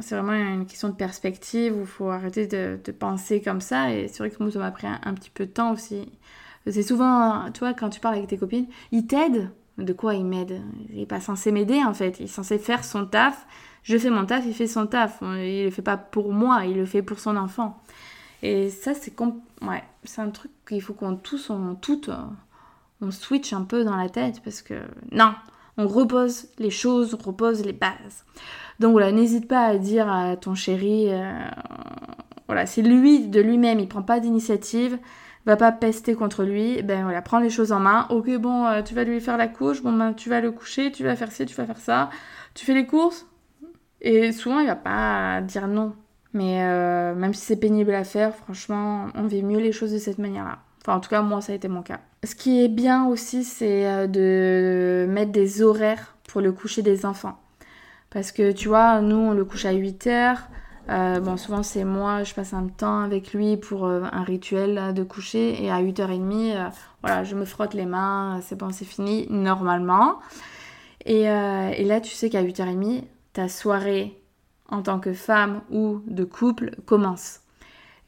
c'est 0.00 0.16
vraiment 0.16 0.32
une 0.32 0.66
question 0.66 0.88
de 0.88 0.94
perspective 0.94 1.76
où 1.76 1.80
il 1.80 1.86
faut 1.86 2.10
arrêter 2.10 2.46
de, 2.46 2.78
penser 2.92 3.40
comme 3.40 3.60
ça. 3.60 3.92
Et 3.92 4.08
c'est 4.08 4.18
vrai 4.18 4.30
que 4.30 4.42
moi 4.42 4.50
ça 4.50 4.58
m'a 4.58 4.70
pris 4.70 4.86
un, 4.86 5.14
petit 5.14 5.30
peu 5.30 5.46
de 5.46 5.52
temps 5.52 5.72
aussi. 5.72 6.10
C'est 6.66 6.82
souvent, 6.82 7.50
tu 7.52 7.60
vois, 7.60 7.74
quand 7.74 7.90
tu 7.90 8.00
parles 8.00 8.16
avec 8.16 8.28
tes 8.28 8.38
copines, 8.38 8.66
ils 8.92 9.06
t'aident. 9.06 9.50
De 9.78 9.92
quoi 9.92 10.14
ils 10.14 10.24
m'aident 10.24 10.62
Il 10.90 10.96
n'est 10.96 11.06
pas 11.06 11.20
censé 11.20 11.52
m'aider 11.52 11.82
en 11.84 11.94
fait. 11.94 12.20
Il 12.20 12.24
est 12.24 12.28
censé 12.28 12.58
faire 12.58 12.84
son 12.84 13.06
taf 13.06 13.46
je 13.86 13.96
fais 13.98 14.10
mon 14.10 14.26
taf, 14.26 14.44
il 14.46 14.52
fait 14.52 14.66
son 14.66 14.88
taf. 14.88 15.18
Il 15.22 15.64
le 15.64 15.70
fait 15.70 15.80
pas 15.80 15.96
pour 15.96 16.32
moi, 16.32 16.64
il 16.64 16.76
le 16.76 16.86
fait 16.86 17.02
pour 17.02 17.20
son 17.20 17.36
enfant. 17.36 17.80
Et 18.42 18.68
ça, 18.68 18.94
c'est 18.94 19.14
ouais, 19.20 19.84
c'est 20.02 20.20
un 20.20 20.30
truc 20.30 20.50
qu'il 20.68 20.82
faut 20.82 20.92
qu'on 20.92 21.14
tous, 21.14 21.50
on, 21.50 21.76
tout, 21.76 22.10
euh, 22.10 22.16
on 23.00 23.12
switch 23.12 23.52
un 23.52 23.62
peu 23.62 23.84
dans 23.84 23.96
la 23.96 24.08
tête 24.08 24.42
parce 24.42 24.60
que 24.60 24.74
non, 25.12 25.32
on 25.76 25.86
repose 25.86 26.48
les 26.58 26.70
choses, 26.70 27.14
on 27.14 27.28
repose 27.28 27.64
les 27.64 27.72
bases. 27.72 28.24
Donc 28.80 28.90
voilà, 28.90 29.12
n'hésite 29.12 29.46
pas 29.46 29.66
à 29.66 29.78
dire 29.78 30.10
à 30.10 30.36
ton 30.36 30.56
chéri, 30.56 31.06
euh, 31.08 31.32
voilà, 32.46 32.66
c'est 32.66 32.82
lui 32.82 33.28
de 33.28 33.40
lui-même, 33.40 33.78
il 33.78 33.88
prend 33.88 34.02
pas 34.02 34.18
d'initiative, 34.18 34.98
va 35.46 35.56
pas 35.56 35.72
pester 35.72 36.14
contre 36.14 36.44
lui, 36.44 36.82
ben 36.82 37.04
voilà, 37.04 37.22
prends 37.22 37.38
les 37.38 37.50
choses 37.50 37.72
en 37.72 37.80
main. 37.80 38.06
Ok, 38.10 38.30
bon, 38.38 38.66
euh, 38.66 38.82
tu 38.82 38.94
vas 38.94 39.04
lui 39.04 39.20
faire 39.20 39.36
la 39.36 39.48
couche, 39.48 39.82
bon 39.82 39.92
ben 39.92 40.12
tu 40.12 40.28
vas 40.28 40.40
le 40.40 40.50
coucher, 40.52 40.92
tu 40.92 41.04
vas 41.04 41.16
faire 41.16 41.32
ci, 41.32 41.46
tu 41.46 41.54
vas 41.54 41.66
faire 41.66 41.78
ça, 41.78 42.10
tu 42.54 42.64
fais 42.64 42.74
les 42.74 42.86
courses, 42.86 43.26
et 44.00 44.32
souvent, 44.32 44.60
il 44.60 44.66
va 44.66 44.76
pas 44.76 45.40
dire 45.40 45.68
non. 45.68 45.94
Mais 46.32 46.62
euh, 46.62 47.14
même 47.14 47.32
si 47.34 47.40
c'est 47.40 47.56
pénible 47.56 47.94
à 47.94 48.04
faire, 48.04 48.34
franchement, 48.34 49.06
on 49.14 49.26
vit 49.26 49.42
mieux 49.42 49.58
les 49.58 49.72
choses 49.72 49.92
de 49.92 49.98
cette 49.98 50.18
manière-là. 50.18 50.58
Enfin, 50.82 50.96
en 50.96 51.00
tout 51.00 51.08
cas, 51.08 51.22
moi, 51.22 51.40
ça 51.40 51.52
a 51.52 51.54
été 51.54 51.68
mon 51.68 51.82
cas. 51.82 52.00
Ce 52.24 52.34
qui 52.34 52.62
est 52.62 52.68
bien 52.68 53.06
aussi, 53.06 53.42
c'est 53.42 53.86
euh, 53.86 54.06
de 54.06 55.06
mettre 55.10 55.32
des 55.32 55.62
horaires 55.62 56.16
pour 56.28 56.40
le 56.40 56.52
coucher 56.52 56.82
des 56.82 57.06
enfants. 57.06 57.38
Parce 58.10 58.32
que, 58.32 58.52
tu 58.52 58.68
vois, 58.68 59.00
nous, 59.00 59.16
on 59.16 59.32
le 59.32 59.44
couche 59.44 59.64
à 59.64 59.72
8 59.72 60.06
heures. 60.08 60.48
Euh, 60.88 61.20
bon, 61.20 61.36
souvent, 61.36 61.62
c'est 61.62 61.84
moi, 61.84 62.22
je 62.22 62.34
passe 62.34 62.52
un 62.54 62.68
temps 62.68 63.00
avec 63.00 63.32
lui 63.32 63.56
pour 63.56 63.86
un 63.86 64.22
rituel 64.22 64.94
de 64.94 65.02
coucher. 65.02 65.62
Et 65.64 65.70
à 65.70 65.82
8h30, 65.82 66.70
voilà, 67.02 67.24
je 67.24 67.34
me 67.34 67.44
frotte 67.44 67.74
les 67.74 67.86
mains, 67.86 68.40
c'est 68.42 68.56
bon, 68.56 68.70
c'est 68.70 68.84
fini, 68.84 69.26
normalement. 69.30 70.18
Et, 71.04 71.22
et 71.22 71.84
là, 71.84 72.00
tu 72.00 72.14
sais 72.14 72.30
qu'à 72.30 72.42
8h30, 72.42 73.02
ta 73.32 73.48
soirée 73.48 74.20
en 74.68 74.82
tant 74.82 75.00
que 75.00 75.12
femme 75.12 75.62
ou 75.70 76.00
de 76.06 76.24
couple 76.24 76.76
commence. 76.86 77.40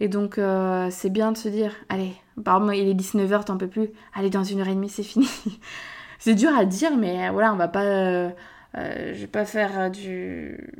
Et 0.01 0.09
donc, 0.09 0.39
euh, 0.39 0.89
c'est 0.91 1.11
bien 1.11 1.33
de 1.33 1.37
se 1.37 1.49
dire, 1.49 1.73
allez, 1.89 2.13
par 2.45 2.57
exemple, 2.57 2.77
il 2.77 2.89
est 2.89 2.95
19h, 2.95 3.45
t'en 3.45 3.57
peux 3.57 3.67
plus, 3.67 3.91
allez, 4.15 4.31
dans 4.31 4.45
une 4.45 4.61
heure 4.61 4.69
et 4.69 4.75
demie, 4.75 4.89
c'est 4.89 5.03
fini. 5.03 5.29
c'est 6.19 6.35
dur 6.35 6.51
à 6.57 6.65
dire, 6.65 6.97
mais 6.97 7.31
voilà, 7.31 7.53
on 7.53 7.57
va 7.57 7.69
pas. 7.69 7.83
Euh, 7.83 8.31
euh, 8.77 9.15
je 9.15 9.21
vais 9.21 9.27
pas 9.27 9.45
faire 9.45 9.91
du. 9.91 10.73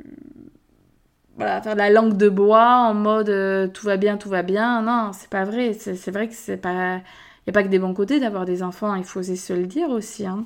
Voilà, 1.39 1.61
faire 1.61 1.73
de 1.73 1.79
la 1.79 1.89
langue 1.89 2.17
de 2.17 2.29
bois 2.29 2.89
en 2.89 2.93
mode 2.93 3.71
tout 3.73 3.85
va 3.85 3.97
bien, 3.97 4.17
tout 4.17 4.29
va 4.29 4.43
bien. 4.43 4.81
Non, 4.81 5.11
c'est 5.13 5.29
pas 5.29 5.45
vrai. 5.45 5.73
C'est 5.73 6.11
vrai 6.11 6.27
que 6.27 6.33
c'est 6.33 6.57
pas. 6.57 6.97
Il 6.97 7.47
n'y 7.47 7.51
a 7.51 7.53
pas 7.53 7.63
que 7.63 7.69
des 7.69 7.79
bons 7.79 7.93
côtés 7.93 8.19
d'avoir 8.19 8.45
des 8.45 8.61
enfants, 8.61 8.93
il 8.95 9.03
faut 9.03 9.21
oser 9.21 9.35
se 9.35 9.53
le 9.53 9.65
dire 9.65 9.89
aussi. 9.89 10.25
Hein. 10.27 10.45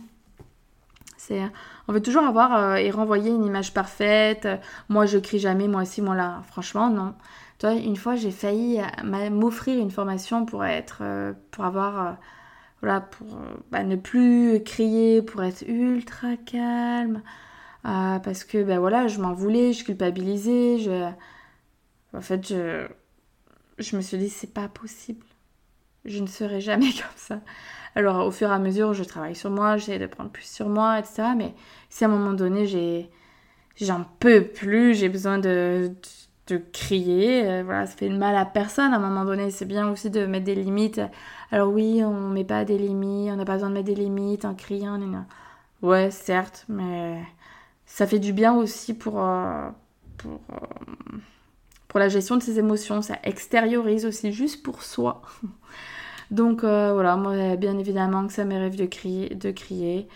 C'est 1.18 1.42
on 1.88 1.94
veut 1.94 2.02
toujours 2.02 2.24
avoir 2.24 2.56
euh, 2.56 2.76
et 2.76 2.92
renvoyer 2.92 3.30
une 3.32 3.44
image 3.44 3.74
parfaite. 3.74 4.48
Moi, 4.90 5.06
je 5.06 5.18
crie 5.18 5.40
jamais, 5.40 5.68
moi 5.68 5.82
aussi, 5.82 6.02
moi 6.02 6.16
là. 6.16 6.42
Franchement, 6.48 6.90
non. 6.90 7.14
Toi, 7.60 7.74
une 7.74 7.96
fois, 7.98 8.16
j'ai 8.16 8.32
failli 8.32 8.80
euh, 8.80 9.30
m'offrir 9.30 9.80
une 9.80 9.92
formation 9.92 10.46
pour 10.46 10.64
être, 10.66 11.00
euh, 11.02 11.34
pour 11.52 11.66
avoir, 11.66 12.18
voilà, 12.82 13.02
pour 13.02 13.28
bah, 13.72 13.84
ne 13.84 13.96
plus 13.96 14.62
crier, 14.64 15.22
pour 15.22 15.44
être 15.44 15.64
ultra 15.68 16.38
calme. 16.38 17.22
Parce 17.84 18.44
que, 18.44 18.64
ben 18.64 18.80
voilà, 18.80 19.08
je 19.08 19.20
m'en 19.20 19.34
voulais, 19.34 19.74
je 19.74 19.84
culpabilisais, 19.84 20.80
je... 20.80 21.12
En 22.16 22.22
fait, 22.22 22.48
je... 22.48 22.88
je 23.80 23.96
me 23.98 24.02
suis 24.02 24.18
dit, 24.18 24.30
c'est 24.30 24.54
pas 24.54 24.68
possible. 24.68 25.26
Je 26.06 26.20
ne 26.22 26.28
serai 26.28 26.62
jamais 26.62 26.92
comme 26.92 27.18
ça. 27.18 27.42
Alors, 27.96 28.26
au 28.26 28.32
fur 28.32 28.50
et 28.50 28.54
à 28.54 28.60
mesure, 28.60 28.94
je 28.94 29.04
travaille 29.04 29.36
sur 29.36 29.52
moi, 29.52 29.78
j'essaie 29.78 30.00
de 30.00 30.08
prendre 30.08 30.32
plus 30.32 30.50
sur 30.50 30.70
moi, 30.70 31.00
etc. 31.00 31.30
Mais 31.38 31.54
si 31.90 32.04
à 32.04 32.08
un 32.08 32.12
moment 32.12 32.34
donné, 32.34 32.66
j'ai, 32.66 33.10
j'en 33.80 34.06
peux 34.20 34.46
plus, 34.46 34.96
j'ai 34.96 35.10
besoin 35.10 35.38
de, 35.38 35.92
de, 36.48 36.58
crier, 36.58 37.48
euh, 37.48 37.64
voilà, 37.64 37.86
ça 37.86 37.96
fait 37.96 38.10
mal 38.10 38.36
à 38.36 38.46
personne. 38.46 38.94
À 38.94 38.98
un 38.98 39.00
moment 39.00 39.26
donné, 39.26 39.52
c'est 39.52 39.66
bien 39.66 39.90
aussi 39.90 40.10
de 40.10 40.26
mettre 40.26 40.46
des 40.46 40.56
limites. 40.56 41.02
Alors 41.52 41.72
oui, 41.72 42.04
on 42.04 42.30
met 42.30 42.46
pas 42.46 42.66
des 42.66 42.78
limites, 42.78 43.32
on 43.32 43.36
n'a 43.36 43.46
pas 43.46 43.54
besoin 43.54 43.70
de 43.70 43.76
mettre 43.76 43.88
des 43.88 43.96
limites 43.96 44.46
en 44.46 44.56
criant. 44.56 45.00
Ouais, 45.82 46.12
certes, 46.12 46.66
mais 46.70 47.22
ça 47.94 48.08
fait 48.08 48.18
du 48.18 48.34
bien 48.34 48.56
aussi 48.56 48.96
pour, 48.96 49.24
euh, 49.24 49.70
pour, 50.18 50.42
euh, 50.52 51.18
pour 51.88 52.00
la 52.00 52.10
gestion 52.10 52.38
de 52.38 52.42
ses 52.42 52.58
émotions. 52.58 53.04
Ça 53.04 53.20
extériorise 53.22 54.08
aussi 54.08 54.34
juste 54.34 54.64
pour 54.64 54.82
soi. 54.82 55.22
Donc 56.32 56.64
euh, 56.64 56.92
voilà, 56.94 57.16
moi 57.18 57.56
bien 57.56 57.78
évidemment 57.78 58.26
que 58.26 58.34
ça 58.34 58.46
m'arrive 58.46 58.78
de 58.78 58.88
crier, 58.88 59.36
de 59.36 59.52
crier. 59.52 60.08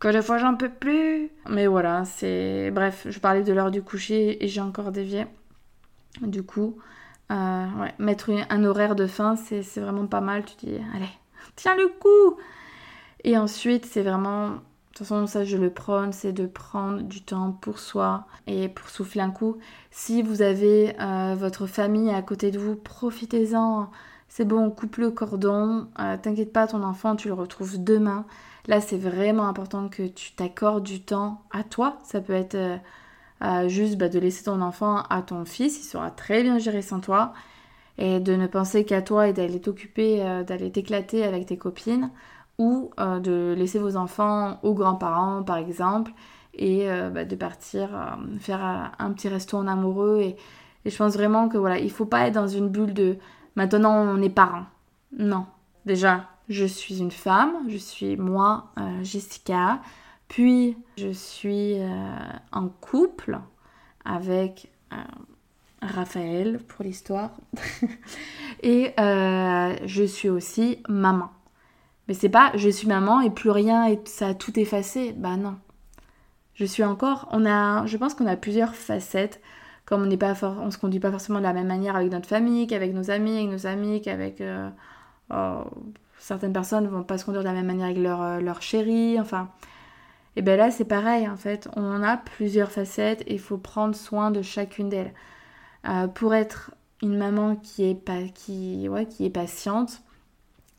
Que 0.00 0.08
des 0.08 0.20
fois 0.20 0.38
j'en 0.38 0.56
peux 0.56 0.68
plus. 0.68 1.30
Mais 1.48 1.68
voilà, 1.68 2.04
c'est. 2.06 2.72
Bref, 2.72 3.06
je 3.08 3.20
parlais 3.20 3.44
de 3.44 3.52
l'heure 3.52 3.70
du 3.70 3.82
coucher 3.82 4.44
et 4.44 4.48
j'ai 4.48 4.60
encore 4.60 4.90
dévié. 4.90 5.26
Du 6.22 6.42
coup, 6.42 6.76
mettre 8.00 8.30
un 8.50 8.64
horaire 8.64 8.96
de 8.96 9.06
fin, 9.06 9.36
c'est 9.36 9.62
vraiment 9.78 10.08
pas 10.08 10.20
mal. 10.20 10.44
Tu 10.44 10.66
dis, 10.66 10.76
allez, 10.92 11.08
tiens 11.54 11.76
le 11.76 11.86
coup 11.86 12.36
Et 13.22 13.38
ensuite, 13.38 13.86
c'est 13.86 14.02
vraiment 14.02 14.58
de 14.92 14.98
toute 14.98 15.06
façon, 15.06 15.26
ça 15.26 15.42
je 15.42 15.56
le 15.56 15.70
prône, 15.70 16.12
c'est 16.12 16.34
de 16.34 16.44
prendre 16.44 17.00
du 17.00 17.22
temps 17.22 17.52
pour 17.52 17.78
soi 17.78 18.26
et 18.46 18.68
pour 18.68 18.90
souffler 18.90 19.22
un 19.22 19.30
coup. 19.30 19.56
Si 19.90 20.20
vous 20.20 20.42
avez 20.42 20.94
euh, 21.00 21.34
votre 21.34 21.66
famille 21.66 22.10
à 22.10 22.20
côté 22.20 22.50
de 22.50 22.58
vous, 22.58 22.76
profitez-en. 22.76 23.90
C'est 24.28 24.44
bon, 24.44 24.70
coupe 24.70 24.98
le 24.98 25.10
cordon. 25.10 25.88
Euh, 25.98 26.18
t'inquiète 26.18 26.52
pas, 26.52 26.66
ton 26.66 26.82
enfant, 26.82 27.16
tu 27.16 27.28
le 27.28 27.34
retrouves 27.34 27.82
demain. 27.82 28.26
Là, 28.66 28.82
c'est 28.82 28.98
vraiment 28.98 29.48
important 29.48 29.88
que 29.88 30.06
tu 30.06 30.32
t'accordes 30.32 30.84
du 30.84 31.00
temps 31.00 31.40
à 31.52 31.64
toi. 31.64 31.98
Ça 32.04 32.20
peut 32.20 32.34
être 32.34 32.58
euh, 33.42 33.68
juste 33.68 33.96
bah, 33.96 34.10
de 34.10 34.18
laisser 34.18 34.44
ton 34.44 34.60
enfant 34.60 35.04
à 35.08 35.22
ton 35.22 35.46
fils, 35.46 35.78
il 35.78 35.84
sera 35.84 36.10
très 36.10 36.42
bien 36.42 36.58
géré 36.58 36.82
sans 36.82 37.00
toi. 37.00 37.32
Et 37.96 38.20
de 38.20 38.36
ne 38.36 38.46
penser 38.46 38.84
qu'à 38.84 39.00
toi 39.00 39.28
et 39.28 39.32
d'aller 39.32 39.60
t'occuper, 39.60 40.18
d'aller 40.46 40.70
t'éclater 40.70 41.24
avec 41.24 41.46
tes 41.46 41.56
copines 41.56 42.10
ou 42.58 42.90
euh, 43.00 43.18
de 43.20 43.54
laisser 43.56 43.78
vos 43.78 43.96
enfants 43.96 44.58
aux 44.62 44.74
grands-parents 44.74 45.42
par 45.42 45.56
exemple 45.56 46.12
et 46.54 46.90
euh, 46.90 47.10
bah, 47.10 47.24
de 47.24 47.36
partir 47.36 47.94
euh, 47.94 48.38
faire 48.38 48.92
un 48.98 49.12
petit 49.12 49.28
resto 49.28 49.56
en 49.56 49.66
amoureux. 49.66 50.20
Et, 50.20 50.36
je 50.84 50.96
pense 50.96 51.14
vraiment 51.14 51.48
que 51.48 51.58
voilà 51.58 51.78
il 51.78 51.92
faut 51.92 52.06
pas 52.06 52.26
être 52.26 52.34
dans 52.34 52.48
une 52.48 52.68
bulle 52.68 52.92
de 52.92 53.16
maintenant 53.54 53.94
on 54.02 54.20
est 54.20 54.28
parents 54.28 54.66
non. 55.16 55.46
Déjà 55.86 56.28
je 56.48 56.64
suis 56.64 56.98
une 56.98 57.12
femme 57.12 57.52
je 57.68 57.76
suis 57.76 58.16
moi 58.16 58.72
Jessica. 59.02 59.80
Puis 60.26 60.76
je 60.98 61.12
suis 61.12 61.76
en 62.50 62.68
couple 62.68 63.38
avec 64.04 64.72
Raphaël 65.80 66.58
pour 66.66 66.84
l'histoire. 66.84 67.30
Et 68.64 68.92
je 68.98 70.04
suis 70.04 70.30
aussi 70.30 70.82
maman 70.88 71.30
mais 72.08 72.14
c'est 72.14 72.28
pas 72.28 72.52
je 72.54 72.68
suis 72.68 72.88
maman 72.88 73.20
et 73.20 73.30
plus 73.30 73.50
rien 73.50 73.86
et 73.86 74.00
ça 74.04 74.28
a 74.28 74.34
tout 74.34 74.58
effacé. 74.58 75.12
Bah 75.16 75.36
non. 75.36 75.56
Je 76.54 76.64
suis 76.64 76.84
encore. 76.84 77.28
On 77.32 77.46
a, 77.46 77.86
je 77.86 77.96
pense 77.96 78.14
qu'on 78.14 78.26
a 78.26 78.36
plusieurs 78.36 78.74
facettes. 78.74 79.40
Comme 79.84 80.02
on 80.02 80.06
n'est 80.06 80.16
pas 80.16 80.34
on 80.42 80.70
se 80.70 80.78
conduit 80.78 81.00
pas 81.00 81.10
forcément 81.10 81.38
de 81.38 81.44
la 81.44 81.52
même 81.52 81.66
manière 81.66 81.96
avec 81.96 82.12
notre 82.12 82.28
famille, 82.28 82.66
qu'avec 82.66 82.94
nos 82.94 83.10
amis, 83.10 83.36
avec 83.36 83.50
nos 83.50 83.66
amis, 83.66 84.00
qu'avec 84.00 84.40
euh, 84.40 84.68
oh, 85.30 85.64
certaines 86.18 86.52
personnes 86.52 86.86
vont 86.86 87.02
pas 87.02 87.18
se 87.18 87.24
conduire 87.24 87.42
de 87.42 87.48
la 87.48 87.54
même 87.54 87.66
manière 87.66 87.86
avec 87.86 87.98
leur, 87.98 88.22
euh, 88.22 88.40
leur 88.40 88.62
chérie. 88.62 89.18
Enfin, 89.20 89.50
et 90.36 90.42
ben 90.42 90.56
là 90.56 90.70
c'est 90.70 90.84
pareil 90.84 91.28
en 91.28 91.36
fait. 91.36 91.68
On 91.76 92.02
a 92.02 92.16
plusieurs 92.16 92.70
facettes 92.70 93.22
et 93.26 93.34
il 93.34 93.40
faut 93.40 93.58
prendre 93.58 93.94
soin 93.96 94.30
de 94.30 94.42
chacune 94.42 94.88
d'elles. 94.88 95.12
Euh, 95.88 96.06
pour 96.06 96.34
être 96.34 96.72
une 97.02 97.18
maman 97.18 97.56
qui 97.56 97.88
est 97.90 97.94
pas, 97.96 98.22
qui, 98.34 98.88
ouais, 98.88 99.06
qui 99.06 99.26
est 99.26 99.30
patiente, 99.30 100.02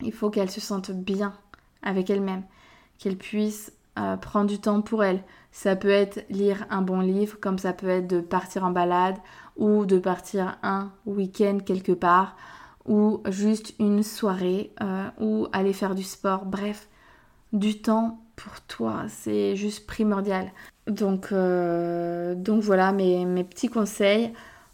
il 0.04 0.12
faut 0.12 0.30
qu'elle 0.30 0.50
se 0.50 0.60
sente 0.60 0.90
bien 0.90 1.34
avec 1.82 2.10
elle-même, 2.10 2.42
qu'elle 2.98 3.16
puisse 3.16 3.72
euh, 3.98 4.16
prendre 4.16 4.50
du 4.50 4.58
temps 4.58 4.82
pour 4.82 5.04
elle. 5.04 5.22
Ça 5.52 5.76
peut 5.76 5.90
être 5.90 6.24
lire 6.28 6.66
un 6.70 6.82
bon 6.82 7.00
livre, 7.00 7.38
comme 7.40 7.58
ça 7.58 7.72
peut 7.72 7.88
être 7.88 8.08
de 8.08 8.20
partir 8.20 8.64
en 8.64 8.70
balade 8.70 9.16
ou 9.56 9.86
de 9.86 9.98
partir 9.98 10.58
un 10.62 10.90
week-end 11.06 11.58
quelque 11.64 11.92
part 11.92 12.36
ou 12.86 13.22
juste 13.28 13.74
une 13.78 14.02
soirée 14.02 14.72
euh, 14.82 15.08
ou 15.20 15.46
aller 15.52 15.72
faire 15.72 15.94
du 15.94 16.02
sport. 16.02 16.44
Bref, 16.44 16.88
du 17.52 17.80
temps 17.80 18.18
pour 18.36 18.60
toi, 18.62 19.04
c'est 19.08 19.56
juste 19.56 19.86
primordial. 19.86 20.50
Donc, 20.86 21.28
euh, 21.32 22.34
donc 22.34 22.62
voilà 22.62 22.92
mes, 22.92 23.24
mes, 23.24 23.44
petits 23.44 23.68
conseils. 23.68 24.32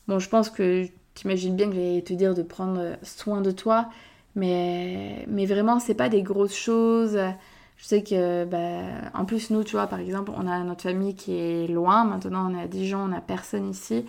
Bon, 0.09 0.19
je 0.19 0.29
pense 0.29 0.51
que 0.51 0.87
tu 1.15 1.27
imagines 1.27 1.55
bien 1.55 1.69
que 1.69 1.75
je 1.75 1.81
vais 1.81 2.03
te 2.03 2.15
dire 2.15 2.35
de 2.35 2.43
prendre 2.43 2.97
soin 3.03 3.43
de 3.43 3.51
toi, 3.51 3.91
mais, 4.35 5.25
mais 5.29 5.47
vraiment, 5.47 5.81
c'est 5.81 5.95
pas 5.95 6.09
des 6.09 6.23
grosses 6.23 6.57
choses. 6.57 7.19
Je 7.77 7.85
sais 7.85 8.03
que, 8.03 8.45
bah, 8.45 9.11
en 9.15 9.25
plus, 9.25 9.51
nous, 9.51 9.65
tu 9.65 9.73
vois, 9.73 9.87
par 9.87 10.01
exemple, 10.01 10.33
on 10.37 10.47
a 10.47 10.63
notre 10.65 10.83
famille 10.83 11.15
qui 11.15 11.35
est 11.35 11.67
loin. 11.67 12.05
Maintenant, 12.05 12.51
on 12.51 12.59
est 12.59 12.63
à 12.63 12.69
Dijon, 12.69 13.01
on 13.01 13.09
n'a 13.09 13.21
personne 13.21 13.69
ici. 13.69 14.05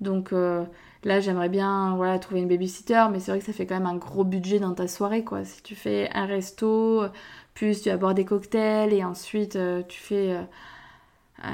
Donc 0.00 0.32
euh, 0.32 0.64
là, 1.04 1.20
j'aimerais 1.20 1.48
bien 1.48 1.94
voilà, 1.96 2.18
trouver 2.18 2.40
une 2.40 2.48
babysitter, 2.48 3.06
mais 3.10 3.20
c'est 3.20 3.30
vrai 3.30 3.40
que 3.40 3.46
ça 3.46 3.52
fait 3.52 3.66
quand 3.66 3.76
même 3.76 3.86
un 3.86 3.96
gros 3.96 4.24
budget 4.24 4.58
dans 4.58 4.74
ta 4.74 4.88
soirée, 4.88 5.24
quoi. 5.24 5.44
Si 5.44 5.62
tu 5.62 5.74
fais 5.74 6.10
un 6.12 6.26
resto, 6.26 7.04
plus 7.54 7.82
tu 7.82 7.90
vas 7.90 8.14
des 8.14 8.24
cocktails 8.24 8.92
et 8.92 9.04
ensuite 9.04 9.56
euh, 9.56 9.82
tu 9.88 10.00
fais. 10.00 10.38
Euh, 11.44 11.48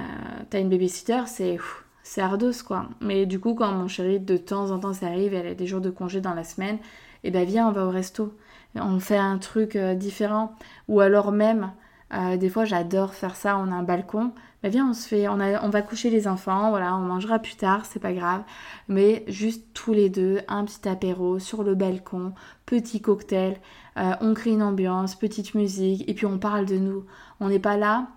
t'as 0.50 0.60
une 0.60 0.68
babysitter, 0.68 1.22
c'est. 1.26 1.58
C'est 2.02 2.22
quoi. 2.66 2.88
Mais 3.00 3.24
du 3.24 3.38
coup, 3.38 3.54
quand 3.54 3.70
mon 3.70 3.86
chéri, 3.86 4.18
de 4.18 4.36
temps 4.36 4.70
en 4.72 4.80
temps, 4.80 4.92
ça 4.92 5.06
arrive, 5.06 5.32
elle 5.32 5.46
a 5.46 5.54
des 5.54 5.66
jours 5.66 5.80
de 5.80 5.90
congé 5.90 6.20
dans 6.20 6.34
la 6.34 6.42
semaine, 6.42 6.78
eh 7.24 7.30
ben 7.30 7.44
viens, 7.44 7.68
on 7.68 7.72
va 7.72 7.86
au 7.86 7.90
resto. 7.90 8.34
On 8.74 9.00
fait 9.00 9.18
un 9.18 9.38
truc 9.38 9.76
euh, 9.76 9.94
différent. 9.94 10.54
Ou 10.88 11.00
alors 11.00 11.32
même, 11.32 11.72
euh, 12.14 12.36
des 12.36 12.48
fois 12.48 12.64
j'adore 12.64 13.14
faire 13.14 13.36
ça, 13.36 13.58
on 13.58 13.70
a 13.72 13.74
un 13.74 13.82
balcon. 13.82 14.32
Ben 14.62 14.70
viens, 14.70 14.90
on 14.90 14.94
se 14.94 15.08
fait, 15.08 15.26
on, 15.28 15.40
a, 15.40 15.62
on 15.64 15.70
va 15.70 15.80
coucher 15.80 16.10
les 16.10 16.28
enfants, 16.28 16.68
voilà, 16.70 16.94
on 16.94 17.00
mangera 17.00 17.38
plus 17.38 17.56
tard, 17.56 17.86
c'est 17.86 17.98
pas 17.98 18.12
grave. 18.12 18.42
Mais 18.88 19.24
juste 19.26 19.64
tous 19.72 19.92
les 19.94 20.10
deux, 20.10 20.40
un 20.48 20.64
petit 20.64 20.86
apéro 20.88 21.38
sur 21.38 21.62
le 21.62 21.74
balcon, 21.74 22.34
petit 22.66 23.00
cocktail, 23.00 23.58
euh, 23.96 24.12
on 24.20 24.34
crée 24.34 24.50
une 24.50 24.62
ambiance, 24.62 25.14
petite 25.14 25.54
musique, 25.54 26.06
et 26.08 26.14
puis 26.14 26.26
on 26.26 26.38
parle 26.38 26.66
de 26.66 26.76
nous. 26.76 27.06
On 27.40 27.48
n'est 27.48 27.58
pas 27.58 27.78
là, 27.78 28.08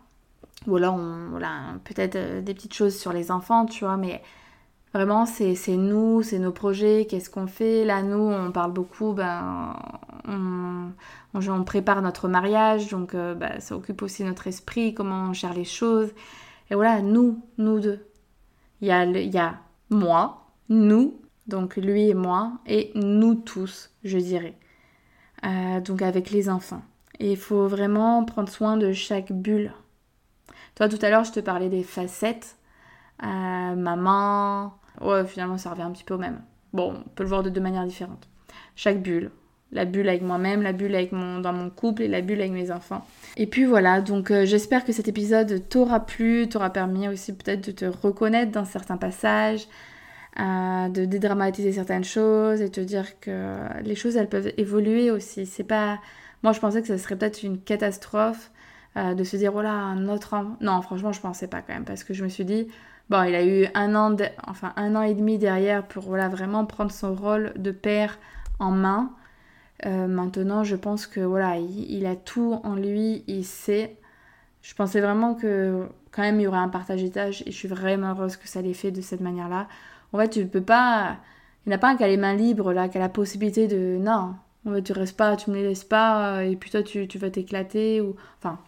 voilà, 0.66 0.91
on, 0.91 1.30
voilà 1.30 1.76
peut-être 1.86 2.43
des 2.43 2.54
petites 2.54 2.74
choses 2.74 2.97
sur 2.97 3.14
les 3.14 3.32
enfants, 3.32 3.66
tu 3.66 3.86
vois, 3.86 3.97
mais 3.97 4.22
Vraiment, 4.94 5.26
c'est 5.26 5.56
nous, 5.70 6.22
c'est 6.22 6.38
nos 6.38 6.52
projets, 6.52 7.08
qu'est-ce 7.10 7.30
qu'on 7.30 7.48
fait. 7.48 7.84
Là, 7.84 8.04
nous, 8.04 8.30
on 8.30 8.52
parle 8.52 8.72
beaucoup, 8.72 9.14
ben, 9.14 9.76
on, 10.28 10.91
on, 11.34 11.64
prépare 11.64 12.04
notre 12.04 12.28
mariage, 12.28 12.89
donc 12.89 13.16
euh, 13.16 13.34
ben, 13.34 13.60
ça 13.60 13.76
occupe 13.76 14.04
aussi 14.04 14.24
notre 14.24 14.46
esprit, 14.46 14.94
comment 14.94 15.30
on 15.30 15.34
gère 15.34 15.56
les 15.56 15.66
choses. 15.66 16.12
Et 16.70 16.76
voilà, 16.76 17.02
nous, 17.02 17.41
nous 17.58 17.80
deux. 17.80 18.06
Il 18.82 18.88
y 18.88 18.91
a, 18.91 19.04
il 19.06 19.34
y 19.34 19.39
a 19.39 19.56
moi, 19.89 20.46
nous, 20.70 21.20
donc 21.48 21.76
lui 21.78 22.10
et 22.10 22.14
moi, 22.14 22.54
et 22.68 22.91
nous 22.94 23.34
tous, 23.34 23.89
je 24.04 24.20
dirais. 24.20 24.58
Euh, 25.44 25.82
donc 25.82 26.04
avec 26.04 26.30
les 26.30 26.50
enfants. 26.50 26.84
Et 27.20 27.32
il 27.32 27.38
faut 27.38 27.68
vraiment 27.68 28.24
prendre 28.26 28.50
soin 28.50 28.78
de 28.78 28.94
chaque 28.94 29.32
bulle. 29.32 29.74
Toi, 30.76 30.88
tout 30.88 31.00
à 31.02 31.10
l'heure, 31.10 31.24
je 31.24 31.32
te 31.32 31.39
parlais 31.39 31.70
des 31.70 31.84
facettes. 31.84 32.58
Euh, 33.24 33.76
maman, 33.76 34.74
Ouais, 35.02 35.26
finalement, 35.26 35.58
ça 35.58 35.72
revient 35.72 35.84
un 35.84 35.91
petit 35.91 36.04
peu 36.04 36.14
au 36.14 36.18
même. 36.18 36.41
Bon, 36.74 36.96
on 37.06 37.10
peut 37.10 37.24
le 37.24 37.30
voir 37.30 37.44
de 37.44 37.50
deux 37.50 37.62
manières 37.62 37.86
différentes. 37.86 38.28
Chaque 38.76 39.02
bulle. 39.02 39.32
La 39.72 39.86
bulle 39.86 40.08
avec 40.08 40.22
moi-même, 40.22 40.62
la 40.62 40.72
bulle 40.72 40.94
avec 40.94 41.12
mon, 41.12 41.39
dans 41.39 41.54
mon 41.54 41.70
couple 41.70 42.04
et 42.04 42.08
la 42.08 42.22
bulle 42.22 42.39
avec 42.39 42.52
mes 42.52 42.70
enfants. 42.70 43.06
Et 43.38 43.48
puis 43.48 43.66
voilà, 43.66 44.02
donc 44.02 44.30
euh, 44.30 44.46
j'espère 44.46 44.86
que 44.86 44.91
cet 44.91 45.08
épisode 45.08 45.68
t'aura 45.68 46.06
plu, 46.06 46.48
t'aura 46.48 46.70
permis 46.70 47.08
aussi 47.08 47.34
peut-être 47.34 47.66
de 47.66 47.72
te 47.72 47.86
reconnaître 47.86 48.52
dans 48.52 48.66
certains 48.66 48.98
passages, 48.98 49.68
euh, 50.39 50.89
de 50.89 51.06
dédramatiser 51.06 51.72
certaines 51.72 52.04
choses 52.04 52.62
et 52.62 52.70
te 52.70 52.82
dire 52.82 53.20
que 53.20 53.56
les 53.82 53.96
choses 53.96 54.16
elles 54.16 54.30
peuvent 54.30 54.54
évoluer 54.58 55.10
aussi. 55.10 55.48
C'est 55.48 55.64
pas. 55.64 56.00
Moi 56.44 56.54
je 56.54 56.60
pensais 56.60 56.82
que 56.84 56.88
ça 56.88 57.00
serait 57.00 57.16
peut-être 57.16 57.41
une 57.41 57.60
catastrophe 57.60 58.52
euh, 58.96 59.16
de 59.16 59.24
se 59.24 59.38
dire 59.38 59.52
voilà, 59.52 59.72
un 59.72 60.08
autre. 60.08 60.36
Non, 60.62 60.82
franchement, 60.84 61.12
je 61.12 61.20
pensais 61.20 61.48
pas 61.48 61.62
quand 61.62 61.74
même 61.74 61.86
parce 61.86 62.04
que 62.04 62.14
je 62.14 62.24
me 62.24 62.30
suis 62.30 62.46
dit 62.46 62.68
Bon, 63.10 63.24
il 63.24 63.36
a 63.36 63.45
eu 63.45 63.68
un 63.74 63.95
an, 63.95 64.16
enfin 64.47 64.74
un 64.76 64.95
an 64.95 65.01
et 65.01 65.14
demi 65.14 65.38
derrière 65.38 65.86
pour 65.88 66.04
voilà, 66.04 66.30
vraiment 66.30 66.66
prendre 66.66 66.91
son 66.91 67.14
rôle 67.14 67.54
de 67.58 67.72
père 67.72 68.18
en 68.60 68.72
main. 68.72 69.12
Euh, 69.86 70.08
maintenant, 70.08 70.64
je 70.64 70.76
pense 70.76 71.08
que 71.08 71.20
voilà, 71.20 71.58
il, 71.58 72.06
a 72.06 72.16
tout 72.16 72.60
en 72.64 72.76
lui, 72.76 73.24
il 73.28 73.45
sait. 73.45 73.97
Je 74.62 74.74
pensais 74.76 75.01
vraiment 75.01 75.36
que 75.36 75.88
quand 76.12 76.22
même 76.22 76.39
il 76.39 76.43
y 76.43 76.47
aurait 76.47 76.58
un 76.60 76.70
partage 76.70 77.01
d'étage 77.04 77.43
et 77.45 77.51
je 77.51 77.58
suis 77.58 77.68
vraiment 77.68 78.12
heureuse 78.12 78.38
que 78.38 78.47
ça 78.47 78.62
l'ait 78.62 78.74
fait 78.74 78.91
de 78.91 79.01
cette 79.01 79.22
manière-là. 79.22 79.68
En 80.14 80.20
fait, 80.20 80.30
tu 80.30 80.45
peux 80.47 80.62
pas 80.62 81.18
Il 81.66 81.70
n'y 81.70 81.76
en 81.76 81.78
a 81.78 81.80
pas 81.80 81.89
un 81.89 81.97
qui 81.97 82.04
a 82.04 82.08
les 82.08 82.18
mains 82.18 82.36
libres, 82.36 82.74
là, 82.74 82.89
qui 82.89 82.97
a 82.97 83.01
la 83.01 83.10
possibilité 83.10 83.68
de. 83.68 83.97
Non, 83.99 84.36
tu 84.84 84.93
restes 84.93 85.18
pas, 85.18 85.36
tu 85.38 85.49
me 85.51 85.56
les 85.58 85.64
laisses 85.64 85.84
pas, 85.84 86.43
et 86.45 86.56
puis 86.56 86.72
toi, 86.72 86.84
tu, 86.84 87.08
tu 87.08 87.18
vas 87.20 87.30
t'éclater. 87.30 88.01
Ou... 88.01 88.16
Enfin, 88.39 88.60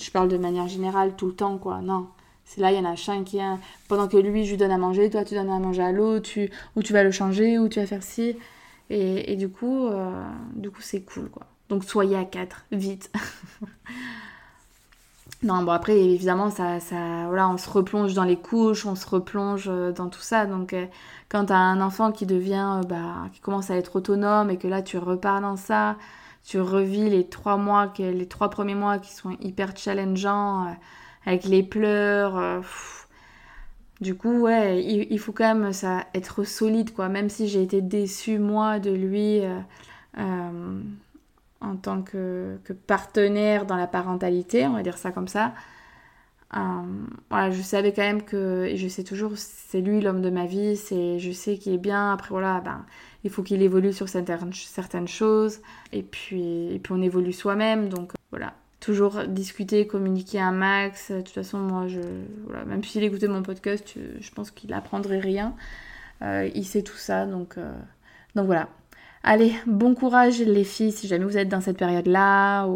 je 0.00 0.10
parle 0.10 0.28
de 0.28 0.38
manière 0.38 0.68
générale 0.68 1.16
tout 1.16 1.26
le 1.28 1.34
temps, 1.34 1.58
quoi. 1.58 1.80
Non. 1.82 2.08
C'est 2.44 2.60
là, 2.60 2.70
il 2.70 2.76
y 2.76 2.80
en 2.80 2.84
a 2.84 2.94
un 3.08 3.24
qui, 3.24 3.40
a... 3.40 3.58
pendant 3.88 4.06
que 4.06 4.16
lui, 4.16 4.44
je 4.44 4.50
lui 4.50 4.56
donne 4.56 4.70
à 4.70 4.78
manger, 4.78 5.10
toi, 5.10 5.24
tu 5.24 5.34
donnes 5.34 5.50
à 5.50 5.58
manger 5.58 5.82
à 5.82 5.92
l'autre, 5.92 6.30
ou 6.76 6.82
tu 6.82 6.92
vas 6.92 7.02
le 7.02 7.10
changer, 7.10 7.58
ou 7.58 7.68
tu 7.68 7.80
vas 7.80 7.86
faire 7.86 8.02
ci. 8.02 8.36
Et, 8.90 9.36
du 9.36 9.48
coup, 9.48 9.86
euh, 9.86 10.12
du 10.54 10.70
coup, 10.70 10.82
c'est 10.82 11.00
cool, 11.00 11.30
quoi. 11.30 11.46
Donc, 11.68 11.84
soyez 11.84 12.16
à 12.16 12.24
quatre, 12.24 12.64
vite. 12.70 13.10
non, 15.42 15.62
bon, 15.62 15.72
après, 15.72 15.98
évidemment, 15.98 16.50
ça, 16.50 16.80
ça, 16.80 17.24
voilà, 17.26 17.48
on 17.48 17.56
se 17.56 17.68
replonge 17.70 18.12
dans 18.12 18.24
les 18.24 18.36
couches, 18.36 18.84
on 18.84 18.94
se 18.94 19.08
replonge 19.08 19.68
euh, 19.68 19.90
dans 19.90 20.08
tout 20.10 20.20
ça. 20.20 20.44
Donc, 20.44 20.74
euh, 20.74 20.86
quand 21.30 21.46
tu 21.46 21.52
as 21.54 21.58
un 21.58 21.80
enfant 21.80 22.12
qui 22.12 22.26
devient, 22.26 22.82
bah, 22.86 23.28
qui 23.32 23.40
commence 23.40 23.70
à 23.70 23.76
être 23.76 23.96
autonome 23.96 24.50
et 24.50 24.58
que 24.58 24.68
là, 24.68 24.82
tu 24.82 24.98
repars 24.98 25.40
dans 25.40 25.56
ça, 25.56 25.96
tu 26.44 26.60
revis 26.60 27.08
les 27.08 27.26
trois 27.26 27.56
mois, 27.56 27.92
les 27.98 28.28
trois 28.28 28.50
premiers 28.50 28.74
mois 28.74 28.98
qui 28.98 29.12
sont 29.14 29.30
hyper 29.40 29.74
challengeants 29.74 30.76
avec 31.26 31.44
les 31.44 31.62
pleurs. 31.62 32.36
Euh, 32.38 32.60
du 34.00 34.14
coup, 34.14 34.40
ouais, 34.40 34.82
il, 34.84 35.18
faut 35.18 35.32
quand 35.32 35.54
même 35.54 35.72
ça 35.72 36.06
être 36.14 36.44
solide, 36.44 36.92
quoi. 36.92 37.08
Même 37.08 37.28
si 37.30 37.48
j'ai 37.48 37.62
été 37.62 37.80
déçue, 37.80 38.38
moi, 38.38 38.78
de 38.80 38.90
lui 38.90 39.40
euh, 39.40 39.58
euh, 40.18 40.80
en 41.60 41.76
tant 41.76 42.02
que, 42.02 42.58
partenaire 42.86 43.66
dans 43.66 43.76
la 43.76 43.86
parentalité, 43.86 44.66
on 44.66 44.74
va 44.74 44.82
dire 44.82 44.98
ça 44.98 45.12
comme 45.12 45.28
ça. 45.28 45.54
voilà, 47.30 47.50
je 47.50 47.62
savais 47.62 47.92
quand 47.92 48.02
même 48.02 48.22
que, 48.22 48.64
et 48.64 48.76
je 48.76 48.88
sais 48.88 49.04
toujours, 49.04 49.32
c'est 49.36 49.80
lui 49.80 50.00
l'homme 50.00 50.22
de 50.22 50.30
ma 50.30 50.46
vie, 50.46 50.76
c'est, 50.76 51.18
je 51.18 51.32
sais 51.32 51.56
qu'il 51.56 51.72
est 51.72 51.78
bien. 51.78 52.12
Après, 52.12 52.30
voilà, 52.30 52.60
ben, 52.60 52.84
il 53.24 53.30
faut 53.30 53.42
qu'il 53.42 53.62
évolue 53.62 53.92
sur 53.92 54.08
certaines, 54.08 54.52
certaines 54.52 55.08
choses. 55.08 55.60
Et 55.92 56.02
puis, 56.02 56.74
et 56.74 56.78
puis 56.80 56.92
on 56.92 57.02
évolue 57.02 57.32
soi-même, 57.32 57.88
donc 57.88 58.12
voilà 58.30 58.54
toujours 58.84 59.24
discuter, 59.26 59.86
communiquer 59.86 60.40
un 60.40 60.52
max. 60.52 61.10
De 61.10 61.18
toute 61.18 61.30
façon, 61.30 61.58
moi, 61.58 61.86
même 62.66 62.84
s'il 62.84 63.02
écoutait 63.02 63.28
mon 63.28 63.42
podcast, 63.42 63.94
je 64.20 64.30
pense 64.30 64.50
qu'il 64.50 64.72
apprendrait 64.74 65.20
rien. 65.20 65.54
Euh, 66.22 66.50
il 66.54 66.66
sait 66.66 66.82
tout 66.82 66.96
ça, 66.96 67.24
donc, 67.24 67.56
euh, 67.56 67.72
donc 68.34 68.46
voilà. 68.46 68.68
Allez, 69.22 69.54
bon 69.66 69.94
courage 69.94 70.40
les 70.40 70.64
filles, 70.64 70.92
si 70.92 71.08
jamais 71.08 71.24
vous 71.24 71.38
êtes 71.38 71.48
dans 71.48 71.62
cette 71.62 71.78
période-là. 71.78 72.68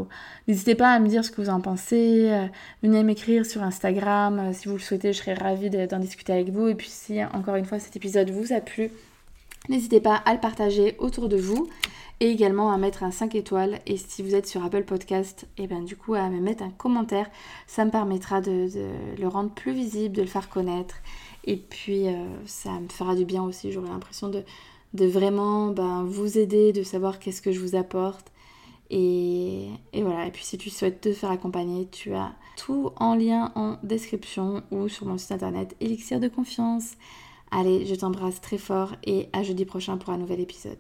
N'hésitez 0.47 0.75
pas 0.75 0.93
à 0.93 0.99
me 0.99 1.07
dire 1.07 1.23
ce 1.23 1.31
que 1.31 1.43
vous 1.43 1.51
en 1.51 1.61
pensez. 1.61 2.31
Euh, 2.31 2.47
venez 2.83 3.05
m'écrire 3.05 3.45
sur 3.45 3.63
Instagram. 3.63 4.55
si 4.55 4.69
vous 4.69 4.77
le 4.77 4.81
souhaitez, 4.81 5.13
je 5.13 5.19
serais 5.19 5.35
ravie 5.35 5.69
d'en 5.69 5.99
discuter 5.99 6.33
avec 6.33 6.49
vous. 6.49 6.69
Et 6.69 6.75
puis 6.75 6.89
si, 6.89 7.23
encore 7.23 7.57
une 7.57 7.67
fois, 7.67 7.79
cet 7.79 7.97
épisode 7.97 8.31
vous 8.31 8.55
a 8.55 8.61
plu, 8.61 8.91
n'hésitez 9.69 10.01
pas 10.01 10.17
à 10.17 10.33
le 10.33 10.41
partager 10.41 10.97
autour 10.99 11.29
de 11.29 11.37
vous 11.37 11.69
et 12.21 12.31
également 12.31 12.73
à 12.73 12.79
mettre 12.79 13.05
un 13.05 13.11
5 13.11 13.35
étoiles. 13.35 13.81
Et 13.87 13.97
si 13.97 14.23
vous 14.23 14.35
êtes 14.35 14.47
sur 14.47 14.65
Apple 14.65 14.85
Podcast 14.85 15.47
et 15.57 15.65
eh 15.65 15.67
ben 15.67 15.85
du 15.85 15.97
coup 15.97 16.15
à 16.15 16.29
me 16.29 16.41
mettre 16.41 16.63
un 16.63 16.71
commentaire. 16.71 17.31
Ça 17.67 17.85
me 17.85 17.91
permettra 17.91 18.41
de, 18.41 18.69
le 19.19 19.29
rendre 19.29 19.51
plus 19.51 19.73
visible 19.73 20.17
de 20.17 20.23
le 20.23 20.29
faire 20.29 20.49
connaître. 20.49 20.97
Et 21.45 21.57
puis 21.57 22.09
euh, 22.09 22.27
ça 22.47 22.73
me 22.81 22.89
fera 22.89 23.15
du 23.15 23.25
bien 23.25 23.43
aussi. 23.43 23.73
J'aurai 23.73 23.89
l'impression 23.89 24.29
de, 24.29 24.45
vraiment 24.93 25.69
ben, 25.69 26.05
vous 26.05 26.39
aider 26.39 26.73
de 26.73 26.83
savoir 26.83 27.19
qu'est-ce 27.19 27.43
que 27.43 27.53
je 27.53 27.61
vous 27.61 27.77
apporte. 27.77 28.33
Et, 28.91 29.69
voilà. 29.95 30.27
Et 30.27 30.31
puis 30.31 30.45
si 30.45 30.59
tu 30.59 30.71
souhaites 30.71 31.01
te 31.01 31.13
faire 31.13 31.31
accompagner 31.31 31.89
tu 31.91 32.15
as 32.15 32.33
tout 32.57 32.91
en 32.97 33.15
lien 33.15 33.53
en 33.55 33.77
description 33.85 34.63
ou 34.73 34.89
sur 34.89 35.07
mon 35.07 35.19
site 35.19 35.33
internet 35.33 35.77
Elixir 35.81 36.19
de 36.19 36.29
confiance. 36.29 36.95
Allez 37.51 37.87
je 37.87 37.95
t'embrasse 37.95 38.41
très 38.41 38.59
fort 38.59 38.95
et 39.05 39.29
à 39.33 39.43
jeudi 39.43 39.65
prochain 39.65 39.97
pour 39.97 40.13
un 40.13 40.19
nouvel 40.19 40.41
épisode 40.41 40.77